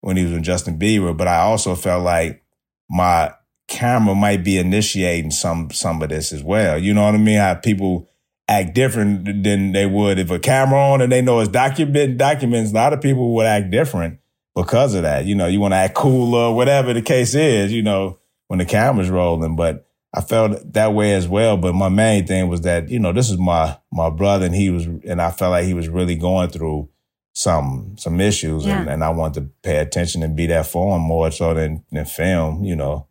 when 0.02 0.16
he 0.16 0.24
was 0.24 0.34
with 0.34 0.44
Justin 0.44 0.80
Bieber, 0.80 1.16
but 1.16 1.28
I 1.28 1.40
also 1.40 1.76
felt 1.76 2.04
like 2.04 2.44
my 2.90 3.34
camera 3.68 4.16
might 4.16 4.44
be 4.44 4.58
initiating 4.58 5.32
some 5.32 5.70
some 5.72 6.02
of 6.02 6.10
this 6.10 6.32
as 6.32 6.44
well. 6.44 6.78
You 6.78 6.94
know 6.94 7.04
what 7.04 7.16
I 7.16 7.18
mean? 7.18 7.38
How 7.38 7.56
people 7.56 8.10
act 8.50 8.74
different 8.74 9.44
than 9.44 9.72
they 9.72 9.86
would 9.86 10.20
if 10.20 10.32
a 10.32 10.40
camera 10.40 10.80
on 10.80 11.02
and 11.02 11.12
they 11.12 11.22
know 11.22 11.40
it's 11.40 11.50
document 11.50 12.18
documents. 12.18 12.72
A 12.72 12.76
lot 12.76 12.94
of 12.94 13.02
people 13.02 13.34
would 13.36 13.46
act 13.46 13.70
different 13.70 14.20
because 14.56 14.96
of 14.96 15.04
that. 15.04 15.26
You 15.26 15.36
know, 15.36 15.48
you 15.48 15.60
want 15.60 15.74
to 15.74 15.78
act 15.78 15.96
cool 15.96 16.36
or 16.36 16.56
whatever 16.56 16.94
the 16.94 17.02
case 17.02 17.36
is. 17.36 17.72
You 17.72 17.84
know, 17.84 18.20
when 18.48 18.60
the 18.60 18.66
camera's 18.66 19.10
rolling, 19.10 19.56
but. 19.56 19.86
I 20.12 20.22
felt 20.22 20.74
that 20.74 20.96
way 20.96 21.14
as 21.14 21.28
well, 21.28 21.56
but 21.56 21.76
my 21.76 21.88
main 21.90 22.26
thing 22.26 22.48
was 22.48 22.62
that 22.62 22.90
you 22.90 22.98
know 22.98 23.14
this 23.14 23.30
is 23.30 23.38
my 23.38 23.78
my 23.92 24.10
brother, 24.10 24.48
and 24.48 24.56
he 24.56 24.72
was, 24.72 24.88
and 24.88 25.22
I 25.22 25.30
felt 25.30 25.52
like 25.52 25.66
he 25.66 25.76
was 25.76 25.88
really 25.88 26.16
going 26.16 26.50
through 26.50 26.90
some 27.34 27.96
some 27.96 28.20
issues 28.20 28.66
Yeah. 28.66 28.82
and, 28.82 28.90
and 28.90 29.04
I 29.04 29.10
wanted 29.10 29.40
to 29.40 29.50
pay 29.62 29.78
attention 29.78 30.24
and 30.24 30.36
be 30.36 30.48
there 30.48 30.64
for 30.64 30.96
him 30.96 31.04
more 31.04 31.30
so 31.30 31.54
than, 31.54 31.84
than 31.92 32.06
film, 32.06 32.64
you 32.64 32.76
know. 32.76 33.06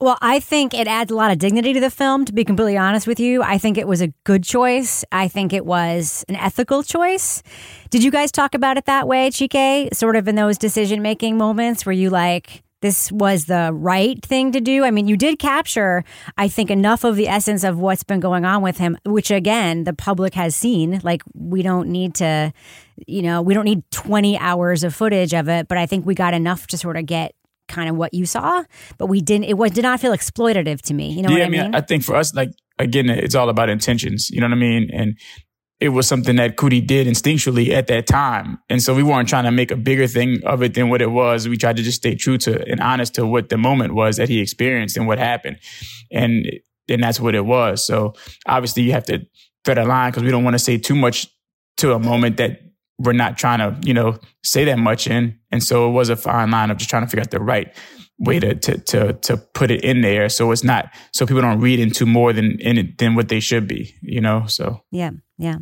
Well, 0.00 0.16
I 0.20 0.38
think 0.38 0.74
it 0.74 0.86
adds 0.86 1.10
a 1.10 1.16
lot 1.16 1.32
of 1.32 1.38
dignity 1.38 1.72
to 1.72 1.80
the 1.80 1.90
film, 1.90 2.24
to 2.26 2.32
be 2.32 2.44
completely 2.44 2.76
honest 2.76 3.08
with 3.08 3.18
you. 3.18 3.42
I 3.42 3.58
think 3.58 3.76
it 3.76 3.88
was 3.88 4.00
a 4.00 4.08
good 4.22 4.44
choice. 4.44 5.04
I 5.10 5.26
think 5.26 5.52
it 5.52 5.66
was 5.66 6.24
an 6.28 6.36
ethical 6.36 6.84
choice. 6.84 7.42
Did 7.90 8.04
you 8.04 8.12
guys 8.12 8.30
talk 8.30 8.54
about 8.54 8.76
it 8.76 8.84
that 8.84 9.08
way, 9.08 9.28
Chike? 9.30 9.92
Sort 9.92 10.14
of 10.14 10.28
in 10.28 10.36
those 10.36 10.56
decision 10.56 11.02
making 11.02 11.36
moments 11.36 11.84
where 11.84 11.92
you 11.92 12.10
like, 12.10 12.62
this 12.80 13.10
was 13.10 13.46
the 13.46 13.70
right 13.72 14.24
thing 14.24 14.52
to 14.52 14.60
do? 14.60 14.84
I 14.84 14.92
mean, 14.92 15.08
you 15.08 15.16
did 15.16 15.40
capture, 15.40 16.04
I 16.36 16.46
think, 16.46 16.70
enough 16.70 17.02
of 17.02 17.16
the 17.16 17.26
essence 17.26 17.64
of 17.64 17.80
what's 17.80 18.04
been 18.04 18.20
going 18.20 18.44
on 18.44 18.62
with 18.62 18.78
him, 18.78 18.96
which 19.04 19.32
again, 19.32 19.82
the 19.82 19.92
public 19.92 20.34
has 20.34 20.54
seen. 20.54 21.00
Like, 21.02 21.22
we 21.34 21.62
don't 21.62 21.88
need 21.88 22.14
to, 22.16 22.52
you 23.08 23.22
know, 23.22 23.42
we 23.42 23.52
don't 23.52 23.64
need 23.64 23.82
20 23.90 24.38
hours 24.38 24.84
of 24.84 24.94
footage 24.94 25.34
of 25.34 25.48
it, 25.48 25.66
but 25.66 25.76
I 25.76 25.86
think 25.86 26.06
we 26.06 26.14
got 26.14 26.34
enough 26.34 26.68
to 26.68 26.78
sort 26.78 26.96
of 26.96 27.06
get 27.06 27.34
kind 27.68 27.88
of 27.88 27.96
what 27.96 28.14
you 28.14 28.26
saw, 28.26 28.64
but 28.96 29.06
we 29.06 29.20
didn't. 29.20 29.44
It 29.44 29.56
was, 29.56 29.70
did 29.70 29.82
not 29.82 30.00
feel 30.00 30.12
exploitative 30.12 30.80
to 30.82 30.94
me. 30.94 31.12
You 31.12 31.22
know 31.22 31.30
yeah, 31.30 31.38
what 31.38 31.46
I 31.46 31.48
mean? 31.48 31.74
I 31.74 31.80
think 31.80 32.02
for 32.02 32.16
us, 32.16 32.34
like 32.34 32.50
again, 32.78 33.08
it's 33.08 33.34
all 33.34 33.48
about 33.48 33.68
intentions. 33.68 34.30
You 34.30 34.40
know 34.40 34.46
what 34.46 34.54
I 34.54 34.60
mean? 34.60 34.90
And 34.92 35.18
it 35.80 35.90
was 35.90 36.08
something 36.08 36.36
that 36.36 36.56
Coodie 36.56 36.84
did 36.84 37.06
instinctually 37.06 37.70
at 37.70 37.86
that 37.86 38.06
time, 38.06 38.58
and 38.68 38.82
so 38.82 38.94
we 38.94 39.02
weren't 39.02 39.28
trying 39.28 39.44
to 39.44 39.52
make 39.52 39.70
a 39.70 39.76
bigger 39.76 40.08
thing 40.08 40.38
of 40.44 40.62
it 40.62 40.74
than 40.74 40.88
what 40.88 41.00
it 41.00 41.10
was. 41.10 41.48
We 41.48 41.56
tried 41.56 41.76
to 41.76 41.82
just 41.82 41.98
stay 41.98 42.16
true 42.16 42.36
to 42.38 42.66
and 42.68 42.80
honest 42.80 43.14
to 43.14 43.26
what 43.26 43.48
the 43.48 43.58
moment 43.58 43.94
was 43.94 44.16
that 44.16 44.28
he 44.28 44.40
experienced 44.40 44.96
and 44.96 45.06
what 45.06 45.18
happened, 45.18 45.58
and 46.10 46.46
and 46.88 47.02
that's 47.02 47.20
what 47.20 47.34
it 47.34 47.44
was. 47.44 47.86
So 47.86 48.14
obviously, 48.46 48.82
you 48.82 48.92
have 48.92 49.04
to 49.04 49.20
thread 49.64 49.78
a 49.78 49.84
line 49.84 50.10
because 50.10 50.24
we 50.24 50.30
don't 50.30 50.44
want 50.44 50.54
to 50.54 50.58
say 50.58 50.78
too 50.78 50.96
much 50.96 51.28
to 51.76 51.92
a 51.92 51.98
moment 51.98 52.38
that 52.38 52.60
we're 52.98 53.12
not 53.12 53.38
trying 53.38 53.58
to, 53.58 53.86
you 53.86 53.94
know, 53.94 54.18
say 54.42 54.64
that 54.64 54.78
much 54.78 55.06
in. 55.06 55.38
And 55.50 55.62
so 55.62 55.88
it 55.88 55.92
was 55.92 56.08
a 56.08 56.16
fine 56.16 56.50
line 56.50 56.70
of 56.70 56.78
just 56.78 56.90
trying 56.90 57.04
to 57.04 57.08
figure 57.08 57.22
out 57.22 57.30
the 57.30 57.40
right 57.40 57.74
way 58.18 58.40
to 58.40 58.54
to 58.54 58.78
to 58.78 59.12
to 59.12 59.36
put 59.54 59.70
it 59.70 59.82
in 59.84 60.00
there 60.00 60.28
so 60.28 60.50
it's 60.50 60.64
not 60.64 60.92
so 61.12 61.24
people 61.24 61.40
don't 61.40 61.60
read 61.60 61.78
into 61.78 62.04
more 62.04 62.32
than 62.32 62.58
in 62.60 62.76
it 62.76 62.98
than 62.98 63.14
what 63.14 63.28
they 63.28 63.40
should 63.40 63.68
be, 63.68 63.94
you 64.02 64.20
know. 64.20 64.44
So 64.46 64.82
Yeah, 64.90 65.10
yeah. 65.38 65.58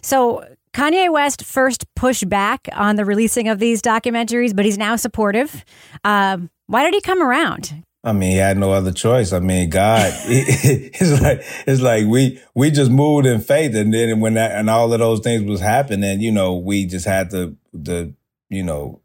So 0.00 0.44
Kanye 0.72 1.12
West 1.12 1.44
first 1.44 1.84
pushed 1.94 2.28
back 2.28 2.68
on 2.72 2.96
the 2.96 3.04
releasing 3.04 3.48
of 3.48 3.58
these 3.58 3.80
documentaries, 3.80 4.56
but 4.56 4.64
he's 4.64 4.78
now 4.78 4.96
supportive. 4.96 5.64
Um, 6.02 6.50
why 6.66 6.82
did 6.84 6.94
he 6.94 7.00
come 7.00 7.22
around? 7.22 7.84
I 8.04 8.12
mean, 8.12 8.32
he 8.32 8.36
had 8.36 8.58
no 8.58 8.70
other 8.72 8.92
choice. 8.92 9.32
I 9.32 9.38
mean, 9.38 9.70
God, 9.70 10.12
it's 10.26 11.22
like 11.22 11.40
it's 11.66 11.80
like 11.80 12.06
we 12.06 12.38
we 12.54 12.70
just 12.70 12.90
moved 12.90 13.26
in 13.26 13.40
faith, 13.40 13.74
and 13.74 13.94
then 13.94 14.20
when 14.20 14.34
that 14.34 14.52
and 14.52 14.68
all 14.68 14.92
of 14.92 14.98
those 14.98 15.20
things 15.20 15.48
was 15.48 15.60
happening, 15.60 16.20
you 16.20 16.30
know, 16.30 16.54
we 16.54 16.84
just 16.84 17.06
had 17.06 17.30
to 17.30 17.56
the 17.72 18.12
you 18.50 18.62
know 18.62 19.00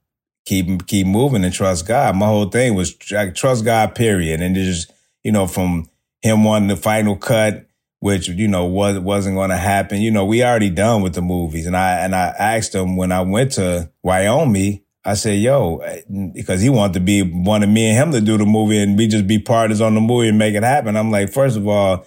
keep 0.45 0.85
keep 0.85 1.07
moving 1.07 1.45
and 1.45 1.53
trust 1.53 1.87
God. 1.87 2.17
My 2.17 2.25
whole 2.25 2.49
thing 2.49 2.75
was 2.75 2.93
like, 3.09 3.35
trust 3.35 3.63
God, 3.63 3.95
period, 3.95 4.41
and 4.41 4.53
just 4.53 4.91
you 5.23 5.31
know 5.31 5.47
from 5.47 5.87
him 6.21 6.43
wanting 6.43 6.67
the 6.67 6.75
final 6.75 7.15
cut, 7.15 7.67
which 7.99 8.27
you 8.27 8.49
know 8.49 8.65
was 8.65 8.99
wasn't 8.99 9.37
going 9.37 9.51
to 9.51 9.57
happen. 9.57 10.01
You 10.01 10.11
know, 10.11 10.25
we 10.25 10.43
already 10.43 10.69
done 10.69 11.01
with 11.01 11.13
the 11.13 11.21
movies, 11.21 11.67
and 11.67 11.77
I 11.77 11.99
and 11.99 12.13
I 12.13 12.33
asked 12.37 12.75
him 12.75 12.97
when 12.97 13.13
I 13.13 13.21
went 13.21 13.53
to 13.53 13.89
Wyoming. 14.03 14.81
I 15.05 15.13
said, 15.13 15.39
yo, 15.39 15.77
eh, 15.77 16.01
because 16.33 16.61
he 16.61 16.69
wanted 16.69 16.93
to 16.93 16.99
be 16.99 17.21
wanted 17.21 17.67
me 17.67 17.89
and 17.89 17.97
him 17.97 18.11
to 18.11 18.21
do 18.21 18.37
the 18.37 18.45
movie 18.45 18.81
and 18.81 18.97
we 18.97 19.07
just 19.07 19.27
be 19.27 19.39
partners 19.39 19.81
on 19.81 19.95
the 19.95 20.01
movie 20.01 20.27
and 20.27 20.37
make 20.37 20.55
it 20.55 20.63
happen. 20.63 20.97
I'm 20.97 21.11
like, 21.11 21.31
first 21.31 21.55
of 21.57 21.67
all, 21.67 22.05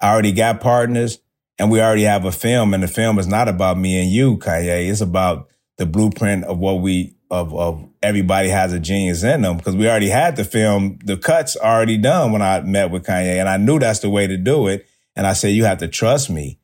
I 0.00 0.12
already 0.12 0.32
got 0.32 0.60
partners 0.60 1.18
and 1.58 1.70
we 1.70 1.80
already 1.80 2.02
have 2.02 2.24
a 2.24 2.32
film 2.32 2.74
and 2.74 2.82
the 2.82 2.88
film 2.88 3.18
is 3.18 3.26
not 3.26 3.48
about 3.48 3.78
me 3.78 4.00
and 4.00 4.10
you, 4.10 4.36
Kanye. 4.36 4.90
It's 4.90 5.00
about 5.00 5.48
the 5.78 5.86
blueprint 5.86 6.44
of 6.44 6.58
what 6.58 6.80
we, 6.80 7.16
of, 7.30 7.54
of 7.54 7.88
everybody 8.02 8.48
has 8.50 8.72
a 8.72 8.78
genius 8.78 9.22
in 9.22 9.40
them 9.40 9.56
because 9.56 9.74
we 9.74 9.88
already 9.88 10.10
had 10.10 10.36
the 10.36 10.44
film, 10.44 10.98
the 11.04 11.16
cuts 11.16 11.56
already 11.56 11.96
done 11.96 12.30
when 12.30 12.42
I 12.42 12.60
met 12.60 12.90
with 12.90 13.06
Kanye 13.06 13.38
and 13.40 13.48
I 13.48 13.56
knew 13.56 13.78
that's 13.78 14.00
the 14.00 14.10
way 14.10 14.26
to 14.26 14.36
do 14.36 14.68
it. 14.68 14.86
And 15.16 15.26
I 15.26 15.32
said, 15.32 15.48
you 15.48 15.64
have 15.64 15.78
to 15.78 15.88
trust 15.88 16.28
me. 16.28 16.58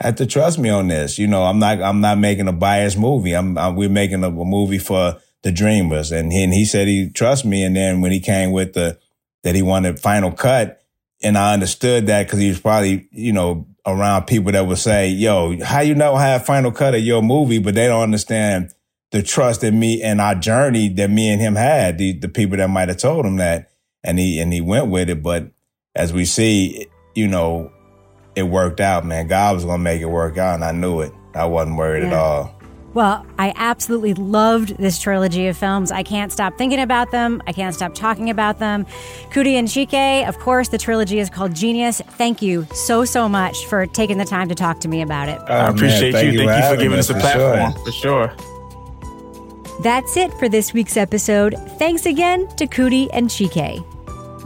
Have 0.00 0.16
to 0.16 0.26
trust 0.26 0.58
me 0.58 0.68
on 0.68 0.88
this. 0.88 1.18
You 1.18 1.26
know, 1.26 1.42
I'm 1.42 1.58
not, 1.58 1.82
I'm 1.82 2.00
not 2.00 2.18
making 2.18 2.48
a 2.48 2.52
biased 2.52 2.98
movie. 2.98 3.34
I'm, 3.34 3.56
I'm 3.58 3.76
we're 3.76 3.88
making 3.88 4.24
a, 4.24 4.28
a 4.28 4.44
movie 4.44 4.78
for 4.78 5.20
the 5.46 5.52
dreamers. 5.52 6.10
And 6.10 6.32
he, 6.32 6.42
and 6.42 6.52
he 6.52 6.64
said 6.64 6.88
he 6.88 7.08
trusts 7.08 7.44
me. 7.44 7.62
And 7.62 7.76
then 7.76 8.00
when 8.00 8.10
he 8.10 8.18
came 8.18 8.50
with 8.50 8.72
the, 8.72 8.98
that 9.44 9.54
he 9.54 9.62
wanted 9.62 10.00
final 10.00 10.32
cut, 10.32 10.82
and 11.22 11.38
I 11.38 11.54
understood 11.54 12.08
that 12.08 12.26
because 12.26 12.40
he 12.40 12.48
was 12.48 12.60
probably, 12.60 13.08
you 13.12 13.32
know, 13.32 13.66
around 13.86 14.24
people 14.24 14.50
that 14.52 14.66
would 14.66 14.78
say, 14.78 15.08
yo, 15.08 15.56
how 15.64 15.80
you 15.80 15.94
know 15.94 16.16
have 16.16 16.44
final 16.44 16.72
cut 16.72 16.96
of 16.96 17.00
your 17.00 17.22
movie, 17.22 17.60
but 17.60 17.76
they 17.76 17.86
don't 17.86 18.02
understand 18.02 18.74
the 19.12 19.22
trust 19.22 19.62
in 19.62 19.78
me 19.78 20.02
and 20.02 20.20
our 20.20 20.34
journey 20.34 20.88
that 20.88 21.08
me 21.08 21.30
and 21.30 21.40
him 21.40 21.54
had, 21.54 21.96
the, 21.96 22.12
the 22.12 22.28
people 22.28 22.56
that 22.56 22.68
might 22.68 22.88
have 22.88 22.98
told 22.98 23.24
him 23.24 23.36
that. 23.36 23.70
And 24.02 24.18
he, 24.18 24.40
and 24.40 24.52
he 24.52 24.60
went 24.60 24.88
with 24.88 25.08
it. 25.08 25.22
But 25.22 25.52
as 25.94 26.12
we 26.12 26.24
see, 26.24 26.88
you 27.14 27.28
know, 27.28 27.72
it 28.34 28.42
worked 28.42 28.80
out, 28.80 29.06
man. 29.06 29.28
God 29.28 29.54
was 29.54 29.64
going 29.64 29.78
to 29.78 29.82
make 29.82 30.02
it 30.02 30.06
work 30.06 30.38
out 30.38 30.56
and 30.56 30.64
I 30.64 30.72
knew 30.72 31.00
it. 31.00 31.12
I 31.34 31.46
wasn't 31.46 31.76
worried 31.76 32.04
at 32.04 32.12
all. 32.12 32.55
Well, 32.96 33.26
I 33.38 33.52
absolutely 33.56 34.14
loved 34.14 34.78
this 34.78 34.98
trilogy 34.98 35.48
of 35.48 35.56
films. 35.58 35.92
I 35.92 36.02
can't 36.02 36.32
stop 36.32 36.56
thinking 36.56 36.80
about 36.80 37.10
them. 37.10 37.42
I 37.46 37.52
can't 37.52 37.74
stop 37.74 37.94
talking 37.94 38.30
about 38.30 38.58
them. 38.58 38.86
Coodie 39.30 39.58
and 39.58 39.68
Chike, 39.68 40.26
of 40.26 40.38
course, 40.38 40.70
the 40.70 40.78
trilogy 40.78 41.18
is 41.18 41.28
called 41.28 41.52
jeen-yuhs. 41.52 42.00
Thank 42.12 42.40
you 42.40 42.66
so, 42.72 43.04
so 43.04 43.28
much 43.28 43.66
for 43.66 43.84
taking 43.84 44.16
the 44.16 44.24
time 44.24 44.48
to 44.48 44.54
talk 44.54 44.80
to 44.80 44.88
me 44.88 45.02
about 45.02 45.28
it. 45.28 45.38
Oh, 45.46 45.54
I 45.54 45.68
appreciate 45.68 46.14
man, 46.14 46.24
you. 46.24 46.38
Thank 46.38 46.40
you, 46.40 46.48
thank 46.48 46.64
you 46.64 46.70
for 46.70 46.82
giving 46.82 46.98
us 46.98 47.10
a 47.10 47.14
platform. 47.16 47.72
Sure. 47.72 47.84
For 47.84 47.92
sure. 47.92 49.82
That's 49.82 50.16
it 50.16 50.32
for 50.38 50.48
this 50.48 50.72
week's 50.72 50.96
episode. 50.96 51.54
Thanks 51.78 52.06
again 52.06 52.48
to 52.56 52.66
Coodie 52.66 53.10
and 53.12 53.28
Chike. 53.28 53.84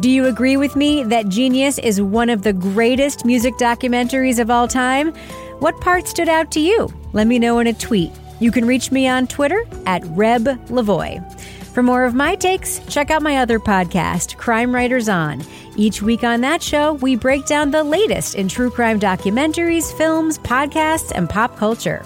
Do 0.01 0.11
you 0.11 0.27
agree 0.27 0.57
with 0.57 0.75
me 0.75 1.05
that 1.05 1.27
jeen-yuhs 1.27 1.79
is 1.85 2.03
one 2.03 2.29
of 2.29 2.43
the 2.43 2.53
greatest 2.53 3.25
music 3.25 3.55
documentaries 3.59 4.41
of 4.41 4.51
all 4.51 4.67
time? 4.67 5.13
What 5.61 5.81
part 5.81 6.09
stood 6.09 6.29
out 6.29 6.51
to 6.51 6.61
you? 6.61 6.93
Let 7.13 7.29
me 7.29 7.39
know 7.39 7.61
in 7.61 7.69
a 7.69 7.73
tweet. 7.73 8.11
You 8.41 8.51
can 8.51 8.67
reach 8.67 8.91
me 8.91 9.07
on 9.07 9.27
Twitter 9.27 9.65
at 9.87 10.03
Reb 10.07 10.45
Lavoie. 10.69 11.23
For 11.67 11.83
more 11.83 12.05
of 12.05 12.15
my 12.15 12.35
takes, 12.35 12.81
check 12.89 13.11
out 13.11 13.23
my 13.23 13.37
other 13.37 13.61
podcast, 13.61 14.37
Crime 14.37 14.75
Writers 14.75 15.09
On. 15.09 15.45
Each 15.77 16.03
week 16.03 16.25
on 16.25 16.41
that 16.41 16.63
show, 16.63 16.95
we 16.95 17.15
break 17.15 17.47
down 17.47 17.71
the 17.71 17.85
latest 17.85 18.35
in 18.35 18.49
true 18.49 18.71
crime 18.71 18.99
documentaries, 18.99 19.97
films, 19.97 20.39
podcasts, 20.39 21.13
and 21.15 21.31
pop 21.31 21.57
culture. 21.57 22.05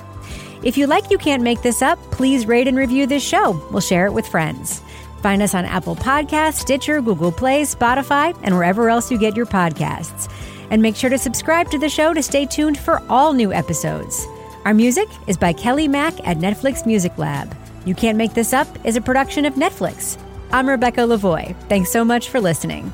If 0.63 0.77
you 0.77 0.87
like 0.87 1.11
You 1.11 1.19
Can't 1.19 1.43
Make 1.43 1.63
This 1.63 1.83
Up, 1.83 1.99
please 2.11 2.47
rate 2.47 2.69
and 2.69 2.77
review 2.77 3.07
this 3.07 3.27
show. 3.27 3.53
We'll 3.71 3.81
share 3.81 4.07
it 4.07 4.13
with 4.13 4.27
friends. 4.27 4.83
Find 5.23 5.41
us 5.41 5.55
on 5.55 5.65
Apple 5.65 5.97
Podcasts, 5.97 6.55
Stitcher, 6.55 7.01
Google 7.01 7.33
Play, 7.33 7.63
Spotify, 7.63 8.39
and 8.43 8.55
wherever 8.55 8.91
else 8.91 9.11
you 9.11 9.19
get 9.19 9.37
your 9.37 9.47
podcasts. 9.47 10.31
And 10.71 10.83
make 10.83 10.97
sure 10.97 11.11
to 11.11 11.19
subscribe 11.19 11.71
to 11.71 11.79
the 11.79 11.89
show 11.89 12.13
to 12.13 12.23
stay 12.23 12.45
tuned 12.45 12.79
for 12.79 13.03
all 13.09 13.33
new 13.33 13.53
episodes. 13.53 14.27
Our 14.65 14.73
music 14.73 15.11
is 15.27 15.37
by 15.37 15.53
Kelly 15.53 15.89
Mack 15.89 16.27
at 16.27 16.39
Netflix 16.39 16.87
Music 16.87 17.19
Lab. 17.19 17.55
You 17.85 17.95
Can't 17.95 18.17
Make 18.17 18.33
This 18.33 18.55
Up 18.55 18.67
is 18.87 18.97
a 18.97 19.01
production 19.03 19.45
of 19.45 19.57
Netflix. 19.57 20.17
I'm 20.53 20.67
Rebecca 20.67 21.01
Lavoie. 21.01 21.55
Thanks 21.69 21.93
so 21.93 22.03
much 22.03 22.31
for 22.31 22.41
listening. 22.41 22.91